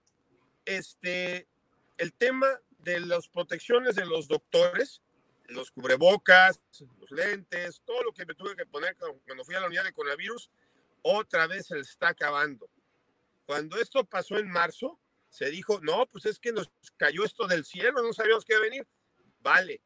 este, 0.64 1.48
el 1.98 2.14
tema 2.14 2.48
de 2.80 3.00
las 3.00 3.28
protecciones 3.28 3.96
de 3.96 4.06
los 4.06 4.28
doctores, 4.28 5.02
los 5.46 5.72
cubrebocas, 5.72 6.62
los 7.00 7.10
lentes, 7.10 7.82
todo 7.84 8.04
lo 8.04 8.14
que 8.14 8.28
me 8.28 8.36
tuve 8.36 8.56
que 8.56 8.68
poner 8.68 8.96
cuando 8.96 9.44
fui 9.44 9.56
a 9.56 9.60
la 9.60 9.68
unidad 9.68 9.86
de 9.86 9.94
coronavirus, 9.94 10.52
otra 11.02 11.48
vez 11.48 11.66
se 11.66 11.80
está 11.80 12.10
acabando. 12.10 12.70
Cuando 13.48 13.78
esto 13.78 14.06
pasó 14.06 14.38
en 14.38 14.52
marzo, 14.52 15.00
se 15.34 15.50
dijo, 15.50 15.80
no, 15.82 16.06
pues 16.06 16.28
es 16.28 16.38
que 16.38 16.52
nos 16.52 16.72
cayó 16.96 17.26
esto 17.26 17.48
del 17.48 17.66
cielo, 17.66 18.04
no 18.04 18.14
sabíamos 18.14 18.46
qué 18.46 18.60
venir. 18.60 18.88
Vale, 19.40 19.82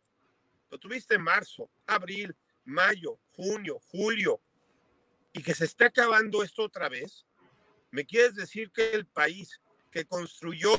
lo 0.70 0.78
tuviste 0.78 1.18
marzo, 1.18 1.72
abril, 1.86 2.36
mayo, 2.66 3.18
junio, 3.30 3.80
julio, 3.90 4.42
y 5.32 5.42
que 5.42 5.56
se 5.56 5.64
está 5.64 5.86
acabando 5.86 6.44
esto 6.44 6.64
otra 6.64 6.90
vez. 6.90 7.26
¿Me 7.92 8.06
quieres 8.06 8.36
decir 8.36 8.72
que 8.72 8.92
el 8.92 9.06
país 9.06 9.62
que 9.90 10.06
construyó 10.06 10.78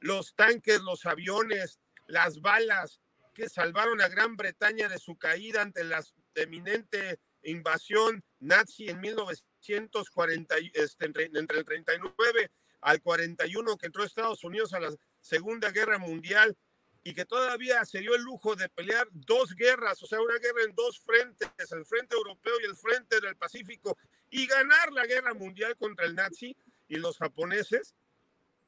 los 0.00 0.34
tanques, 0.34 0.80
los 0.80 1.06
aviones, 1.06 1.78
las 2.08 2.40
balas 2.40 3.00
que 3.32 3.48
salvaron 3.48 4.00
a 4.00 4.08
Gran 4.08 4.36
Bretaña 4.36 4.88
de 4.88 4.98
su 4.98 5.18
caída 5.18 5.62
ante 5.62 5.84
la 5.84 6.04
eminente 6.34 7.20
invasión 7.44 8.24
nazi 8.40 8.88
en 8.88 9.00
1940, 9.00 10.56
este, 10.74 11.04
entre, 11.04 11.30
entre 11.32 11.58
el 11.58 11.64
39 11.64 12.50
al 12.80 13.00
41 13.02 13.76
que 13.76 13.86
entró 13.86 14.04
Estados 14.04 14.44
Unidos 14.44 14.72
a 14.72 14.80
la 14.80 14.94
Segunda 15.20 15.70
Guerra 15.70 15.98
Mundial 15.98 16.56
y 17.02 17.14
que 17.14 17.24
todavía 17.24 17.84
se 17.84 18.00
dio 18.00 18.14
el 18.14 18.22
lujo 18.22 18.56
de 18.56 18.68
pelear 18.68 19.08
dos 19.12 19.54
guerras, 19.54 20.02
o 20.02 20.06
sea, 20.06 20.20
una 20.20 20.38
guerra 20.38 20.62
en 20.64 20.74
dos 20.74 21.00
frentes, 21.00 21.48
el 21.72 21.86
frente 21.86 22.14
europeo 22.14 22.54
y 22.60 22.66
el 22.66 22.76
frente 22.76 23.20
del 23.20 23.36
Pacífico, 23.36 23.96
y 24.28 24.46
ganar 24.46 24.92
la 24.92 25.06
guerra 25.06 25.32
mundial 25.32 25.76
contra 25.76 26.04
el 26.04 26.14
nazi 26.14 26.54
y 26.88 26.96
los 26.96 27.16
japoneses, 27.16 27.94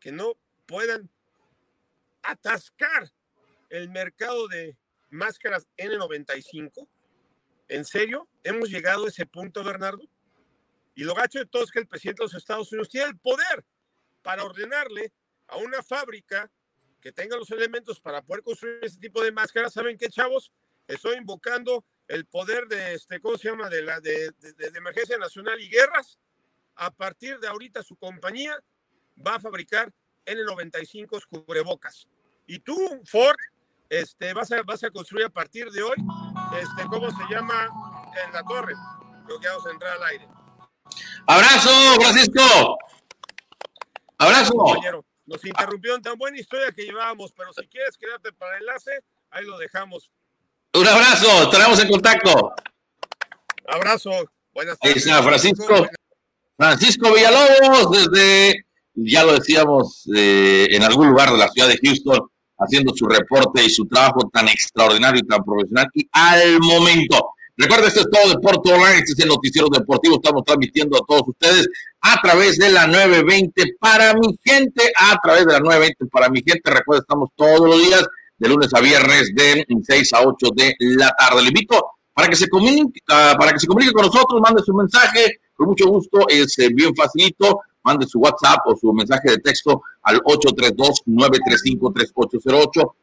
que 0.01 0.13
no 0.13 0.37
puedan 0.67 1.11
atascar 2.23 3.13
el 3.69 3.91
mercado 3.91 4.49
de 4.49 4.77
máscaras 5.11 5.67
N95. 5.77 6.89
¿En 7.69 7.85
serio? 7.85 8.29
¿Hemos 8.43 8.71
llegado 8.71 9.05
a 9.05 9.09
ese 9.09 9.27
punto, 9.27 9.63
Bernardo? 9.63 10.03
Y 10.95 11.05
lo 11.05 11.15
gacho 11.15 11.39
de 11.39 11.47
todo 11.47 11.65
es 11.65 11.71
que 11.71 11.79
el 11.79 11.87
presidente 11.87 12.23
de 12.23 12.27
los 12.27 12.35
Estados 12.35 12.71
Unidos 12.73 12.89
tiene 12.89 13.09
el 13.09 13.19
poder 13.19 13.65
para 14.23 14.45
ordenarle 14.45 15.13
a 15.49 15.57
una 15.57 15.83
fábrica 15.83 16.51
que 17.01 17.13
tenga 17.13 17.37
los 17.37 17.51
elementos 17.51 18.01
para 18.01 18.23
poder 18.23 18.43
construir 18.43 18.79
ese 18.83 18.99
tipo 18.99 19.23
de 19.23 19.33
máscaras. 19.33 19.73
¿Saben 19.73 19.99
qué, 19.99 20.09
chavos? 20.09 20.53
Estoy 20.87 21.17
invocando 21.17 21.85
el 22.09 22.27
poder 22.27 22.69
de 22.69 22.95
este, 22.95 23.21
¿cómo 23.21 23.37
se 23.37 23.49
llama? 23.49 23.69
De 23.69 23.83
la 23.83 24.01
de, 24.01 24.31
de, 24.39 24.79
emergencia 24.79 25.19
nacional 25.19 25.61
y 25.61 25.69
guerras. 25.69 26.19
A 26.77 26.91
partir 26.91 27.39
de 27.39 27.49
ahorita 27.49 27.83
su 27.83 27.97
compañía 27.97 28.59
va 29.25 29.35
a 29.35 29.41
fabricar 29.41 29.93
N95 30.25 31.27
cubrebocas. 31.29 32.07
Y 32.47 32.61
tú, 32.61 32.77
Ford, 33.05 33.37
este, 33.89 34.33
vas, 34.33 34.51
a, 34.53 34.63
vas 34.63 34.83
a 34.85 34.91
construir 34.91 35.27
a 35.27 35.31
partir 35.31 35.71
de 35.71 35.83
hoy, 35.83 35.97
este, 36.61 36.87
¿cómo 36.89 37.11
se 37.11 37.23
llama? 37.31 37.69
En 38.25 38.33
la 38.33 38.43
torre. 38.43 38.75
Creo 39.27 39.41
que 39.41 39.49
vamos 39.49 39.67
a 39.67 39.71
entrar 39.71 39.93
al 39.97 40.03
aire. 40.05 40.29
Abrazo, 41.27 42.01
Francisco. 42.01 42.79
Abrazo. 44.23 44.53
Compañero. 44.55 45.05
Nos 45.27 45.45
interrumpieron 45.45 46.03
tan 46.03 46.19
buena 46.19 46.39
historia 46.39 46.73
que 46.73 46.83
llevábamos, 46.83 47.33
pero 47.33 47.53
si 47.53 47.67
quieres 47.69 47.97
quedarte 47.97 48.33
para 48.33 48.57
el 48.57 48.63
enlace, 48.63 48.91
ahí 49.31 49.45
lo 49.45 49.57
dejamos. 49.59 50.11
Un 50.75 50.87
abrazo, 50.87 51.45
estaremos 51.45 51.79
en 51.81 51.89
contacto. 51.89 52.55
Abrazo, 53.67 54.11
buenas 54.53 54.79
tardes. 54.79 55.05
Francisco, 55.05 55.87
Francisco 56.57 57.13
Villalobos, 57.13 57.91
desde, 57.91 58.65
ya 58.95 59.25
lo 59.25 59.35
decíamos, 59.35 60.09
eh, 60.15 60.67
en 60.71 60.83
algún 60.83 61.09
lugar 61.09 61.31
de 61.31 61.39
la 61.39 61.49
ciudad 61.49 61.69
de 61.69 61.79
Houston, 61.83 62.29
haciendo 62.59 62.95
su 62.95 63.07
reporte 63.07 63.65
y 63.65 63.71
su 63.71 63.87
trabajo 63.87 64.29
tan 64.33 64.49
extraordinario 64.49 65.21
y 65.21 65.27
tan 65.27 65.45
profesional. 65.45 65.87
Y 65.95 66.09
al 66.13 66.59
momento, 66.61 67.32
Recuerda, 67.63 67.87
esto 67.87 68.01
es 68.01 68.11
todo 68.11 68.29
Deporte 68.29 68.73
Online, 68.73 68.99
este 68.99 69.13
es 69.13 69.21
el 69.21 69.29
noticiero 69.29 69.69
deportivo, 69.71 70.17
estamos 70.17 70.43
transmitiendo 70.45 70.97
a 70.97 71.01
todos 71.07 71.23
ustedes 71.29 71.69
a 72.01 72.21
través 72.21 72.59
de 72.59 72.71
la 72.71 72.89
920 72.89 73.77
para 73.79 74.15
mi 74.15 74.37
gente, 74.45 74.93
a 74.99 75.17
través 75.23 75.47
de 75.47 75.53
la 75.53 75.61
920 75.61 76.07
para 76.07 76.29
mi 76.29 76.43
gente. 76.45 76.69
Recuerda, 76.69 77.03
estamos 77.03 77.29
todos 77.37 77.61
los 77.61 77.81
días, 77.81 78.05
de 78.37 78.49
lunes 78.49 78.75
a 78.75 78.81
viernes, 78.81 79.33
de 79.37 79.65
6 79.81 80.13
a 80.15 80.23
8 80.23 80.49
de 80.57 80.75
la 80.81 81.15
tarde. 81.17 81.43
Le 81.43 81.51
invito 81.51 81.93
para 82.13 82.29
que 82.29 82.35
se 82.35 82.49
comunique, 82.49 83.01
ah, 83.09 83.37
para 83.39 83.53
que 83.53 83.61
se 83.61 83.69
comunique 83.69 83.93
con 83.93 84.07
nosotros, 84.07 84.41
mande 84.41 84.61
su 84.65 84.75
mensaje, 84.75 85.39
con 85.55 85.69
mucho 85.69 85.87
gusto, 85.87 86.27
es 86.29 86.59
eh, 86.59 86.69
bien 86.75 86.93
facilito, 86.97 87.61
mande 87.85 88.09
su 88.09 88.19
WhatsApp 88.19 88.59
o 88.67 88.75
su 88.75 88.93
mensaje 88.93 89.31
de 89.31 89.39
texto 89.39 89.83
al 90.03 90.21
832-935-3808, 90.23 92.95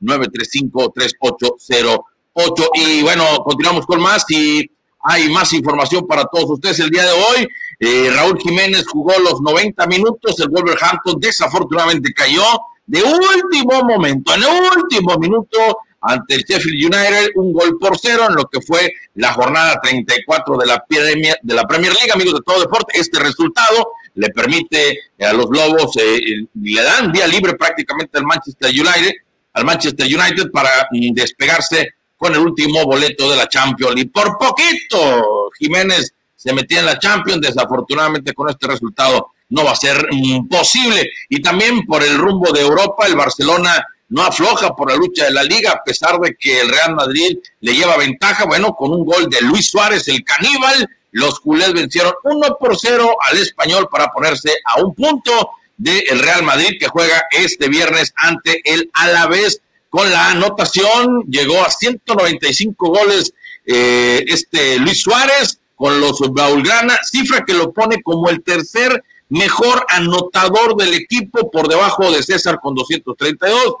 832-935-3808. 0.00 2.04
8. 2.32 2.70
Y 2.74 3.02
bueno, 3.02 3.24
continuamos 3.44 3.86
con 3.86 4.00
más 4.00 4.24
y 4.30 4.70
hay 5.02 5.28
más 5.28 5.52
información 5.52 6.06
para 6.06 6.24
todos 6.24 6.50
ustedes 6.50 6.80
el 6.80 6.90
día 6.90 7.04
de 7.04 7.12
hoy. 7.12 7.48
Eh, 7.80 8.10
Raúl 8.14 8.38
Jiménez 8.38 8.84
jugó 8.86 9.12
los 9.18 9.40
90 9.40 9.86
minutos, 9.86 10.38
el 10.38 10.48
Wolverhampton 10.48 11.18
desafortunadamente 11.18 12.12
cayó 12.12 12.44
de 12.86 13.02
último 13.02 13.82
momento, 13.84 14.34
en 14.34 14.42
el 14.42 14.78
último 14.78 15.16
minuto 15.18 15.58
ante 16.00 16.34
el 16.34 16.42
Sheffield 16.42 16.94
United, 16.94 17.30
un 17.36 17.52
gol 17.52 17.78
por 17.78 17.96
cero 17.98 18.26
en 18.28 18.34
lo 18.34 18.44
que 18.46 18.60
fue 18.60 18.92
la 19.14 19.32
jornada 19.32 19.80
34 19.80 20.56
de 20.56 20.66
la 20.66 20.84
Premier, 20.84 21.38
de 21.42 21.54
la 21.54 21.64
Premier 21.64 21.92
League, 21.92 22.10
amigos 22.12 22.34
de 22.34 22.40
todo 22.44 22.60
deporte. 22.60 22.98
Este 22.98 23.20
resultado 23.20 23.92
le 24.14 24.28
permite 24.30 24.98
a 25.20 25.32
los 25.32 25.46
Lobos, 25.48 25.96
eh, 25.96 26.20
le 26.60 26.82
dan 26.82 27.12
vía 27.12 27.26
libre 27.26 27.54
prácticamente 27.54 28.18
al 28.18 28.24
Manchester 28.24 28.70
United, 28.70 29.12
al 29.52 29.64
Manchester 29.64 30.06
United 30.06 30.50
para 30.50 30.88
mm, 30.90 31.12
despegarse 31.14 31.94
con 32.22 32.36
el 32.36 32.38
último 32.38 32.84
boleto 32.84 33.28
de 33.28 33.36
la 33.36 33.48
Champions 33.48 34.00
y 34.00 34.04
Por 34.04 34.38
poquito, 34.38 35.50
Jiménez 35.58 36.14
se 36.36 36.52
metía 36.52 36.78
en 36.78 36.86
la 36.86 36.96
Champions. 36.96 37.40
Desafortunadamente, 37.40 38.32
con 38.32 38.48
este 38.48 38.68
resultado 38.68 39.32
no 39.48 39.64
va 39.64 39.72
a 39.72 39.76
ser 39.76 40.06
posible. 40.48 41.10
Y 41.28 41.42
también 41.42 41.84
por 41.84 42.00
el 42.00 42.16
rumbo 42.16 42.52
de 42.52 42.60
Europa, 42.60 43.08
el 43.08 43.16
Barcelona 43.16 43.84
no 44.10 44.22
afloja 44.22 44.70
por 44.70 44.88
la 44.88 44.96
lucha 44.96 45.24
de 45.24 45.32
la 45.32 45.42
liga, 45.42 45.72
a 45.72 45.82
pesar 45.82 46.20
de 46.20 46.36
que 46.38 46.60
el 46.60 46.68
Real 46.68 46.94
Madrid 46.94 47.38
le 47.58 47.74
lleva 47.74 47.96
ventaja. 47.96 48.44
Bueno, 48.44 48.72
con 48.76 48.92
un 48.92 49.04
gol 49.04 49.28
de 49.28 49.40
Luis 49.40 49.68
Suárez, 49.68 50.06
el 50.06 50.22
caníbal, 50.22 50.88
los 51.10 51.40
culés 51.40 51.72
vencieron 51.72 52.12
1 52.22 52.56
por 52.60 52.78
0 52.78 53.16
al 53.20 53.38
español 53.38 53.88
para 53.90 54.12
ponerse 54.12 54.52
a 54.64 54.80
un 54.80 54.94
punto 54.94 55.50
del 55.76 56.20
Real 56.20 56.44
Madrid 56.44 56.76
que 56.78 56.86
juega 56.86 57.24
este 57.32 57.68
viernes 57.68 58.14
ante 58.16 58.60
el 58.64 58.88
Alavés 58.92 59.60
con 59.92 60.10
la 60.10 60.30
anotación, 60.30 61.22
llegó 61.28 61.62
a 61.62 61.70
195 61.70 62.88
goles 62.88 63.34
eh, 63.66 64.24
este 64.26 64.78
Luis 64.78 65.02
Suárez 65.02 65.60
con 65.76 66.00
los 66.00 66.18
Baulgrana, 66.32 66.98
cifra 67.04 67.44
que 67.46 67.52
lo 67.52 67.74
pone 67.74 68.02
como 68.02 68.30
el 68.30 68.42
tercer 68.42 69.04
mejor 69.28 69.84
anotador 69.90 70.76
del 70.76 70.94
equipo 70.94 71.50
por 71.50 71.68
debajo 71.68 72.10
de 72.10 72.22
César 72.22 72.58
con 72.62 72.74
232 72.74 73.74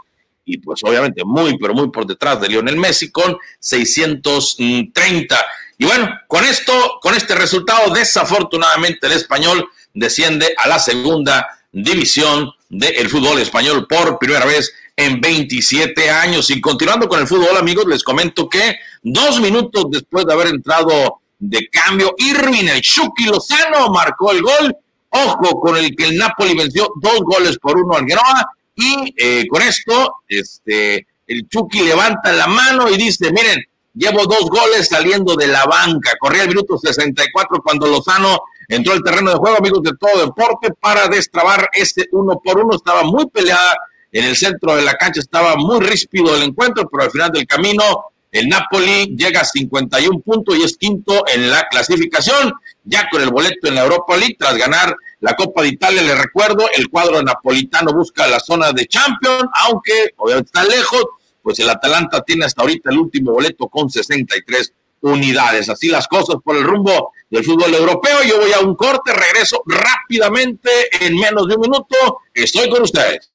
y 0.44 0.58
pues 0.58 0.80
obviamente 0.84 1.24
muy, 1.24 1.56
pero 1.56 1.72
muy 1.72 1.88
por 1.88 2.06
detrás 2.06 2.42
de 2.42 2.48
Lionel 2.48 2.76
Messi 2.76 3.10
con 3.10 3.38
630. 3.58 5.46
Y 5.78 5.86
bueno, 5.86 6.10
con 6.28 6.44
esto, 6.44 6.98
con 7.00 7.14
este 7.14 7.34
resultado, 7.34 7.90
desafortunadamente 7.90 9.06
el 9.06 9.14
español 9.14 9.66
desciende 9.94 10.54
a 10.58 10.68
la 10.68 10.78
segunda 10.78 11.58
división 11.72 12.50
del 12.68 13.08
fútbol 13.08 13.38
español 13.38 13.86
por 13.88 14.18
primera 14.18 14.44
vez 14.44 14.74
en 14.96 15.20
27 15.20 16.10
años. 16.10 16.50
Y 16.50 16.60
continuando 16.60 17.08
con 17.08 17.20
el 17.20 17.26
fútbol, 17.26 17.56
amigos, 17.56 17.86
les 17.86 18.02
comento 18.02 18.48
que 18.48 18.76
dos 19.02 19.40
minutos 19.40 19.86
después 19.90 20.26
de 20.26 20.32
haber 20.32 20.48
entrado 20.48 21.20
de 21.38 21.68
cambio, 21.68 22.14
Irving 22.18 22.68
el 22.68 22.80
Chucky 22.80 23.24
Lozano 23.24 23.88
marcó 23.90 24.32
el 24.32 24.42
gol. 24.42 24.76
Ojo 25.10 25.60
con 25.60 25.76
el 25.76 25.94
que 25.94 26.06
el 26.06 26.16
Napoli 26.16 26.54
venció 26.54 26.88
dos 27.00 27.20
goles 27.20 27.58
por 27.58 27.76
uno 27.78 27.96
al 27.96 28.06
Genoa. 28.06 28.46
Y 28.74 29.14
eh, 29.18 29.46
con 29.48 29.60
esto, 29.60 30.16
este, 30.28 31.06
el 31.26 31.48
Chucky 31.48 31.82
levanta 31.82 32.32
la 32.32 32.46
mano 32.46 32.88
y 32.88 32.96
dice, 32.96 33.30
miren, 33.30 33.62
llevo 33.94 34.24
dos 34.24 34.48
goles 34.48 34.88
saliendo 34.88 35.34
de 35.34 35.48
la 35.48 35.64
banca. 35.64 36.12
Corría 36.18 36.42
el 36.42 36.48
minuto 36.48 36.78
64 36.78 37.60
cuando 37.62 37.88
Lozano 37.88 38.40
entró 38.68 38.94
al 38.94 39.02
terreno 39.02 39.32
de 39.32 39.36
juego, 39.36 39.58
amigos 39.58 39.82
de 39.82 39.92
todo 39.98 40.24
deporte, 40.24 40.72
para 40.80 41.08
destrabar 41.08 41.68
ese 41.72 42.06
uno 42.12 42.40
por 42.42 42.58
uno. 42.58 42.76
Estaba 42.76 43.02
muy 43.02 43.28
peleada 43.28 43.76
en 44.12 44.24
el 44.24 44.36
centro 44.36 44.76
de 44.76 44.82
la 44.82 44.94
cancha 44.94 45.20
estaba 45.20 45.56
muy 45.56 45.80
ríspido 45.80 46.36
el 46.36 46.42
encuentro, 46.42 46.88
pero 46.88 47.04
al 47.04 47.10
final 47.10 47.30
del 47.32 47.46
camino 47.46 47.82
el 48.30 48.48
Napoli 48.48 49.14
llega 49.14 49.40
a 49.40 49.44
51 49.44 50.20
puntos 50.20 50.56
y 50.56 50.62
es 50.62 50.76
quinto 50.78 51.24
en 51.28 51.50
la 51.50 51.66
clasificación, 51.70 52.52
ya 52.84 53.06
con 53.10 53.20
el 53.20 53.30
boleto 53.30 53.68
en 53.68 53.74
la 53.74 53.82
Europa 53.82 54.16
League 54.16 54.36
tras 54.38 54.56
ganar 54.56 54.96
la 55.20 55.34
Copa 55.34 55.62
de 55.62 55.68
Italia. 55.68 56.02
Le 56.02 56.14
recuerdo, 56.14 56.66
el 56.74 56.88
cuadro 56.88 57.22
napolitano 57.22 57.92
busca 57.92 58.26
la 58.26 58.40
zona 58.40 58.72
de 58.72 58.86
Champions, 58.86 59.44
aunque 59.66 60.14
obviamente 60.16 60.48
está 60.48 60.64
lejos, 60.64 61.04
pues 61.42 61.58
el 61.58 61.68
Atalanta 61.68 62.22
tiene 62.22 62.46
hasta 62.46 62.62
ahorita 62.62 62.90
el 62.90 62.98
último 62.98 63.32
boleto 63.32 63.68
con 63.68 63.90
63 63.90 64.72
unidades. 65.02 65.68
Así 65.68 65.88
las 65.88 66.08
cosas 66.08 66.36
por 66.42 66.56
el 66.56 66.64
rumbo 66.64 67.12
del 67.28 67.44
fútbol 67.44 67.74
europeo. 67.74 68.22
Yo 68.26 68.38
voy 68.38 68.52
a 68.52 68.60
un 68.60 68.76
corte, 68.76 69.12
regreso 69.12 69.62
rápidamente 69.66 70.70
en 71.04 71.16
menos 71.16 71.46
de 71.48 71.56
un 71.56 71.60
minuto. 71.60 72.20
Estoy 72.32 72.70
con 72.70 72.82
ustedes. 72.82 73.31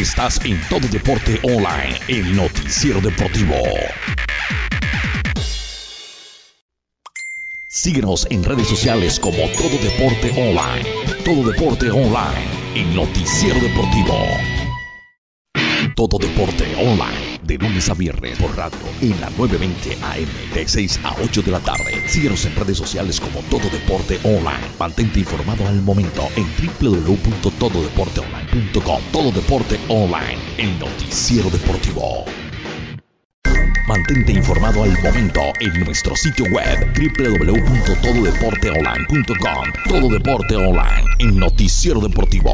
Estás 0.00 0.38
en 0.44 0.60
Todo 0.68 0.86
Deporte 0.88 1.40
Online, 1.42 1.98
el 2.08 2.36
noticiero 2.36 3.00
deportivo. 3.00 3.54
Síguenos 7.66 8.26
en 8.28 8.44
redes 8.44 8.68
sociales 8.68 9.18
como 9.18 9.38
Todo 9.56 9.70
Deporte 9.70 10.32
Online. 10.36 10.86
Todo 11.24 11.50
Deporte 11.50 11.90
Online, 11.90 12.46
el 12.74 12.94
noticiero 12.94 13.58
deportivo. 13.58 14.18
Todo 15.94 16.18
Deporte 16.18 16.76
Online, 16.76 17.25
de 17.46 17.58
lunes 17.58 17.88
a 17.88 17.94
viernes 17.94 18.38
por 18.38 18.56
radio 18.56 18.78
en 19.00 19.20
la 19.20 19.30
920 19.30 19.96
AM, 20.02 20.54
de 20.54 20.68
6 20.68 21.00
a 21.04 21.14
8 21.22 21.42
de 21.42 21.50
la 21.50 21.60
tarde. 21.60 22.08
Síguenos 22.08 22.44
en 22.44 22.56
redes 22.56 22.78
sociales 22.78 23.20
como 23.20 23.40
Todo 23.50 23.68
Deporte 23.70 24.18
Online. 24.24 24.66
Mantente 24.78 25.20
informado 25.20 25.66
al 25.66 25.80
momento 25.82 26.28
en 26.36 26.46
www.tododeporteonline.com 26.80 27.66
tododeporteonline.com. 27.66 29.02
Todo 29.12 29.30
Deporte 29.32 29.78
Online, 29.88 30.38
el 30.58 30.78
noticiero 30.78 31.50
deportivo. 31.50 32.24
Mantente 33.88 34.32
informado 34.32 34.82
al 34.82 34.92
momento 35.02 35.40
en 35.60 35.80
nuestro 35.84 36.16
sitio 36.16 36.46
web 36.46 36.92
www.tododeporteonline.com. 36.94 39.72
Todo 39.88 40.08
Deporte 40.08 40.56
Online, 40.56 41.04
el 41.20 41.38
noticiero 41.38 42.00
deportivo. 42.00 42.50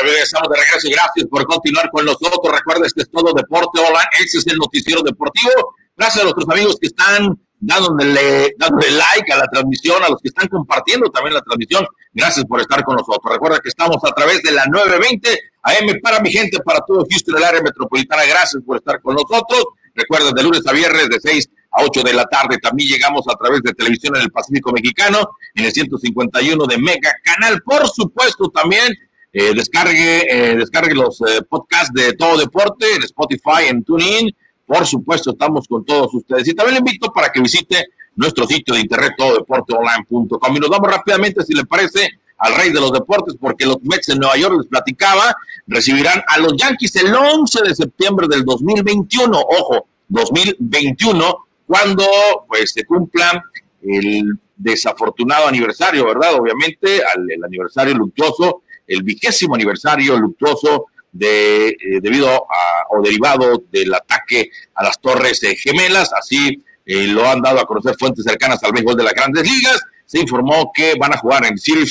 Bueno, 0.00 0.48
de 0.48 0.60
regreso. 0.60 0.88
Gracias 0.90 1.26
por 1.28 1.44
continuar 1.46 1.90
con 1.90 2.04
nosotros. 2.04 2.52
Recuerda, 2.52 2.86
este 2.86 3.02
es 3.02 3.10
todo 3.10 3.32
Deporte 3.34 3.78
Online. 3.78 4.08
Ese 4.24 4.38
es 4.38 4.46
el 4.46 4.56
noticiero 4.56 5.02
deportivo. 5.02 5.74
Gracias 5.96 6.20
a 6.20 6.24
nuestros 6.24 6.48
amigos 6.48 6.76
que 6.80 6.86
están 6.86 7.38
dándole, 7.60 8.54
dándole 8.58 8.90
like 8.90 9.32
a 9.32 9.38
la 9.38 9.46
transmisión, 9.46 10.02
a 10.02 10.08
los 10.08 10.20
que 10.20 10.28
están 10.28 10.48
compartiendo 10.48 11.10
también 11.10 11.34
la 11.34 11.42
transmisión. 11.42 11.86
Gracias 12.12 12.44
por 12.46 12.60
estar 12.60 12.82
con 12.84 12.96
nosotros. 12.96 13.32
Recuerda 13.32 13.60
que 13.60 13.68
estamos 13.68 13.98
a 14.02 14.12
través 14.12 14.42
de 14.42 14.52
la 14.52 14.66
920 14.66 15.38
AM 15.62 16.00
para 16.02 16.20
mi 16.20 16.30
gente, 16.30 16.58
para 16.64 16.80
todo 16.80 17.06
Houston, 17.08 17.36
el 17.36 17.44
área 17.44 17.62
metropolitana. 17.62 18.24
Gracias 18.24 18.62
por 18.64 18.78
estar 18.78 19.00
con 19.02 19.14
nosotros. 19.14 19.64
Recuerda, 19.94 20.32
de 20.32 20.42
lunes 20.42 20.66
a 20.66 20.72
viernes, 20.72 21.08
de 21.10 21.20
6 21.20 21.48
a 21.72 21.84
8 21.84 22.02
de 22.02 22.14
la 22.14 22.24
tarde. 22.24 22.58
También 22.58 22.88
llegamos 22.88 23.24
a 23.28 23.36
través 23.36 23.60
de 23.62 23.72
televisión 23.74 24.16
en 24.16 24.22
el 24.22 24.32
Pacífico 24.32 24.72
Mexicano, 24.72 25.36
en 25.54 25.66
el 25.66 25.72
151 25.72 26.66
de 26.66 26.78
Mega 26.78 27.14
Canal. 27.22 27.62
Por 27.62 27.86
supuesto, 27.88 28.48
también 28.48 28.92
eh, 29.32 29.54
descargue, 29.54 30.26
eh, 30.28 30.56
descargue 30.56 30.94
los 30.94 31.20
eh, 31.22 31.42
podcasts 31.48 31.92
de 31.94 32.12
Todo 32.12 32.36
Deporte 32.38 32.86
en 32.96 33.02
Spotify, 33.02 33.68
en 33.68 33.82
TuneIn. 33.82 34.34
Por 34.66 34.86
supuesto, 34.86 35.30
estamos 35.30 35.66
con 35.66 35.84
todos 35.84 36.12
ustedes. 36.14 36.48
Y 36.48 36.54
también 36.54 36.74
le 36.74 36.78
invito 36.90 37.12
para 37.12 37.30
que 37.30 37.40
visite 37.40 37.86
nuestro 38.16 38.46
sitio 38.46 38.74
de 38.74 38.80
internet, 38.80 39.14
tododeporteonline.com. 39.16 40.56
Y 40.56 40.60
nos 40.60 40.68
vamos 40.68 40.90
rápidamente, 40.90 41.42
si 41.44 41.54
le 41.54 41.64
parece, 41.64 42.10
al 42.38 42.54
rey 42.56 42.72
de 42.72 42.80
los 42.80 42.92
deportes, 42.92 43.36
porque 43.40 43.64
los 43.64 43.78
Mets 43.82 44.10
en 44.10 44.18
Nueva 44.18 44.36
York, 44.36 44.54
les 44.58 44.66
platicaba, 44.66 45.34
recibirán 45.66 46.22
a 46.26 46.38
los 46.38 46.54
Yankees 46.56 46.96
el 46.96 47.14
11 47.14 47.62
de 47.62 47.74
septiembre 47.74 48.26
del 48.28 48.44
2021. 48.44 49.38
Ojo, 49.38 49.86
2021, 50.08 51.36
cuando 51.66 52.04
pues 52.48 52.72
se 52.72 52.84
cumpla 52.84 53.42
el 53.82 54.38
desafortunado 54.56 55.48
aniversario, 55.48 56.04
¿verdad? 56.06 56.34
Obviamente, 56.34 57.00
al, 57.02 57.30
el 57.30 57.42
aniversario 57.42 57.94
luctuoso, 57.94 58.62
el 58.86 59.02
vigésimo 59.02 59.54
aniversario 59.54 60.18
luctuoso 60.18 60.86
de, 61.12 61.68
eh, 61.68 61.76
debido 62.00 62.28
a, 62.28 62.86
o 62.90 63.02
derivado 63.02 63.62
del 63.70 63.94
ataque 63.94 64.50
a 64.74 64.84
las 64.84 65.00
Torres 65.00 65.42
eh, 65.42 65.56
Gemelas. 65.56 66.12
Así 66.12 66.62
eh, 66.84 67.06
lo 67.06 67.28
han 67.28 67.40
dado 67.42 67.60
a 67.60 67.66
conocer 67.66 67.94
fuentes 67.98 68.24
cercanas 68.24 68.62
al 68.64 68.72
béisbol 68.72 68.96
de 68.96 69.04
las 69.04 69.14
grandes 69.14 69.44
ligas. 69.44 69.80
Se 70.06 70.20
informó 70.20 70.70
que 70.74 70.94
van 70.98 71.12
a 71.14 71.18
jugar 71.18 71.44
en 71.46 71.58
City 71.58 71.84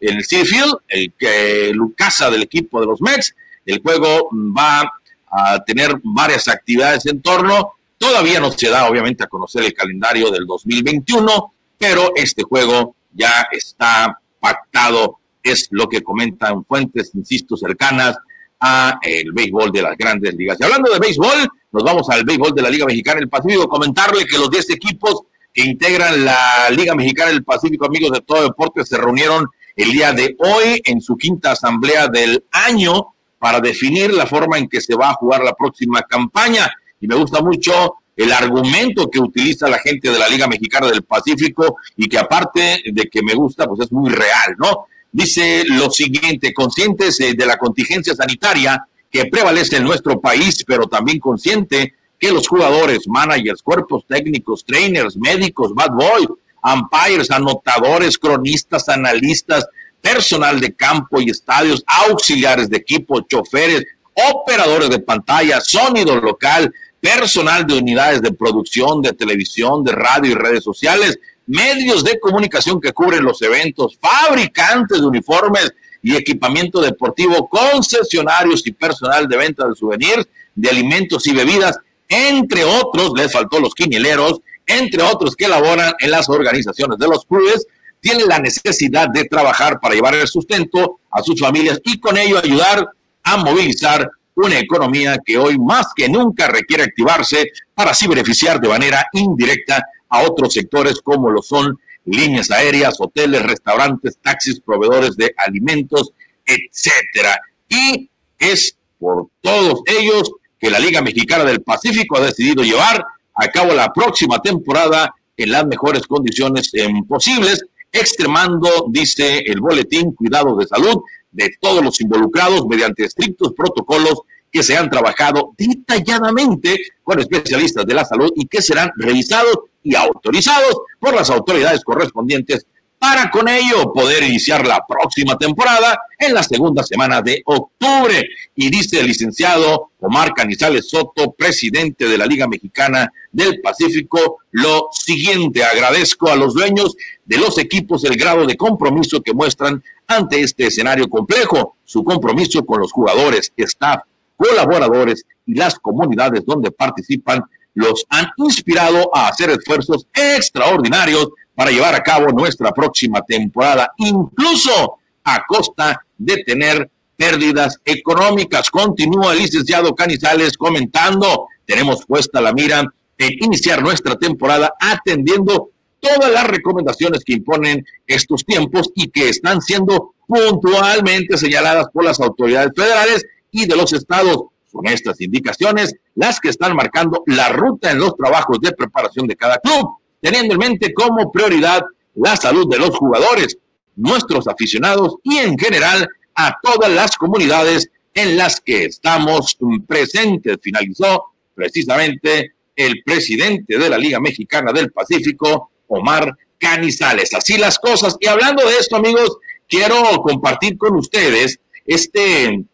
en 0.00 0.16
el 0.16 0.24
City 0.24 0.60
el 0.88 1.12
que 1.18 1.72
casa 1.96 2.30
del 2.30 2.42
equipo 2.42 2.80
de 2.80 2.86
los 2.86 3.00
Mets. 3.00 3.34
El 3.64 3.80
juego 3.80 4.28
va 4.32 4.90
a 5.30 5.64
tener 5.64 5.98
varias 6.02 6.48
actividades 6.48 7.06
en 7.06 7.22
torno. 7.22 7.72
Todavía 7.96 8.40
no 8.40 8.52
se 8.52 8.68
da, 8.68 8.86
obviamente, 8.88 9.24
a 9.24 9.28
conocer 9.28 9.64
el 9.64 9.72
calendario 9.72 10.30
del 10.30 10.46
2021, 10.46 11.54
pero 11.78 12.12
este 12.14 12.42
juego 12.42 12.94
ya 13.12 13.46
está 13.50 14.20
pactado, 14.40 15.20
es 15.44 15.68
lo 15.70 15.88
que 15.88 16.02
comentan 16.02 16.64
fuentes, 16.64 17.12
insisto, 17.14 17.56
cercanas 17.56 18.16
a 18.58 18.98
el 19.02 19.30
béisbol 19.32 19.70
de 19.70 19.82
las 19.82 19.96
grandes 19.96 20.34
ligas. 20.34 20.56
Y 20.58 20.64
hablando 20.64 20.90
de 20.90 20.98
béisbol, 20.98 21.48
nos 21.70 21.84
vamos 21.84 22.08
al 22.08 22.24
béisbol 22.24 22.54
de 22.54 22.62
la 22.62 22.70
Liga 22.70 22.86
Mexicana 22.86 23.20
del 23.20 23.28
Pacífico, 23.28 23.68
comentarle 23.68 24.24
que 24.24 24.38
los 24.38 24.50
10 24.50 24.70
equipos 24.70 25.22
que 25.52 25.62
integran 25.62 26.24
la 26.24 26.70
Liga 26.70 26.94
Mexicana 26.94 27.30
del 27.30 27.44
Pacífico, 27.44 27.86
amigos 27.86 28.10
de 28.12 28.22
todo 28.22 28.42
deporte, 28.42 28.84
se 28.84 28.96
reunieron 28.96 29.46
el 29.76 29.92
día 29.92 30.12
de 30.12 30.34
hoy 30.38 30.80
en 30.84 31.00
su 31.00 31.16
quinta 31.16 31.52
asamblea 31.52 32.08
del 32.08 32.44
año 32.50 33.14
para 33.38 33.60
definir 33.60 34.12
la 34.14 34.26
forma 34.26 34.56
en 34.56 34.68
que 34.68 34.80
se 34.80 34.96
va 34.96 35.10
a 35.10 35.14
jugar 35.14 35.44
la 35.44 35.52
próxima 35.52 36.00
campaña. 36.02 36.70
Y 37.00 37.06
me 37.06 37.16
gusta 37.16 37.42
mucho 37.42 37.96
el 38.16 38.32
argumento 38.32 39.10
que 39.10 39.18
utiliza 39.20 39.68
la 39.68 39.78
gente 39.78 40.10
de 40.10 40.18
la 40.18 40.28
Liga 40.28 40.46
Mexicana 40.46 40.86
del 40.86 41.02
Pacífico 41.02 41.76
y 41.96 42.08
que 42.08 42.18
aparte 42.18 42.82
de 42.90 43.04
que 43.10 43.22
me 43.22 43.34
gusta, 43.34 43.66
pues 43.66 43.80
es 43.80 43.92
muy 43.92 44.10
real, 44.10 44.56
¿no? 44.58 44.86
Dice 45.14 45.62
lo 45.68 45.92
siguiente, 45.92 46.52
conscientes 46.52 47.20
eh, 47.20 47.34
de 47.34 47.46
la 47.46 47.56
contingencia 47.56 48.16
sanitaria 48.16 48.84
que 49.08 49.26
prevalece 49.26 49.76
en 49.76 49.84
nuestro 49.84 50.20
país, 50.20 50.64
pero 50.66 50.88
también 50.88 51.20
consciente 51.20 51.94
que 52.18 52.32
los 52.32 52.48
jugadores, 52.48 53.06
managers, 53.06 53.62
cuerpos 53.62 54.04
técnicos, 54.08 54.64
trainers, 54.64 55.16
médicos, 55.16 55.72
bad 55.72 55.92
boys, 55.92 56.26
umpires, 56.64 57.30
anotadores, 57.30 58.18
cronistas, 58.18 58.88
analistas, 58.88 59.64
personal 60.00 60.58
de 60.58 60.74
campo 60.74 61.20
y 61.20 61.30
estadios, 61.30 61.84
auxiliares 61.86 62.68
de 62.68 62.78
equipo, 62.78 63.20
choferes, 63.20 63.84
operadores 64.32 64.90
de 64.90 64.98
pantalla, 64.98 65.60
sonido 65.60 66.16
local, 66.16 66.74
personal 66.98 67.64
de 67.64 67.78
unidades 67.78 68.20
de 68.20 68.32
producción, 68.32 69.00
de 69.00 69.12
televisión, 69.12 69.84
de 69.84 69.92
radio 69.92 70.32
y 70.32 70.34
redes 70.34 70.64
sociales, 70.64 71.20
medios 71.46 72.04
de 72.04 72.18
comunicación 72.18 72.80
que 72.80 72.92
cubren 72.92 73.24
los 73.24 73.40
eventos, 73.42 73.98
fabricantes 74.00 75.00
de 75.00 75.06
uniformes 75.06 75.72
y 76.02 76.14
equipamiento 76.16 76.80
deportivo, 76.80 77.48
concesionarios 77.48 78.66
y 78.66 78.72
personal 78.72 79.26
de 79.26 79.36
venta 79.36 79.66
de 79.66 79.74
souvenirs, 79.74 80.26
de 80.54 80.70
alimentos 80.70 81.26
y 81.26 81.34
bebidas, 81.34 81.78
entre 82.08 82.64
otros, 82.64 83.12
les 83.16 83.32
faltó 83.32 83.58
los 83.58 83.74
quinieleros, 83.74 84.40
entre 84.66 85.02
otros 85.02 85.34
que 85.34 85.46
elaboran 85.46 85.92
en 85.98 86.10
las 86.10 86.28
organizaciones 86.28 86.98
de 86.98 87.08
los 87.08 87.24
clubes, 87.24 87.66
tienen 88.00 88.28
la 88.28 88.38
necesidad 88.38 89.08
de 89.08 89.24
trabajar 89.24 89.80
para 89.80 89.94
llevar 89.94 90.14
el 90.14 90.28
sustento 90.28 91.00
a 91.10 91.22
sus 91.22 91.40
familias 91.40 91.80
y 91.84 91.98
con 91.98 92.18
ello 92.18 92.38
ayudar 92.38 92.86
a 93.22 93.36
movilizar 93.38 94.10
una 94.34 94.58
economía 94.58 95.16
que 95.24 95.38
hoy 95.38 95.58
más 95.58 95.86
que 95.94 96.08
nunca 96.08 96.48
requiere 96.48 96.82
activarse 96.82 97.50
para 97.74 97.92
así 97.92 98.06
beneficiar 98.06 98.60
de 98.60 98.68
manera 98.68 99.06
indirecta 99.12 99.82
a 100.14 100.22
otros 100.22 100.52
sectores 100.52 101.00
como 101.02 101.30
lo 101.30 101.42
son 101.42 101.78
líneas 102.04 102.50
aéreas, 102.50 102.96
hoteles, 102.98 103.42
restaurantes, 103.42 104.18
taxis, 104.22 104.60
proveedores 104.60 105.16
de 105.16 105.34
alimentos, 105.36 106.12
etcétera. 106.44 107.40
Y 107.68 108.08
es 108.38 108.76
por 108.98 109.28
todos 109.40 109.80
ellos 109.86 110.30
que 110.58 110.70
la 110.70 110.78
Liga 110.78 111.02
Mexicana 111.02 111.44
del 111.44 111.62
Pacífico 111.62 112.16
ha 112.16 112.26
decidido 112.26 112.62
llevar 112.62 113.04
a 113.34 113.48
cabo 113.48 113.72
la 113.72 113.92
próxima 113.92 114.38
temporada 114.40 115.14
en 115.36 115.50
las 115.50 115.66
mejores 115.66 116.06
condiciones 116.06 116.70
eh, 116.74 116.86
posibles, 117.08 117.64
extremando, 117.90 118.86
dice 118.88 119.38
el 119.38 119.60
boletín, 119.60 120.12
cuidado 120.14 120.56
de 120.56 120.66
salud 120.66 121.02
de 121.32 121.52
todos 121.60 121.82
los 121.82 122.00
involucrados 122.00 122.66
mediante 122.66 123.04
estrictos 123.04 123.52
protocolos 123.56 124.20
que 124.52 124.62
se 124.62 124.76
han 124.76 124.88
trabajado 124.88 125.52
detalladamente 125.58 126.78
con 127.02 127.18
especialistas 127.18 127.84
de 127.84 127.94
la 127.94 128.04
salud 128.04 128.30
y 128.36 128.46
que 128.46 128.62
serán 128.62 128.90
revisados 128.96 129.58
y 129.84 129.94
autorizados 129.94 130.80
por 130.98 131.14
las 131.14 131.30
autoridades 131.30 131.84
correspondientes 131.84 132.66
para 132.98 133.30
con 133.30 133.46
ello 133.48 133.92
poder 133.92 134.22
iniciar 134.22 134.66
la 134.66 134.82
próxima 134.88 135.36
temporada 135.36 136.00
en 136.18 136.32
la 136.32 136.42
segunda 136.42 136.82
semana 136.82 137.20
de 137.20 137.42
octubre. 137.44 138.26
Y 138.56 138.70
dice 138.70 139.00
el 139.00 139.08
licenciado 139.08 139.90
Omar 140.00 140.32
Canizales 140.32 140.88
Soto, 140.88 141.32
presidente 141.32 142.08
de 142.08 142.16
la 142.16 142.24
Liga 142.24 142.48
Mexicana 142.48 143.12
del 143.30 143.60
Pacífico, 143.60 144.38
lo 144.52 144.88
siguiente, 144.90 145.62
agradezco 145.62 146.30
a 146.30 146.36
los 146.36 146.54
dueños 146.54 146.96
de 147.26 147.36
los 147.36 147.58
equipos 147.58 148.04
el 148.04 148.16
grado 148.16 148.46
de 148.46 148.56
compromiso 148.56 149.20
que 149.20 149.34
muestran 149.34 149.84
ante 150.06 150.40
este 150.40 150.68
escenario 150.68 151.06
complejo, 151.08 151.76
su 151.84 152.02
compromiso 152.04 152.64
con 152.64 152.80
los 152.80 152.90
jugadores, 152.90 153.52
staff, 153.54 154.00
colaboradores 154.34 155.26
y 155.44 155.54
las 155.54 155.78
comunidades 155.78 156.44
donde 156.46 156.70
participan 156.70 157.42
los 157.74 158.06
han 158.08 158.26
inspirado 158.36 159.10
a 159.14 159.28
hacer 159.28 159.50
esfuerzos 159.50 160.06
extraordinarios 160.14 161.28
para 161.54 161.70
llevar 161.70 161.94
a 161.94 162.02
cabo 162.02 162.28
nuestra 162.28 162.72
próxima 162.72 163.22
temporada, 163.22 163.92
incluso 163.98 164.98
a 165.24 165.44
costa 165.46 166.04
de 166.16 166.42
tener 166.44 166.90
pérdidas 167.16 167.78
económicas. 167.84 168.70
Continúa 168.70 169.32
el 169.32 169.38
licenciado 169.38 169.94
Canizales 169.94 170.56
comentando, 170.56 171.48
tenemos 171.64 172.04
puesta 172.06 172.40
la 172.40 172.52
mira 172.52 172.84
en 173.16 173.32
iniciar 173.40 173.82
nuestra 173.82 174.16
temporada 174.16 174.72
atendiendo 174.78 175.70
todas 176.00 176.30
las 176.30 176.46
recomendaciones 176.46 177.22
que 177.24 177.34
imponen 177.34 177.84
estos 178.06 178.44
tiempos 178.44 178.90
y 178.94 179.08
que 179.08 179.28
están 179.28 179.62
siendo 179.62 180.14
puntualmente 180.26 181.38
señaladas 181.38 181.86
por 181.92 182.04
las 182.04 182.20
autoridades 182.20 182.72
federales 182.76 183.24
y 183.50 183.66
de 183.66 183.76
los 183.76 183.92
estados. 183.92 184.44
Son 184.70 184.86
estas 184.86 185.20
indicaciones 185.20 185.94
las 186.14 186.40
que 186.40 186.48
están 186.48 186.76
marcando 186.76 187.22
la 187.26 187.48
ruta 187.48 187.90
en 187.90 187.98
los 187.98 188.16
trabajos 188.16 188.60
de 188.60 188.72
preparación 188.72 189.26
de 189.26 189.36
cada 189.36 189.58
club, 189.58 189.96
teniendo 190.20 190.54
en 190.54 190.60
mente 190.60 190.92
como 190.94 191.30
prioridad 191.30 191.82
la 192.14 192.36
salud 192.36 192.68
de 192.68 192.78
los 192.78 192.96
jugadores, 192.96 193.58
nuestros 193.96 194.46
aficionados 194.48 195.16
y 195.22 195.38
en 195.38 195.58
general 195.58 196.08
a 196.34 196.56
todas 196.62 196.90
las 196.90 197.16
comunidades 197.16 197.90
en 198.12 198.36
las 198.36 198.60
que 198.60 198.84
estamos 198.86 199.56
presentes. 199.86 200.58
Finalizó 200.62 201.24
precisamente 201.54 202.54
el 202.76 203.02
presidente 203.04 203.78
de 203.78 203.88
la 203.88 203.98
Liga 203.98 204.20
Mexicana 204.20 204.72
del 204.72 204.92
Pacífico, 204.92 205.70
Omar 205.88 206.36
Canizales. 206.58 207.34
Así 207.34 207.58
las 207.58 207.78
cosas. 207.78 208.16
Y 208.20 208.26
hablando 208.26 208.66
de 208.66 208.76
esto, 208.76 208.96
amigos, 208.96 209.36
quiero 209.68 209.96
compartir 210.22 210.76
con 210.78 210.96
ustedes 210.96 211.60
este, 211.84 212.64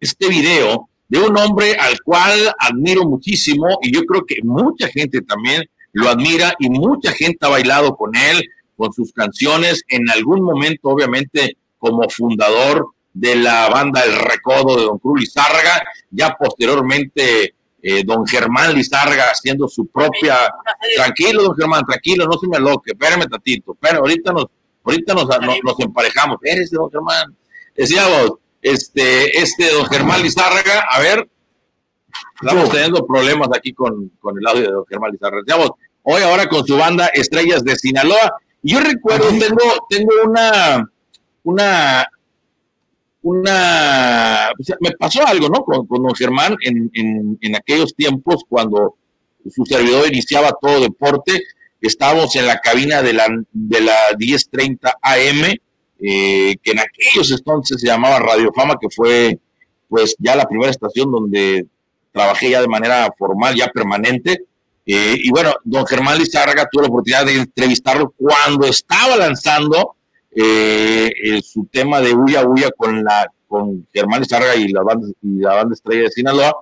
este 0.00 0.28
video 0.28 0.88
de 1.08 1.18
un 1.18 1.36
hombre 1.38 1.74
al 1.74 2.00
cual 2.02 2.54
admiro 2.58 3.04
muchísimo 3.04 3.78
y 3.82 3.92
yo 3.92 4.04
creo 4.04 4.24
que 4.26 4.36
mucha 4.42 4.88
gente 4.88 5.22
también 5.22 5.64
lo 5.92 6.08
admira 6.08 6.54
y 6.58 6.68
mucha 6.68 7.12
gente 7.12 7.46
ha 7.46 7.48
bailado 7.48 7.96
con 7.96 8.14
él, 8.14 8.44
con 8.76 8.92
sus 8.92 9.12
canciones, 9.12 9.82
en 9.88 10.08
algún 10.10 10.42
momento 10.42 10.88
obviamente 10.90 11.56
como 11.78 12.08
fundador 12.08 12.88
de 13.12 13.36
la 13.36 13.68
banda 13.68 14.02
El 14.04 14.16
Recodo 14.16 14.76
de 14.76 14.84
Don 14.84 14.98
Cruz 14.98 15.20
Lizárraga, 15.20 15.82
ya 16.10 16.36
posteriormente 16.38 17.54
eh, 17.82 18.02
Don 18.04 18.26
Germán 18.26 18.74
Lizárraga 18.74 19.24
haciendo 19.32 19.66
su 19.68 19.86
propia... 19.86 20.36
Tranquilo, 20.96 21.42
Don 21.44 21.56
Germán, 21.56 21.84
tranquilo, 21.84 22.26
no 22.26 22.38
se 22.38 22.48
me 22.48 22.56
aloque, 22.56 22.92
espérame 22.92 23.26
tantito, 23.28 23.76
pero 23.80 24.00
ahorita 24.00 24.32
nos, 24.32 24.46
ahorita 24.84 25.14
nos, 25.14 25.26
nos, 25.26 25.80
emparejamos, 25.80 26.38
eres 26.42 26.70
Don 26.70 26.90
Germán. 26.90 27.34
Decíamos, 27.76 28.34
este, 28.62 29.38
este 29.38 29.70
Don 29.70 29.86
Germán 29.86 30.22
Lizárraga, 30.22 30.84
a 30.90 31.00
ver, 31.00 31.28
estamos 32.40 32.70
teniendo 32.70 33.06
problemas 33.06 33.48
aquí 33.54 33.72
con, 33.72 34.10
con 34.20 34.38
el 34.38 34.46
audio 34.46 34.62
de 34.62 34.72
Don 34.72 34.86
Germán 34.86 35.12
Lizárraga. 35.12 35.56
Hoy 36.02 36.22
ahora 36.22 36.48
con 36.48 36.66
su 36.66 36.76
banda 36.76 37.06
Estrellas 37.08 37.64
de 37.64 37.76
Sinaloa, 37.76 38.32
y 38.62 38.72
yo 38.72 38.80
recuerdo, 38.80 39.28
tengo, 39.28 39.86
tengo 39.88 40.10
una, 40.24 40.90
una 41.42 42.08
una, 43.22 44.50
me 44.80 44.92
pasó 44.92 45.26
algo, 45.26 45.48
¿no? 45.48 45.64
Con, 45.64 45.86
con 45.86 46.02
don 46.02 46.14
Germán 46.14 46.56
en, 46.62 46.90
en, 46.94 47.38
en, 47.40 47.56
aquellos 47.56 47.94
tiempos 47.94 48.44
cuando 48.48 48.96
su 49.48 49.64
servidor 49.64 50.06
iniciaba 50.08 50.56
todo 50.60 50.80
deporte, 50.80 51.42
estábamos 51.80 52.34
en 52.36 52.46
la 52.46 52.58
cabina 52.60 53.02
de 53.02 53.12
la, 53.12 53.26
de 53.52 53.80
la 53.80 53.96
1030 54.18 54.98
AM, 55.02 55.54
eh, 56.00 56.56
que 56.62 56.72
en 56.72 56.80
aquellos 56.80 57.30
entonces 57.30 57.80
se 57.80 57.86
llamaba 57.86 58.18
Radio 58.18 58.52
Fama, 58.54 58.76
que 58.80 58.88
fue 58.94 59.38
pues 59.88 60.14
ya 60.18 60.36
la 60.36 60.46
primera 60.46 60.70
estación 60.70 61.10
donde 61.10 61.66
trabajé 62.12 62.50
ya 62.50 62.60
de 62.60 62.68
manera 62.68 63.12
formal, 63.18 63.54
ya 63.54 63.68
permanente. 63.68 64.44
Eh, 64.86 65.16
y 65.16 65.30
bueno, 65.30 65.52
don 65.64 65.86
Germán 65.86 66.18
Lizárraga 66.18 66.68
tuvo 66.70 66.82
la 66.82 66.88
oportunidad 66.88 67.26
de 67.26 67.34
entrevistarlo 67.36 68.12
cuando 68.16 68.66
estaba 68.66 69.16
lanzando 69.16 69.96
eh, 70.34 71.10
su 71.42 71.66
tema 71.66 72.00
de 72.00 72.14
Huya 72.14 72.46
Huya 72.46 72.70
con 72.76 73.02
la 73.02 73.30
con 73.48 73.86
Germán 73.92 74.24
Sarga 74.26 74.54
y 74.56 74.68
la 74.68 74.82
banda 74.82 75.08
y 75.22 75.40
la 75.40 75.54
banda 75.54 75.74
Estrella 75.74 76.02
de 76.02 76.10
Sinaloa 76.10 76.54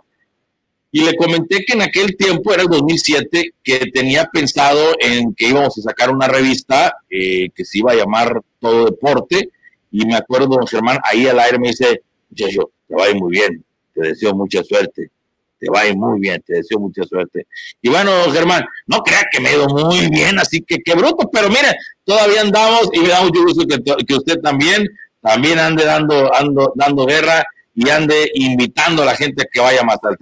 y 0.92 1.04
le 1.04 1.16
comenté 1.16 1.64
que 1.64 1.74
en 1.74 1.82
aquel 1.82 2.16
tiempo 2.16 2.52
era 2.52 2.62
el 2.62 2.68
2007 2.68 3.54
que 3.62 3.78
tenía 3.92 4.24
pensado 4.26 4.96
en 5.00 5.34
que 5.34 5.48
íbamos 5.48 5.76
a 5.78 5.82
sacar 5.82 6.10
una 6.10 6.28
revista 6.28 6.96
eh, 7.10 7.50
que 7.54 7.64
se 7.64 7.78
iba 7.78 7.92
a 7.92 7.96
llamar 7.96 8.40
Todo 8.60 8.86
Deporte 8.86 9.50
y 9.90 10.06
me 10.06 10.16
acuerdo 10.16 10.48
don 10.48 10.66
Germán 10.66 10.98
ahí 11.04 11.26
al 11.26 11.38
aire 11.40 11.58
me 11.58 11.68
dice 11.68 12.02
muchacho 12.30 12.70
te 12.88 12.94
va 12.94 13.04
a 13.04 13.10
ir 13.10 13.16
muy 13.16 13.30
bien 13.30 13.64
te 13.94 14.08
deseo 14.08 14.34
mucha 14.34 14.62
suerte 14.62 15.10
te 15.58 15.70
va 15.70 15.80
a 15.80 15.86
ir 15.86 15.96
muy 15.96 16.20
bien, 16.20 16.42
te 16.46 16.54
deseo 16.54 16.78
mucha 16.78 17.02
suerte. 17.04 17.46
Y 17.80 17.88
bueno, 17.88 18.10
Germán, 18.32 18.64
no 18.86 18.98
crea 18.98 19.26
que 19.30 19.40
me 19.40 19.50
he 19.50 19.54
ido 19.54 19.68
muy 19.68 20.08
bien, 20.10 20.38
así 20.38 20.60
que 20.60 20.78
qué 20.84 20.94
bruto, 20.94 21.28
pero 21.32 21.48
mire, 21.48 21.74
todavía 22.04 22.42
andamos 22.42 22.90
y 22.92 23.00
me 23.00 23.08
da 23.08 23.22
mucho 23.22 23.42
gusto 23.42 23.66
que, 23.66 24.14
usted 24.14 24.40
también, 24.40 24.86
también 25.20 25.58
ande 25.58 25.84
dando, 25.84 26.34
ando, 26.34 26.72
dando 26.74 27.06
guerra 27.06 27.44
y 27.74 27.88
ande 27.88 28.30
invitando 28.34 29.02
a 29.02 29.06
la 29.06 29.16
gente 29.16 29.42
a 29.42 29.48
que 29.50 29.60
vaya 29.60 29.82
más 29.82 29.98
al 30.02 30.16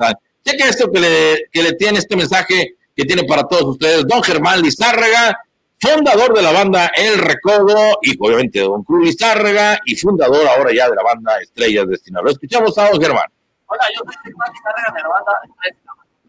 que 0.52 0.68
esto 0.68 0.90
que 0.92 1.00
le, 1.00 1.48
que 1.50 1.62
le 1.62 1.72
tiene 1.72 1.98
este 1.98 2.16
mensaje 2.16 2.76
que 2.94 3.04
tiene 3.04 3.24
para 3.24 3.44
todos 3.44 3.64
ustedes, 3.64 4.06
don 4.06 4.22
Germán 4.22 4.62
Lizárraga, 4.62 5.40
fundador 5.80 6.34
de 6.34 6.42
la 6.42 6.52
banda 6.52 6.90
El 6.94 7.18
Recodo 7.18 7.98
y 8.02 8.16
obviamente 8.18 8.60
don 8.60 8.84
Cruz 8.84 9.04
Lizárraga 9.04 9.78
y 9.84 9.96
fundador 9.96 10.46
ahora 10.46 10.70
ya 10.72 10.88
de 10.88 10.96
la 10.96 11.02
banda 11.02 11.38
Estrellas 11.40 11.86
Destinadas. 11.88 12.24
Lo 12.24 12.30
escuchamos 12.30 12.76
a 12.78 12.90
don 12.90 13.00
Germán. 13.00 13.26
Hola, 13.66 13.84
yo 13.94 14.02
soy 14.04 14.14
Germán 14.22 14.48
Lizárraga 14.52 14.94
de 14.94 15.02
la 15.02 15.08
banda 15.08 15.32
Estrellas 15.44 15.82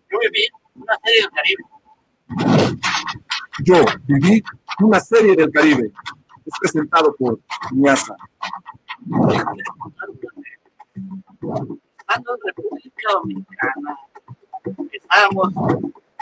Yo 0.09 0.20
viví 0.20 0.47
una 0.76 0.97
serie 1.03 1.22
del 1.22 1.32
Caribe. 1.32 1.63
Yo 3.63 3.86
viví 4.07 4.43
una 4.80 4.99
serie 4.99 5.36
del 5.36 5.51
Caribe. 5.51 5.91
Es 6.45 6.53
presentado 6.59 7.16
por 7.18 7.39
Miasa. 7.72 8.16
Estando 11.99 12.36
en 12.36 12.39
República 12.45 13.13
Dominicana, 13.13 13.97
estábamos 14.91 15.53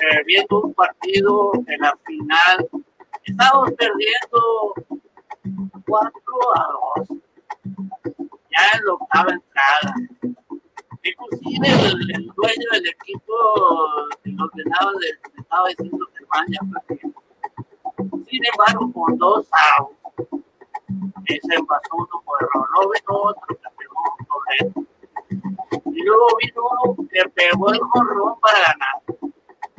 eh, 0.01 0.23
viendo 0.25 0.61
un 0.61 0.73
partido 0.73 1.51
en 1.67 1.79
la 1.79 1.97
final. 2.05 2.69
Estábamos 3.23 3.71
perdiendo 3.71 4.73
4 5.87 6.11
a 6.55 6.67
2. 6.97 7.19
Ya 8.51 8.77
en 8.77 8.85
la 8.85 8.93
octava 8.93 9.31
entrada. 9.31 9.95
Inclusive 11.03 11.67
el, 11.67 12.15
el 12.15 12.25
dueño 12.27 12.67
del 12.71 12.87
equipo 12.87 13.33
el 14.23 14.41
ordenado 14.41 14.99
le 14.99 15.41
estaba 15.41 15.67
diciendo 15.67 16.07
que 16.17 16.25
vaya 16.25 16.59
sin 18.33 18.41
embargo, 18.45 18.91
con 18.91 19.15
dos 19.19 19.47
outs, 19.77 19.95
se 21.27 21.55
envasó 21.55 21.95
uno 21.95 22.23
por 22.25 22.41
error, 22.41 22.89
no 23.07 23.15
otro 23.15 23.47
que 23.47 23.55
pegó 23.77 24.15
un 24.19 24.25
correcto. 24.25 24.83
Y 25.85 26.03
luego 26.03 26.27
vino 26.41 26.61
uno 26.83 27.07
que 27.09 27.29
pegó 27.29 27.71
el 27.71 27.79
jorrón 27.79 28.39
para 28.39 28.59
ganar. 28.59 29.01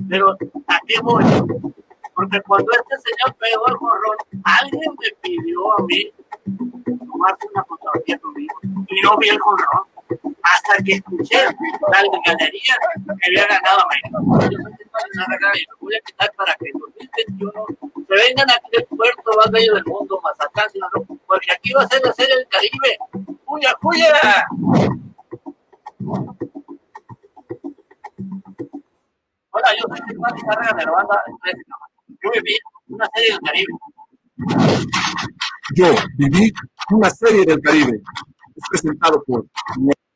Pero 0.09 0.31
¿a 0.69 0.79
qué 0.87 1.01
voy? 1.03 1.25
Porque 2.15 2.41
cuando 2.43 2.71
este 2.73 3.11
señor 3.11 3.37
pegó 3.37 3.67
el 3.69 3.77
jorrón, 3.77 4.17
alguien 4.45 4.95
me 4.99 5.09
pidió 5.21 5.79
a 5.79 5.83
mí 5.85 6.13
tomarse 7.11 7.49
una 7.53 7.65
fotografía 7.65 8.19
conmigo 8.19 8.55
y 8.63 9.01
no 9.03 9.17
vi 9.19 9.29
el 9.29 9.41
jorrón 9.41 9.85
hasta 10.43 10.83
que 10.85 10.95
escuché 10.95 11.45
la 11.45 12.03
ganadería 12.27 12.75
que 13.07 13.27
había 13.29 13.47
ganado 13.47 13.81
a 13.81 13.87
México. 13.89 14.19
Yo 14.51 15.77
voy 15.81 15.97
a 15.97 16.01
quitar 16.01 16.31
para 16.37 16.55
que 16.55 16.69
en 16.69 16.79
2021 16.79 17.53
se 18.09 18.15
vengan 18.15 18.51
aquí 18.51 18.69
del 18.73 18.87
puerto 18.87 19.31
más 19.37 19.51
bello 19.51 19.75
del 19.75 19.85
mundo, 19.87 20.21
Mazatlán, 20.23 20.69
porque 21.27 21.53
aquí 21.53 21.73
va 21.73 21.83
a 21.83 21.89
ser 21.89 22.03
la 22.05 22.13
serie 22.13 22.37
del 22.37 22.49
Caribe. 22.49 22.99
¡Huya, 23.47 23.75
huya! 23.83 24.47
Hola, 26.07 26.37
yo 29.79 29.85
soy 29.89 29.99
Germán 30.07 30.35
Carrera 30.47 30.77
de 30.77 30.85
la 30.85 30.91
banda 30.91 31.23
Yo 32.23 32.31
viví 32.33 32.59
una 32.89 33.09
serie 33.15 33.31
del 33.31 33.41
Caribe. 33.41 33.73
Yo 35.75 35.95
viví 36.19 36.53
una 36.91 37.11
serie 37.11 37.45
del 37.47 37.61
Caribe. 37.61 38.03
Es 38.55 38.65
presentado 38.71 39.23
por 39.27 39.47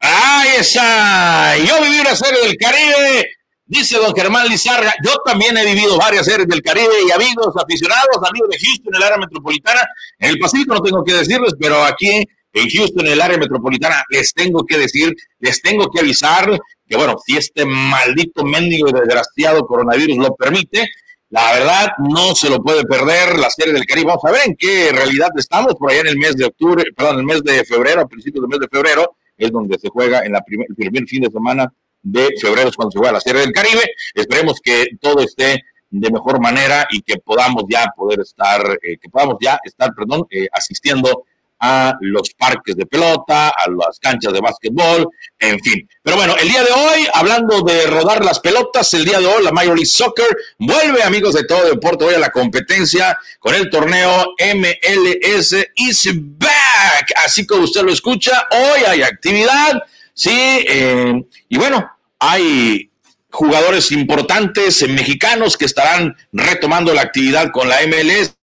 ¡Ahí 0.01 0.49
está! 0.59 1.57
Yo 1.57 1.83
viví 1.83 2.01
una 2.01 2.15
serie 2.15 2.41
del 2.43 2.57
Caribe, 2.57 3.31
dice 3.65 3.99
don 3.99 4.15
Germán 4.15 4.47
Lizarra. 4.47 4.93
Yo 5.03 5.17
también 5.25 5.57
he 5.57 5.65
vivido 5.65 5.97
varias 5.97 6.27
series 6.27 6.47
del 6.49 6.63
Caribe 6.63 6.95
y 7.07 7.11
amigos 7.13 7.55
aficionados, 7.57 8.17
amigos 8.29 8.51
de 8.51 8.59
Houston, 8.59 8.95
el 8.95 9.03
área 9.03 9.17
metropolitana. 9.19 9.81
En 10.19 10.31
el 10.31 10.39
Pacífico 10.39 10.75
no 10.75 10.83
tengo 10.83 11.03
que 11.03 11.15
decirles, 11.15 11.55
pero 11.59 11.83
aquí 11.83 12.27
en 12.61 12.69
Houston, 12.71 13.07
en 13.07 13.13
el 13.13 13.21
área 13.21 13.39
metropolitana, 13.39 14.05
les 14.11 14.33
tengo 14.33 14.65
que 14.65 14.79
decir, 14.79 15.15
les 15.39 15.61
tengo 15.63 15.89
que 15.91 16.01
avisar 16.01 16.59
que, 16.87 16.97
bueno, 16.97 17.17
si 17.25 17.37
este 17.37 17.65
maldito 17.65 18.45
mendigo 18.45 18.89
y 18.89 18.93
desgraciado 18.93 19.67
coronavirus 19.67 20.17
lo 20.17 20.35
permite, 20.35 20.87
la 21.31 21.53
verdad 21.53 21.89
no 21.99 22.35
se 22.35 22.49
lo 22.49 22.63
puede 22.63 22.85
perder 22.85 23.39
la 23.39 23.51
serie 23.51 23.75
del 23.75 23.85
Caribe. 23.85 24.09
Vamos 24.09 24.25
a 24.25 24.33
ver 24.33 24.43
en 24.47 24.57
qué 24.57 24.91
realidad 24.93 25.29
estamos 25.37 25.75
por 25.75 25.91
allá 25.91 26.01
en 26.01 26.07
el 26.09 26.19
mes 26.19 26.37
de 26.37 26.47
octubre, 26.47 26.85
perdón, 26.97 27.15
en 27.15 27.21
el 27.21 27.27
mes 27.27 27.43
de 27.43 27.65
febrero, 27.65 28.01
a 28.01 28.09
principios 28.09 28.43
del 28.43 28.49
mes 28.49 28.61
de 28.61 28.69
febrero 28.69 29.15
es 29.39 29.53
donde 29.53 29.79
se 29.79 29.89
juega 29.89 30.25
en 30.25 30.33
la 30.33 30.43
primer, 30.43 30.67
el 30.69 30.75
primer 30.75 31.07
fin 31.07 31.23
de 31.23 31.31
semana 31.31 31.73
de 32.03 32.35
febrero, 32.41 32.69
es 32.69 32.77
cuando 32.77 32.91
se 32.91 32.99
juega 32.99 33.13
la 33.13 33.21
Serie 33.21 33.41
del 33.41 33.53
Caribe. 33.53 33.83
Esperemos 34.15 34.61
que 34.61 34.87
todo 35.01 35.21
esté 35.21 35.63
de 35.91 36.11
mejor 36.11 36.41
manera 36.41 36.87
y 36.91 37.01
que 37.01 37.17
podamos 37.19 37.65
ya 37.69 37.87
poder 37.97 38.21
estar, 38.21 38.61
eh, 38.83 38.99
que 39.01 39.09
podamos 39.09 39.37
ya 39.41 39.59
estar, 39.65 39.95
perdón, 39.95 40.27
eh, 40.31 40.49
asistiendo 40.53 41.25
a 41.61 41.95
los 42.01 42.31
parques 42.35 42.77
de 42.77 42.87
pelota, 42.87 43.49
a 43.49 43.71
las 43.71 43.99
canchas 44.01 44.33
de 44.33 44.41
básquetbol, 44.41 45.09
en 45.39 45.59
fin. 45.61 45.89
Pero 46.03 46.17
bueno, 46.17 46.37
el 46.37 46.49
día 46.49 46.63
de 46.63 46.71
hoy, 46.71 47.07
hablando 47.15 47.63
de 47.63 47.87
rodar 47.87 48.25
las 48.25 48.41
pelotas, 48.41 48.93
el 48.95 49.05
día 49.05 49.21
de 49.21 49.27
hoy 49.27 49.43
la 49.43 49.53
Major 49.53 49.75
League 49.75 49.87
Soccer 49.87 50.29
vuelve, 50.59 51.03
amigos 51.03 51.35
de 51.35 51.45
todo 51.45 51.65
deporte, 51.69 52.05
hoy 52.05 52.15
a 52.15 52.19
la 52.19 52.31
competencia 52.31 53.19
con 53.39 53.55
el 53.55 53.71
torneo 53.71 54.35
MLS 54.55 55.57
is 55.77 56.09
back. 56.15 57.13
Así 57.25 57.47
como 57.47 57.65
usted 57.65 57.83
lo 57.83 57.93
escucha, 57.93 58.47
hoy 58.51 58.83
hay 58.87 59.03
actividad, 59.03 59.83
sí, 60.15 60.65
eh, 60.69 61.23
y 61.49 61.59
bueno, 61.59 61.91
hay 62.19 62.91
jugadores 63.31 63.93
importantes 63.93 64.89
mexicanos 64.89 65.57
que 65.57 65.67
estarán 65.67 66.17
retomando 66.33 66.95
la 66.95 67.03
actividad 67.03 67.51
con 67.53 67.69
la 67.69 67.79
MLS 67.87 68.38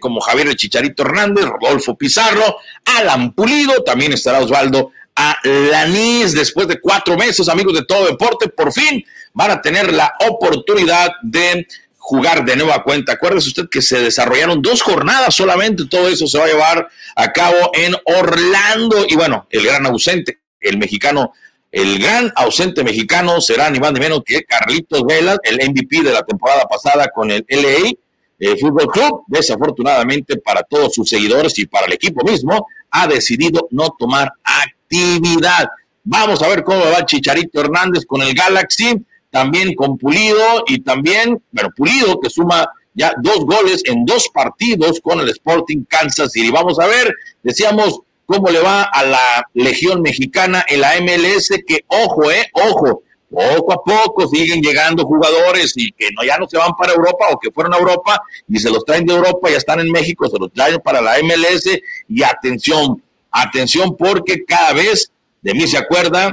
como 0.00 0.20
Javier 0.20 0.54
Chicharito 0.54 1.02
Hernández, 1.02 1.44
Rodolfo 1.44 1.96
Pizarro, 1.96 2.56
Alan 2.84 3.32
Pulido, 3.32 3.82
también 3.82 4.12
estará 4.12 4.40
Osvaldo 4.40 4.92
Alanis. 5.14 6.32
Después 6.32 6.68
de 6.68 6.80
cuatro 6.80 7.16
meses, 7.16 7.48
amigos 7.48 7.74
de 7.74 7.84
todo 7.84 8.06
deporte, 8.06 8.48
por 8.48 8.72
fin 8.72 9.04
van 9.34 9.50
a 9.50 9.60
tener 9.60 9.92
la 9.92 10.12
oportunidad 10.28 11.12
de 11.22 11.66
jugar 11.96 12.44
de 12.44 12.56
nueva 12.56 12.82
cuenta. 12.82 13.12
Acuérdese 13.12 13.48
usted 13.48 13.68
que 13.70 13.82
se 13.82 14.00
desarrollaron 14.00 14.62
dos 14.62 14.82
jornadas 14.82 15.34
solamente, 15.34 15.84
todo 15.86 16.08
eso 16.08 16.26
se 16.26 16.38
va 16.38 16.44
a 16.44 16.48
llevar 16.48 16.88
a 17.14 17.32
cabo 17.32 17.70
en 17.74 17.94
Orlando. 18.04 19.04
Y 19.08 19.14
bueno, 19.14 19.46
el 19.50 19.64
gran 19.64 19.84
ausente, 19.86 20.40
el 20.60 20.78
mexicano, 20.78 21.32
el 21.70 21.98
gran 21.98 22.32
ausente 22.34 22.82
mexicano 22.82 23.40
será 23.40 23.68
ni 23.70 23.78
más 23.78 23.92
ni 23.92 24.00
menos 24.00 24.22
que 24.24 24.42
Carlitos 24.42 25.02
Vela, 25.06 25.36
el 25.42 25.56
MVP 25.70 26.02
de 26.02 26.12
la 26.12 26.24
temporada 26.24 26.64
pasada 26.64 27.08
con 27.14 27.30
el 27.30 27.44
LA 27.48 27.92
el 28.38 28.58
Fútbol 28.58 28.86
Club, 28.88 29.22
desafortunadamente 29.26 30.36
para 30.38 30.62
todos 30.62 30.94
sus 30.94 31.08
seguidores 31.08 31.58
y 31.58 31.66
para 31.66 31.86
el 31.86 31.92
equipo 31.92 32.24
mismo, 32.24 32.66
ha 32.90 33.06
decidido 33.06 33.68
no 33.70 33.94
tomar 33.98 34.32
actividad. 34.42 35.68
Vamos 36.04 36.42
a 36.42 36.48
ver 36.48 36.62
cómo 36.62 36.80
va 36.80 37.04
Chicharito 37.04 37.60
Hernández 37.60 38.04
con 38.06 38.22
el 38.22 38.34
Galaxy, 38.34 39.04
también 39.30 39.74
con 39.74 39.98
Pulido 39.98 40.64
y 40.66 40.80
también, 40.80 41.42
bueno, 41.50 41.70
Pulido 41.76 42.18
que 42.20 42.30
suma 42.30 42.68
ya 42.94 43.12
dos 43.22 43.44
goles 43.44 43.82
en 43.84 44.04
dos 44.04 44.28
partidos 44.32 45.00
con 45.00 45.20
el 45.20 45.28
Sporting 45.28 45.84
Kansas 45.88 46.32
City. 46.32 46.50
Vamos 46.50 46.80
a 46.80 46.86
ver, 46.86 47.14
decíamos, 47.42 48.00
cómo 48.28 48.50
le 48.50 48.60
va 48.60 48.82
a 48.82 49.04
la 49.04 49.46
Legión 49.54 50.02
Mexicana 50.02 50.64
en 50.68 50.82
la 50.82 51.00
MLS, 51.00 51.48
que 51.66 51.84
ojo, 51.88 52.30
eh, 52.30 52.50
ojo, 52.52 53.02
poco 53.30 53.72
a 53.72 53.82
poco 53.82 54.26
siguen 54.26 54.60
llegando 54.60 55.04
jugadores 55.04 55.72
y 55.76 55.92
que 55.92 56.08
no, 56.16 56.24
ya 56.24 56.38
no 56.38 56.48
se 56.48 56.56
van 56.56 56.72
para 56.78 56.92
Europa 56.92 57.26
o 57.30 57.38
que 57.38 57.50
fueron 57.50 57.74
a 57.74 57.78
Europa 57.78 58.20
y 58.48 58.58
se 58.58 58.70
los 58.70 58.84
traen 58.84 59.04
de 59.04 59.14
Europa, 59.14 59.50
ya 59.50 59.58
están 59.58 59.80
en 59.80 59.90
México, 59.90 60.28
se 60.28 60.38
los 60.38 60.52
traen 60.52 60.80
para 60.80 61.00
la 61.00 61.16
MLS 61.22 61.78
y 62.08 62.22
atención, 62.22 63.02
atención 63.30 63.96
porque 63.96 64.44
cada 64.44 64.72
vez 64.72 65.12
de 65.42 65.54
mí 65.54 65.66
se 65.66 65.78
acuerda 65.78 66.32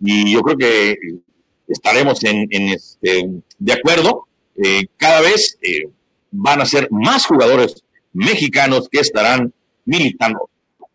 y 0.00 0.32
yo 0.32 0.42
creo 0.42 0.56
que 0.56 0.96
estaremos 1.68 2.22
en, 2.24 2.48
este, 2.50 3.28
de 3.58 3.72
acuerdo, 3.72 4.26
eh, 4.62 4.86
cada 4.96 5.20
vez 5.20 5.58
eh, 5.62 5.88
van 6.30 6.60
a 6.60 6.66
ser 6.66 6.88
más 6.90 7.24
jugadores 7.24 7.82
mexicanos 8.12 8.88
que 8.90 9.00
estarán 9.00 9.52
militando. 9.84 10.50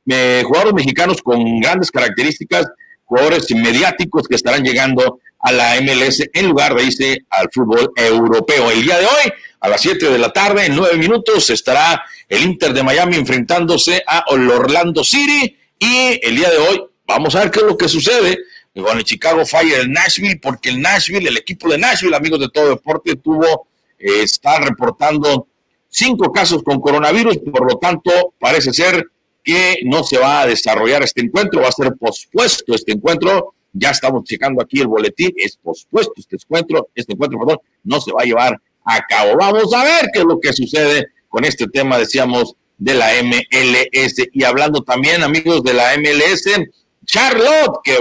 Eh, 0.05 0.43
jugadores 0.45 0.73
mexicanos 0.73 1.21
con 1.21 1.59
grandes 1.59 1.91
características, 1.91 2.67
jugadores 3.05 3.49
mediáticos 3.51 4.27
que 4.27 4.35
estarán 4.35 4.63
llegando 4.63 5.19
a 5.39 5.51
la 5.51 5.81
MLS 5.81 6.23
en 6.33 6.47
lugar 6.47 6.75
de 6.75 6.83
irse 6.83 7.25
al 7.29 7.49
fútbol 7.51 7.91
europeo. 7.95 8.71
El 8.71 8.83
día 8.83 8.97
de 8.99 9.05
hoy, 9.05 9.33
a 9.59 9.69
las 9.69 9.81
7 9.81 10.09
de 10.09 10.17
la 10.17 10.31
tarde, 10.31 10.65
en 10.65 10.75
9 10.75 10.97
minutos, 10.97 11.49
estará 11.49 12.03
el 12.27 12.43
Inter 12.43 12.73
de 12.73 12.83
Miami 12.83 13.15
enfrentándose 13.15 14.03
a 14.05 14.25
Orlando 14.27 15.03
City. 15.03 15.55
Y 15.79 16.19
el 16.21 16.35
día 16.35 16.49
de 16.49 16.57
hoy 16.57 16.83
vamos 17.05 17.35
a 17.35 17.41
ver 17.41 17.51
qué 17.51 17.59
es 17.59 17.65
lo 17.65 17.77
que 17.77 17.87
sucede. 17.87 18.37
Con 18.75 18.97
el 18.97 19.03
Chicago 19.03 19.43
Fire 19.43 19.79
el 19.79 19.91
Nashville, 19.91 20.39
porque 20.39 20.69
el 20.69 20.79
Nashville, 20.79 21.27
el 21.27 21.37
equipo 21.37 21.67
de 21.67 21.79
Nashville, 21.79 22.15
amigos 22.15 22.39
de 22.39 22.49
todo 22.49 22.69
deporte, 22.69 23.15
tuvo, 23.15 23.67
eh, 23.97 24.21
está 24.21 24.59
reportando 24.59 25.47
cinco 25.89 26.31
casos 26.31 26.61
con 26.61 26.79
coronavirus, 26.79 27.39
por 27.51 27.65
lo 27.71 27.79
tanto, 27.79 28.35
parece 28.39 28.71
ser 28.71 29.03
que 29.43 29.79
no 29.85 30.03
se 30.03 30.19
va 30.19 30.41
a 30.41 30.45
desarrollar 30.45 31.01
este 31.01 31.21
encuentro, 31.21 31.61
va 31.61 31.69
a 31.69 31.71
ser 31.71 31.93
pospuesto 31.99 32.75
este 32.75 32.91
encuentro 32.91 33.55
ya 33.77 33.91
estamos 33.91 34.23
checando 34.23 34.61
aquí 34.61 34.79
el 34.79 34.87
boletín, 34.87 35.31
es 35.35 35.57
pospuesto 35.57 36.13
este 36.17 36.35
encuentro, 36.35 36.89
este 36.95 37.13
encuentro, 37.13 37.39
perdón, 37.39 37.59
no 37.83 38.01
se 38.01 38.11
va 38.11 38.21
a 38.21 38.25
llevar 38.25 38.61
a 38.85 39.01
cabo. 39.07 39.37
Vamos 39.37 39.73
a 39.73 39.83
ver 39.83 40.09
qué 40.13 40.19
es 40.19 40.25
lo 40.25 40.39
que 40.39 40.53
sucede 40.53 41.07
con 41.29 41.43
este 41.45 41.67
tema, 41.67 41.97
decíamos, 41.97 42.55
de 42.77 42.93
la 42.93 43.09
MLS. 43.23 44.27
Y 44.31 44.43
hablando 44.43 44.81
también, 44.81 45.23
amigos 45.23 45.63
de 45.63 45.73
la 45.73 45.95
MLS, 45.97 46.45
Charlotte, 47.05 47.79
que 47.83 47.97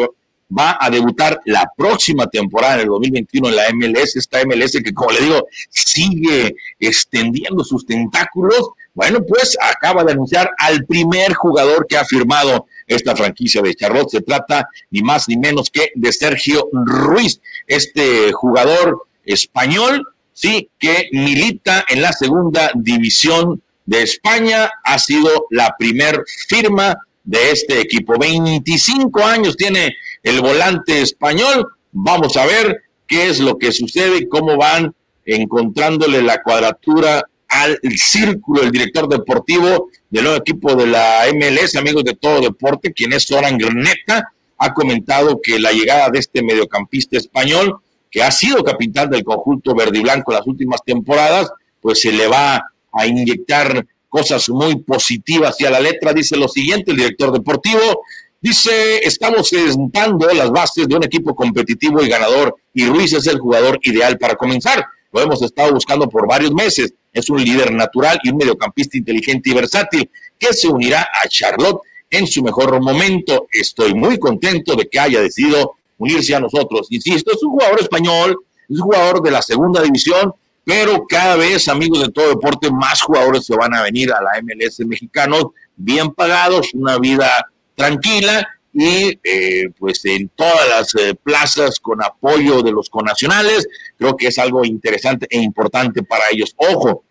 va 0.57 0.79
a 0.81 0.91
debutar 0.91 1.41
la 1.45 1.69
próxima 1.77 2.27
temporada 2.27 2.75
en 2.75 2.81
el 2.83 2.87
2021 2.87 3.49
en 3.49 3.57
la 3.57 3.65
MLS, 3.73 4.17
esta 4.17 4.45
MLS 4.45 4.81
que 4.83 4.95
como 4.95 5.11
le 5.11 5.21
digo, 5.21 5.47
sigue 5.71 6.55
extendiendo 6.79 7.65
sus 7.65 7.85
tentáculos. 7.85 8.71
Bueno, 8.97 9.19
pues 9.27 9.59
acaba 9.61 10.05
de 10.05 10.13
anunciar 10.13 10.51
al 10.57 10.87
primer 10.87 11.35
jugador 11.35 11.87
que 11.87 11.99
ha 11.99 12.05
firmado 12.07 12.67
esta 12.87 13.15
franquicia 13.15 13.61
de 13.61 13.75
Charlotte. 13.75 14.09
Se 14.09 14.23
trata 14.23 14.71
ni 14.91 15.03
más 15.03 15.29
ni 15.29 15.37
menos 15.37 15.69
que 15.71 15.91
de 15.95 16.11
Sergio 16.15 16.67
Ruiz, 16.73 17.43
este 17.67 18.33
jugador 18.33 19.03
español, 19.27 20.03
sí, 20.33 20.71
que 20.79 21.11
milita 21.13 21.85
en 21.91 22.01
la 22.01 22.15
segunda 22.15 22.71
división 22.75 23.61
de 23.85 24.01
España. 24.01 24.71
Ha 24.83 24.99
sido 24.99 25.45
la 25.51 25.77
primer 25.79 26.25
firma 26.49 26.97
de 27.23 27.51
este 27.51 27.79
equipo. 27.83 28.19
25 28.19 29.23
años 29.23 29.59
tiene 29.59 29.95
el 30.23 30.41
volante 30.41 31.03
español. 31.03 31.69
Vamos 31.93 32.39
a 32.39 32.47
ver 32.47 32.85
qué 33.07 33.29
es 33.29 33.41
lo 33.41 33.59
que 33.59 33.73
sucede, 33.73 34.27
cómo 34.27 34.57
van 34.57 34.95
encontrándole 35.27 36.23
la 36.23 36.43
cuadratura 36.43 37.23
al 37.49 37.79
círculo, 37.97 38.63
el 38.63 38.71
director 38.71 39.09
deportivo 39.09 39.89
del 40.11 40.25
nuevo 40.25 40.39
equipo 40.39 40.75
de 40.75 40.87
la 40.87 41.25
MLS, 41.35 41.77
amigos 41.77 42.05
de 42.05 42.15
todo 42.15 42.41
deporte, 42.41 42.93
quien 42.93 43.13
es 43.13 43.25
Soran 43.25 43.57
Graneta, 43.59 44.33
ha 44.59 44.75
comentado 44.75 45.41
que 45.43 45.59
la 45.59 45.73
llegada 45.73 46.11
de 46.11 46.19
este 46.19 46.43
mediocampista 46.43 47.17
español, 47.17 47.79
que 48.11 48.23
ha 48.23 48.31
sido 48.31 48.65
capitán 48.65 49.11
del 49.11 49.25
conjunto 49.25 49.75
verde 49.75 49.99
y 49.99 50.03
blanco 50.03 50.33
las 50.33 50.47
últimas 50.47 50.81
temporadas, 50.85 51.51
pues 51.81 52.01
se 52.01 52.13
le 52.13 52.27
va 52.27 52.63
a 52.93 53.07
inyectar 53.07 53.87
cosas 54.09 54.49
muy 54.49 54.77
positivas 54.77 55.61
y 55.61 55.67
a 55.67 55.71
la 55.71 55.81
letra 55.81 56.13
dice 56.13 56.37
lo 56.37 56.49
siguiente 56.49 56.91
el 56.91 56.97
director 56.97 57.33
deportivo, 57.33 58.01
dice, 58.41 58.99
estamos 58.99 59.49
sentando 59.49 60.29
las 60.33 60.51
bases 60.51 60.89
de 60.89 60.97
un 60.97 61.05
equipo 61.05 61.35
competitivo 61.35 62.03
y 62.03 62.09
ganador 62.09 62.57
y 62.73 62.87
Ruiz 62.87 63.13
es 63.13 63.27
el 63.27 63.39
jugador 63.39 63.79
ideal 63.83 64.19
para 64.19 64.37
comenzar. 64.37 64.85
Lo 65.13 65.21
hemos 65.21 65.43
estado 65.43 65.73
buscando 65.73 66.09
por 66.09 66.27
varios 66.27 66.53
meses 66.53 66.95
es 67.17 67.31
un 67.31 67.43
líder 67.43 67.73
natural 67.73 68.19
y 68.23 68.29
un 68.29 68.37
mediocampista 68.37 68.99
inteligente 68.99 69.49
y 69.49 69.55
versátil 69.55 70.11
que 70.39 70.53
se 70.53 70.69
unirá 70.69 71.01
a 71.01 71.27
Charlotte 71.29 71.81
en 72.11 72.27
su 72.27 72.43
mejor 72.43 72.79
momento. 72.83 73.47
Estoy 73.51 73.95
muy 73.95 74.19
contento 74.19 74.77
de 74.77 74.87
que 74.87 75.01
haya 75.01 75.23
decidido 75.23 75.77
unirse 75.97 76.35
a 76.35 76.41
nosotros. 76.41 76.89
Insisto, 76.91 77.33
es 77.33 77.43
un 77.43 77.53
jugador 77.53 77.81
español, 77.81 78.37
es 78.69 78.79
un 78.79 78.83
jugador 78.83 79.23
de 79.23 79.31
la 79.31 79.41
segunda 79.41 79.81
división, 79.81 80.35
pero 80.63 81.07
cada 81.09 81.37
vez, 81.37 81.69
amigos 81.69 82.03
de 82.03 82.13
todo 82.13 82.29
deporte, 82.29 82.71
más 82.71 83.01
jugadores 83.01 83.47
se 83.47 83.57
van 83.57 83.73
a 83.73 83.83
venir 83.83 84.13
a 84.13 84.21
la 84.21 84.43
MLS 84.43 84.81
mexicanos, 84.81 85.47
bien 85.75 86.11
pagados, 86.11 86.75
una 86.75 86.99
vida 86.99 87.47
tranquila 87.75 88.47
y 88.79 89.19
eh, 89.25 89.71
pues 89.79 90.05
en 90.05 90.29
todas 90.29 90.69
las 90.69 90.95
eh, 90.97 91.15
plazas 91.15 91.81
con 91.81 92.05
apoyo 92.05 92.61
de 92.61 92.73
los 92.73 92.91
conacionales, 92.91 93.67
creo 93.97 94.15
que 94.19 94.27
es 94.27 94.39
algo 94.39 94.67
interesante 94.67 95.27
e 95.31 95.41
importante 95.41 96.03
para 96.03 96.25
ellos. 96.31 96.55
Ojo, 96.59 97.03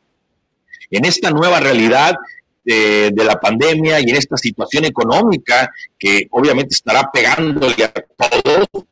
en 0.91 1.05
esta 1.05 1.31
nueva 1.31 1.59
realidad 1.59 2.13
de, 2.63 3.11
la 3.15 3.39
pandemia 3.39 3.99
y 3.99 4.03
en 4.03 4.15
esta 4.15 4.37
situación 4.37 4.85
económica 4.85 5.71
que 5.97 6.27
obviamente 6.29 6.75
estará 6.75 7.09
pegándole 7.11 7.83
a 7.83 7.91
todos. 7.91 8.85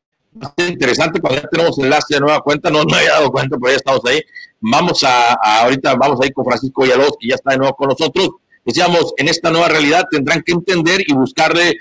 Va 0.43 0.51
interesante 0.67 1.19
cuando 1.21 1.41
ya 1.41 1.47
tenemos 1.47 1.77
enlace 1.77 2.15
de 2.15 2.21
nueva 2.21 2.41
cuenta, 2.41 2.71
no, 2.71 2.83
me 2.85 2.97
había 2.97 3.11
dado 3.11 3.31
cuenta, 3.31 3.55
pero 3.61 3.71
ya 3.71 3.77
estamos 3.77 4.01
ahí. 4.05 4.19
Vamos 4.61 5.03
a, 5.03 5.33
ahorita 5.61 5.93
vamos 5.93 6.19
a 6.21 6.25
ir 6.25 6.33
con 6.33 6.43
Francisco 6.43 6.81
Villalobos, 6.81 7.17
que 7.19 7.27
ya 7.27 7.35
está 7.35 7.51
de 7.51 7.59
nuevo 7.59 7.75
con 7.75 7.89
nosotros. 7.89 8.29
Decíamos, 8.65 9.13
en 9.17 9.27
esta 9.27 9.51
nueva 9.51 9.67
realidad 9.67 10.05
tendrán 10.09 10.41
que 10.41 10.53
entender 10.53 11.01
y 11.05 11.13
buscarle 11.13 11.75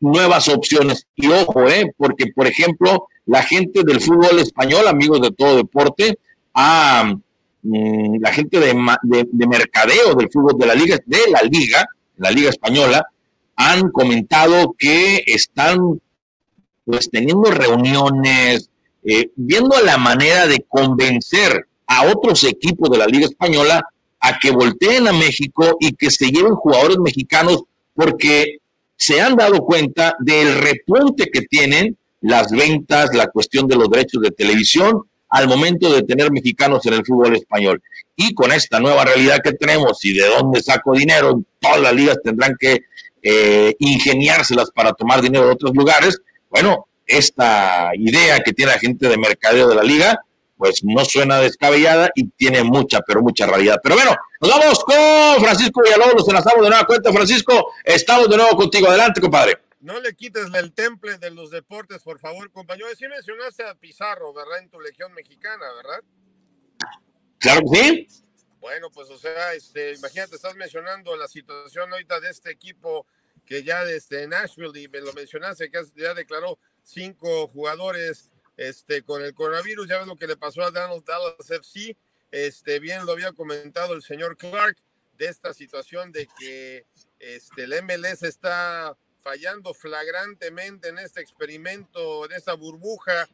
nuevas 0.00 0.48
opciones. 0.48 1.06
Y 1.16 1.28
ojo, 1.28 1.68
eh, 1.68 1.92
porque 1.96 2.26
por 2.34 2.46
ejemplo, 2.46 3.08
la 3.26 3.42
gente 3.42 3.82
del 3.84 4.00
fútbol 4.00 4.38
español, 4.38 4.86
amigos 4.88 5.20
de 5.20 5.30
todo 5.30 5.56
deporte, 5.56 6.18
ha, 6.54 7.14
Mm, 7.62 8.20
la 8.20 8.32
gente 8.32 8.60
de, 8.60 8.72
de, 9.02 9.46
mercadeo 9.46 10.14
del 10.14 10.30
fútbol 10.30 10.56
de 10.58 10.66
la 10.66 10.74
liga, 10.74 10.96
de 11.04 11.18
la 11.30 11.42
liga, 11.42 11.84
la 12.16 12.30
liga 12.30 12.50
española, 12.50 13.04
han 13.56 13.90
comentado 13.90 14.74
que 14.78 15.24
están 15.26 16.00
pues 16.84 17.10
teniendo 17.10 17.50
reuniones, 17.50 18.70
eh, 19.04 19.30
viendo 19.34 19.78
la 19.82 19.98
manera 19.98 20.46
de 20.46 20.64
convencer 20.68 21.66
a 21.86 22.06
otros 22.06 22.44
equipos 22.44 22.88
de 22.90 22.98
la 22.98 23.06
liga 23.06 23.26
española 23.26 23.82
a 24.20 24.38
que 24.38 24.50
volteen 24.50 25.08
a 25.08 25.12
México 25.12 25.76
y 25.80 25.92
que 25.92 26.10
se 26.10 26.30
lleven 26.30 26.54
jugadores 26.54 26.98
mexicanos 26.98 27.64
porque 27.94 28.58
se 28.98 29.20
han 29.20 29.36
dado 29.36 29.60
cuenta 29.60 30.16
del 30.18 30.54
repunte 30.60 31.30
que 31.32 31.42
tienen 31.42 31.96
las 32.20 32.50
ventas, 32.50 33.14
la 33.14 33.28
cuestión 33.28 33.68
de 33.68 33.76
los 33.76 33.88
derechos 33.88 34.20
de 34.20 34.32
televisión 34.32 35.04
al 35.30 35.46
momento 35.46 35.92
de 35.92 36.02
tener 36.02 36.32
mexicanos 36.32 36.84
en 36.86 36.94
el 36.94 37.04
fútbol 37.06 37.36
español. 37.36 37.80
Y 38.16 38.34
con 38.34 38.50
esta 38.50 38.80
nueva 38.80 39.04
realidad 39.04 39.38
que 39.42 39.52
tenemos 39.52 40.04
y 40.04 40.14
de 40.14 40.26
dónde 40.26 40.60
saco 40.60 40.94
dinero, 40.94 41.40
todas 41.60 41.80
las 41.80 41.94
ligas 41.94 42.18
tendrán 42.24 42.56
que 42.58 42.80
eh, 43.22 43.74
ingeniárselas 43.78 44.70
para 44.72 44.92
tomar 44.92 45.20
dinero 45.20 45.46
de 45.46 45.52
otros 45.52 45.72
lugares. 45.74 46.20
Bueno, 46.50 46.88
esta 47.06 47.90
idea 47.94 48.40
que 48.40 48.52
tiene 48.52 48.72
la 48.72 48.78
gente 48.80 49.08
de 49.08 49.16
mercadeo 49.16 49.68
de 49.68 49.76
la 49.76 49.84
liga, 49.84 50.20
pues 50.56 50.82
no 50.82 51.04
suena 51.04 51.38
descabellada 51.38 52.10
y 52.16 52.30
tiene 52.30 52.64
mucha, 52.64 53.00
pero 53.02 53.22
mucha 53.22 53.46
realidad. 53.46 53.78
Pero 53.80 53.94
bueno, 53.94 54.16
nos 54.40 54.50
vamos 54.50 54.84
con 54.84 55.42
Francisco 55.44 55.82
Villalobos, 55.82 56.14
nos 56.14 56.28
enlazamos 56.28 56.62
de 56.62 56.70
nueva 56.70 56.86
cuenta. 56.86 57.12
Francisco, 57.12 57.72
estamos 57.84 58.28
de 58.28 58.36
nuevo 58.36 58.56
contigo. 58.56 58.88
Adelante, 58.88 59.20
compadre. 59.20 59.58
No 59.80 60.00
le 60.00 60.14
quites 60.14 60.46
el 60.54 60.72
temple 60.72 61.18
de 61.18 61.30
los 61.30 61.50
deportes, 61.50 62.02
por 62.02 62.18
favor, 62.18 62.50
compañero. 62.50 62.88
Sí 62.96 63.06
mencionaste 63.08 63.64
a 63.64 63.74
Pizarro, 63.74 64.32
¿verdad? 64.32 64.58
En 64.60 64.70
tu 64.70 64.80
Legión 64.80 65.12
Mexicana, 65.12 65.64
¿verdad? 65.76 66.02
Claro 67.38 67.62
que 67.70 67.78
sí. 67.78 68.08
Bueno, 68.60 68.90
pues 68.90 69.08
o 69.10 69.18
sea, 69.18 69.54
este, 69.54 69.94
imagínate, 69.94 70.36
estás 70.36 70.56
mencionando 70.56 71.16
la 71.16 71.28
situación 71.28 71.92
ahorita 71.92 72.20
de 72.20 72.30
este 72.30 72.50
equipo 72.50 73.06
que 73.46 73.62
ya 73.62 73.84
desde 73.84 74.26
Nashville, 74.26 74.78
y 74.80 74.88
me 74.88 75.00
lo 75.00 75.12
mencionaste, 75.14 75.70
que 75.70 75.80
ya 75.96 76.12
declaró 76.12 76.58
cinco 76.82 77.48
jugadores 77.48 78.30
este, 78.56 79.02
con 79.02 79.22
el 79.22 79.32
coronavirus, 79.32 79.88
ya 79.88 79.98
ves 79.98 80.06
lo 80.06 80.16
que 80.16 80.26
le 80.26 80.36
pasó 80.36 80.62
a 80.62 80.70
Dallas, 80.70 81.04
Dallas 81.04 81.50
FC, 81.50 81.96
este, 82.30 82.78
bien 82.78 83.06
lo 83.06 83.12
había 83.12 83.32
comentado 83.32 83.94
el 83.94 84.02
señor 84.02 84.36
Clark, 84.36 84.76
de 85.16 85.26
esta 85.26 85.52
situación 85.52 86.12
de 86.12 86.28
que 86.38 86.86
este, 87.18 87.64
el 87.64 87.82
MLS 87.82 88.22
está 88.22 88.96
fallando 89.20 89.74
flagrantemente 89.74 90.88
en 90.88 90.98
este 90.98 91.20
experimento, 91.20 92.24
en 92.24 92.32
esta 92.32 92.54
burbuja, 92.54 93.28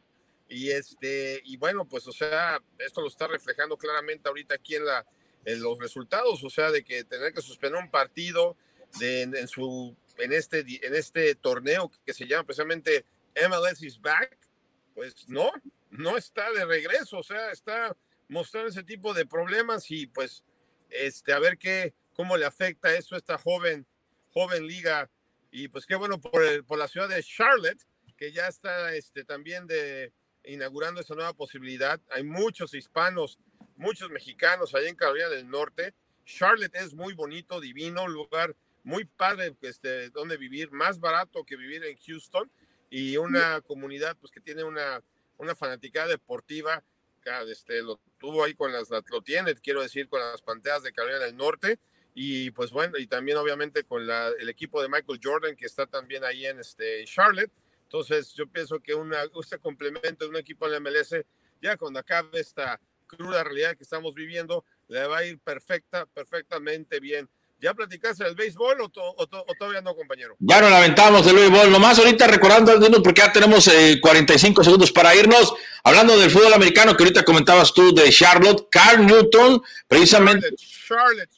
y 0.47 0.71
este, 0.71 1.41
y 1.43 1.57
bueno, 1.57 1.85
pues 1.85 2.07
o 2.07 2.11
sea, 2.11 2.61
esto 2.79 3.01
lo 3.01 3.07
está 3.07 3.27
reflejando 3.27 3.77
claramente 3.77 4.27
ahorita 4.29 4.55
aquí 4.55 4.75
en 4.75 4.85
la 4.85 5.05
en 5.45 5.61
los 5.61 5.77
resultados, 5.77 6.43
o 6.43 6.49
sea, 6.49 6.71
de 6.71 6.83
que 6.83 7.03
tener 7.03 7.31
que 7.33 7.41
suspender 7.41 7.79
un 7.79 7.91
partido 7.91 8.57
de, 8.99 9.21
en, 9.23 9.47
su 9.47 9.95
en 10.17 10.33
este 10.33 10.59
en 10.59 10.95
este 10.95 11.35
torneo 11.35 11.91
que 12.05 12.13
se 12.13 12.27
llama 12.27 12.45
precisamente 12.45 13.05
MLS 13.47 13.81
is 13.83 14.01
back, 14.01 14.37
pues 14.95 15.27
no, 15.27 15.51
no 15.91 16.17
está 16.17 16.51
de 16.51 16.65
regreso, 16.65 17.19
o 17.19 17.23
sea, 17.23 17.51
está 17.51 17.95
mostrando 18.27 18.69
ese 18.69 18.83
tipo 18.83 19.13
de 19.13 19.25
problemas 19.25 19.89
y 19.91 20.07
pues 20.07 20.43
este 20.89 21.33
a 21.33 21.39
ver 21.39 21.57
qué 21.57 21.93
cómo 22.13 22.37
le 22.37 22.45
afecta 22.45 22.95
eso 22.95 23.15
a 23.15 23.17
esta 23.17 23.37
joven 23.37 23.85
joven 24.29 24.67
liga 24.67 25.09
y 25.51 25.67
pues 25.67 25.85
qué 25.85 25.95
bueno 25.95 26.19
por, 26.19 26.43
el, 26.43 26.63
por 26.63 26.77
la 26.77 26.87
ciudad 26.87 27.09
de 27.09 27.23
Charlotte 27.23 27.85
que 28.17 28.31
ya 28.31 28.47
está 28.47 28.93
este 28.95 29.23
también 29.23 29.67
de 29.67 30.13
inaugurando 30.47 31.01
esa 31.01 31.15
nueva 31.15 31.33
posibilidad. 31.33 31.99
Hay 32.11 32.23
muchos 32.23 32.73
hispanos, 32.73 33.39
muchos 33.75 34.09
mexicanos 34.09 34.73
allá 34.73 34.89
en 34.89 34.95
Carolina 34.95 35.29
del 35.29 35.49
Norte. 35.49 35.93
Charlotte 36.25 36.75
es 36.75 36.93
muy 36.93 37.13
bonito, 37.13 37.59
divino, 37.59 38.03
un 38.03 38.13
lugar 38.13 38.55
muy 38.83 39.05
padre 39.05 39.55
este, 39.61 40.09
donde 40.09 40.37
vivir, 40.37 40.71
más 40.71 40.99
barato 40.99 41.43
que 41.43 41.55
vivir 41.55 41.83
en 41.83 41.97
Houston 41.97 42.51
y 42.89 43.17
una 43.17 43.61
comunidad 43.61 44.15
pues 44.19 44.31
que 44.31 44.39
tiene 44.39 44.63
una, 44.63 45.03
una 45.37 45.55
fanaticada 45.55 46.07
deportiva, 46.07 46.83
este, 47.47 47.81
lo 47.81 47.99
tuvo 48.17 48.43
ahí 48.43 48.53
con 48.53 48.71
las, 48.71 48.89
lo 48.89 49.21
tiene, 49.21 49.55
quiero 49.55 49.81
decir, 49.81 50.07
con 50.07 50.19
las 50.19 50.41
Panteras 50.41 50.83
de 50.83 50.93
Carolina 50.93 51.19
del 51.19 51.35
Norte 51.35 51.79
y 52.13 52.51
pues 52.51 52.71
bueno, 52.71 52.97
y 52.97 53.07
también 53.07 53.37
obviamente 53.37 53.83
con 53.83 54.07
la, 54.07 54.29
el 54.39 54.47
equipo 54.49 54.81
de 54.81 54.87
Michael 54.87 55.19
Jordan 55.21 55.55
que 55.55 55.65
está 55.65 55.85
también 55.85 56.23
ahí 56.23 56.45
en 56.45 56.59
este, 56.59 57.03
Charlotte 57.05 57.51
entonces, 57.85 58.33
yo 58.33 58.47
pienso 58.47 58.79
que 58.79 58.93
una, 58.93 59.23
este 59.39 59.59
complemento 59.59 60.25
de 60.25 60.29
un 60.29 60.35
equipo 60.35 60.65
en 60.65 60.71
la 60.73 60.79
MLS, 60.79 61.15
ya 61.61 61.77
cuando 61.77 61.99
acabe 61.99 62.39
esta 62.39 62.79
cruda 63.07 63.43
realidad 63.43 63.77
que 63.77 63.83
estamos 63.83 64.15
viviendo, 64.15 64.65
le 64.87 65.05
va 65.07 65.19
a 65.19 65.25
ir 65.25 65.39
perfecta, 65.39 66.05
perfectamente 66.05 66.99
bien. 66.99 67.29
¿Ya 67.59 67.73
platicaste 67.73 68.23
del 68.23 68.35
béisbol 68.35 68.81
o, 68.81 68.89
todavía 69.57 69.81
no, 69.81 69.95
compañero? 69.95 70.35
Ya 70.39 70.61
nos 70.61 70.69
lamentamos 70.69 71.25
del 71.25 71.35
béisbol. 71.35 71.71
Nomás 71.71 71.97
ahorita 71.97 72.27
recordando, 72.27 73.01
porque 73.01 73.21
ya 73.21 73.31
tenemos 73.31 73.69
45 74.01 74.61
eh, 74.61 74.63
segundos 74.63 74.91
para 74.91 75.15
irnos. 75.15 75.53
Hablando 75.83 76.17
del 76.17 76.29
fútbol 76.29 76.53
americano 76.53 76.95
que 76.95 77.03
ahorita 77.03 77.23
comentabas 77.23 77.73
tú 77.73 77.93
de 77.93 78.09
Charlotte, 78.11 78.67
Carl 78.69 79.05
Newton, 79.05 79.61
precisamente. 79.87 80.49
Charlotte, 80.87 81.29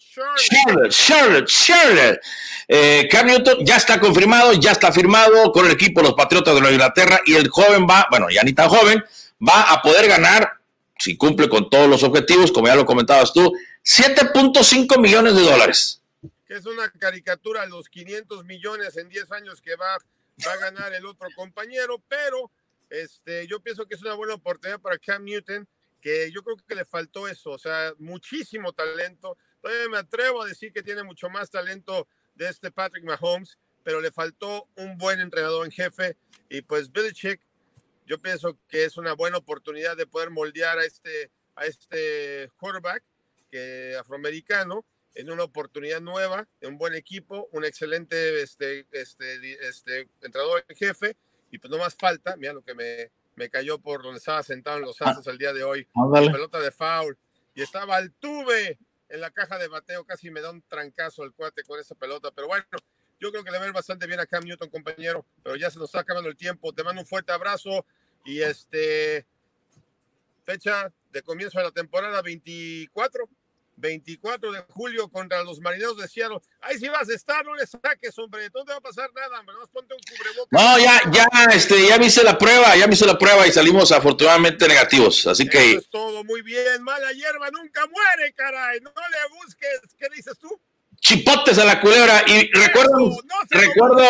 Charlotte, 0.50 0.92
Charlotte, 0.92 1.48
Charlotte. 1.48 2.20
Eh, 2.68 3.08
Cam 3.10 3.28
Newton 3.28 3.66
ya 3.66 3.78
está 3.78 4.00
confirmado, 4.00 4.52
ya 4.54 4.72
está 4.72 4.92
firmado 4.92 5.52
con 5.52 5.66
el 5.66 5.72
equipo 5.72 6.02
de 6.02 6.08
los 6.08 6.16
Patriotas 6.18 6.54
de 6.54 6.60
Nueva 6.60 6.74
Inglaterra 6.74 7.22
y 7.26 7.36
el 7.36 7.48
joven 7.48 7.88
va, 7.90 8.08
bueno, 8.10 8.28
ya 8.30 8.44
ni 8.44 8.54
tan 8.54 8.68
joven, 8.68 9.02
va 9.48 9.72
a 9.72 9.82
poder 9.82 10.08
ganar, 10.08 10.52
si 10.98 11.16
cumple 11.16 11.48
con 11.48 11.70
todos 11.70 11.88
los 11.88 12.04
objetivos, 12.04 12.52
como 12.52 12.68
ya 12.68 12.76
lo 12.76 12.86
comentabas 12.86 13.32
tú, 13.32 13.54
7.5 13.86 15.00
millones 15.00 15.36
de 15.36 15.44
dólares. 15.44 16.02
Que 16.48 16.56
es 16.56 16.66
una 16.66 16.90
caricatura 16.92 17.66
los 17.66 17.90
500 17.90 18.46
millones 18.46 18.96
en 18.98 19.10
10 19.10 19.32
años 19.32 19.62
que 19.62 19.76
va, 19.76 19.96
a 19.96 20.58
ganar 20.58 20.94
el 20.94 21.06
otro 21.06 21.28
compañero, 21.36 22.02
pero 22.08 22.52
este, 22.90 23.48
yo 23.48 23.60
pienso 23.60 23.88
que 23.88 23.96
es 23.96 24.02
una 24.02 24.14
buena 24.14 24.36
oportunidad 24.36 24.80
para 24.80 25.00
Cam 25.00 25.24
Newton, 25.24 25.68
que 26.00 26.32
yo 26.32 26.44
creo 26.44 26.58
que 26.58 26.76
le 26.76 26.86
faltó 26.86 27.28
eso, 27.28 27.52
o 27.52 27.58
sea, 27.58 27.94
muchísimo 27.98 28.72
talento. 28.72 29.38
Me 29.90 29.98
atrevo 29.98 30.44
a 30.44 30.48
decir 30.48 30.72
que 30.72 30.84
tiene 30.84 31.04
mucho 31.04 31.30
más 31.30 31.50
talento 31.50 32.08
de 32.36 32.50
este 32.50 32.72
Patrick 32.72 33.04
Mahomes, 33.04 33.58
pero 33.84 34.00
le 34.00 34.12
faltó 34.12 34.68
un 34.76 34.98
buen 34.98 35.20
entrenador 35.20 35.66
en 35.66 35.72
jefe 35.72 36.18
y 36.50 36.62
pues 36.62 36.92
Belichick, 36.92 37.42
yo 38.06 38.20
pienso 38.20 38.58
que 38.68 38.86
es 38.86 38.98
una 38.98 39.14
buena 39.14 39.38
oportunidad 39.38 39.98
de 39.98 40.08
poder 40.08 40.30
moldear 40.30 40.78
a 40.78 40.86
este, 40.86 41.32
a 41.56 41.66
este 41.66 42.52
quarterback 42.58 43.04
que, 43.50 43.96
afroamericano 44.00 44.86
en 45.18 45.32
una 45.32 45.44
oportunidad 45.44 46.00
nueva, 46.00 46.48
en 46.62 46.74
un 46.74 46.78
buen 46.78 46.94
equipo, 46.94 47.50
un 47.52 47.66
excelente 47.66 48.42
este, 48.42 48.86
este, 48.92 49.68
este 49.68 50.08
entrenador 50.22 50.64
en 50.68 50.76
jefe 50.76 51.18
y 51.50 51.58
pues 51.58 51.72
no 51.72 51.80
más 51.80 51.96
falta, 51.96 52.36
mira 52.38 52.54
lo 52.54 52.64
que 52.64 52.76
me, 52.76 53.12
me 53.36 53.50
cayó 53.50 53.80
por 53.80 54.04
donde 54.04 54.20
estaba 54.20 54.44
sentado 54.44 54.78
en 54.78 54.84
los 54.84 55.02
ah. 55.02 55.10
Astros 55.10 55.28
el 55.28 55.40
día 55.40 55.54
de 55.54 55.64
hoy, 55.64 55.88
la 56.14 56.32
pelota 56.32 56.60
de 56.60 56.72
foul 56.72 57.18
y 57.56 57.64
estaba 57.64 57.96
al 57.96 58.12
tuve 58.14 58.78
en 59.10 59.22
la 59.22 59.32
caja 59.32 59.58
de 59.58 59.68
bateo, 59.68 60.06
casi 60.06 60.30
me 60.30 60.42
da 60.42 60.52
un 60.52 60.62
trancazo 60.62 61.24
el 61.24 61.34
cuate 61.34 61.64
con 61.64 61.80
esa 61.80 61.96
pelota, 61.96 62.30
pero 62.32 62.48
bueno, 62.48 62.66
yo 63.20 63.32
creo 63.32 63.44
que 63.44 63.50
le 63.50 63.58
va 63.58 63.64
a 63.64 63.68
ir 63.68 63.74
bastante 63.74 64.06
bien 64.06 64.20
a 64.20 64.28
Cam 64.28 64.44
Newton, 64.44 64.70
compañero, 64.70 65.26
pero 65.42 65.56
ya 65.56 65.72
se 65.72 65.80
nos 65.80 65.90
está 65.90 66.02
acabando 66.02 66.30
el 66.30 66.38
tiempo. 66.38 66.72
Te 66.74 66.84
mando 66.84 67.02
un 67.02 67.08
fuerte 67.08 67.32
abrazo 67.32 67.84
y 68.24 68.42
este 68.42 69.26
fecha 70.44 70.94
de 71.12 71.24
comienzo 71.24 71.58
de 71.58 71.66
la 71.66 71.72
temporada 71.72 72.22
24. 72.22 73.28
24 73.78 74.52
de 74.52 74.66
julio 74.70 75.08
contra 75.10 75.44
los 75.44 75.60
marineros 75.60 75.98
de 75.98 76.08
Seattle. 76.08 76.40
Ahí 76.62 76.78
sí 76.78 76.90
vas 76.90 77.10
a 77.10 77.14
estar, 77.14 77.46
no 77.46 77.56
le 77.56 77.66
saques, 77.66 78.18
hombre. 78.18 78.50
No 78.54 78.66
te 78.66 78.72
va 78.72 78.78
a 78.78 78.82
pasar 78.82 79.10
nada, 79.16 79.40
hombre. 79.40 79.56
ponte 79.72 79.94
un 79.94 80.00
cubrebocas. 80.02 80.52
No, 80.52 80.80
ya, 80.80 81.02
ya, 81.12 81.28
este, 81.54 81.88
ya 81.88 81.98
me 81.98 82.08
hice 82.08 82.24
la 82.24 82.38
prueba, 82.38 82.76
ya 82.76 82.88
me 82.88 82.96
hice 82.96 83.06
la 83.06 83.18
prueba 83.18 83.48
y 83.48 83.52
salimos 83.52 83.92
afortunadamente 83.92 84.68
negativos. 84.68 85.28
Así 85.28 85.48
que. 85.48 85.74
es 85.74 85.90
todo 85.90 86.24
muy 86.24 86.42
bien. 86.42 86.82
Mala 86.82 87.12
hierba 87.14 87.50
nunca 87.52 87.82
muere, 87.88 88.34
caray. 88.34 88.80
No 88.82 88.92
le 88.92 89.38
busques. 89.38 89.96
¿Qué 89.98 90.08
dices 90.14 90.38
tú? 90.40 90.60
Chipotes 91.00 91.60
a 91.60 91.66
la 91.66 91.80
culebra. 91.80 92.24
Y 92.26 92.52
recuerdo, 92.52 93.12
recuerdo, 93.52 94.04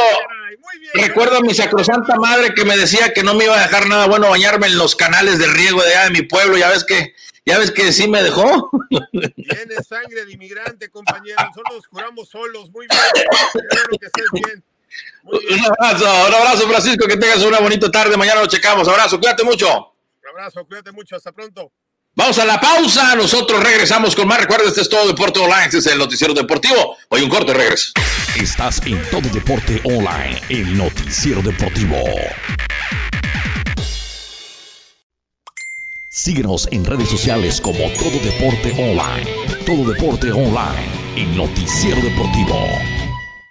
recuerdo 0.93 1.37
a 1.37 1.41
mi 1.41 1.53
sacrosanta 1.53 2.15
madre 2.15 2.53
que 2.53 2.63
me 2.63 2.77
decía 2.77 3.11
que 3.13 3.23
no 3.23 3.33
me 3.33 3.43
iba 3.43 3.59
a 3.59 3.63
dejar 3.63 3.87
nada 3.87 4.07
bueno 4.07 4.29
bañarme 4.29 4.67
en 4.67 4.77
los 4.77 4.95
canales 4.95 5.37
de 5.37 5.47
riego 5.47 5.83
de 5.83 5.89
allá 5.89 6.03
de 6.05 6.11
mi 6.11 6.21
pueblo. 6.21 6.57
Ya 6.57 6.69
ves 6.69 6.85
que 6.85 7.13
¿Ya 7.47 7.57
ves 7.59 7.71
que 7.71 7.93
sí 7.93 8.09
me 8.09 8.21
dejó? 8.21 8.69
Tiene 9.11 9.75
sangre 9.87 10.25
de 10.25 10.33
inmigrante, 10.33 10.89
compañero. 10.89 11.37
Solo 11.55 11.75
nos 11.75 11.87
curamos 11.87 12.27
solos. 12.27 12.69
Muy 12.71 12.87
bien. 12.87 13.01
Espero 13.15 13.97
que 13.97 14.05
estés 14.05 14.25
bien. 14.33 14.63
Un 15.23 15.65
abrazo, 15.65 16.05
un 16.27 16.33
abrazo, 16.33 16.67
Francisco. 16.67 17.07
Que 17.07 17.15
tengas 17.15 17.41
una 17.43 17.61
bonita 17.61 17.89
tarde. 17.89 18.17
Mañana 18.17 18.41
lo 18.41 18.47
checamos. 18.47 18.85
Abrazo, 18.89 19.17
cuídate 19.17 19.45
mucho. 19.45 19.67
Un 19.67 20.29
abrazo, 20.29 20.65
cuídate 20.65 20.91
mucho. 20.91 21.15
Hasta 21.15 21.31
pronto. 21.31 21.71
Vamos 22.15 22.37
a 22.37 22.43
la 22.43 22.59
pausa. 22.59 23.15
Nosotros 23.15 23.63
regresamos 23.63 24.13
con 24.13 24.27
más. 24.27 24.41
Recuerda, 24.41 24.65
este 24.67 24.81
es 24.81 24.89
todo 24.89 25.07
Deporte 25.07 25.39
Online. 25.39 25.65
Este 25.65 25.77
es 25.77 25.87
el 25.87 25.99
noticiero 25.99 26.33
deportivo. 26.33 26.97
Hoy 27.07 27.21
un 27.21 27.29
corte 27.29 27.53
regreso. 27.53 27.93
Estás 28.35 28.85
en 28.85 29.01
todo 29.09 29.21
Deporte 29.33 29.79
Online, 29.85 30.41
el 30.49 30.77
noticiero 30.77 31.41
deportivo. 31.41 31.95
Síguenos 36.17 36.67
en 36.71 36.83
redes 36.83 37.09
sociales 37.09 37.61
como 37.61 37.77
Todo 37.77 38.09
Deporte 38.09 38.71
Online. 38.71 39.29
Todo 39.67 39.93
Deporte 39.93 40.31
Online, 40.31 40.89
el 41.15 41.37
noticiero 41.37 42.01
deportivo. 42.01 43.06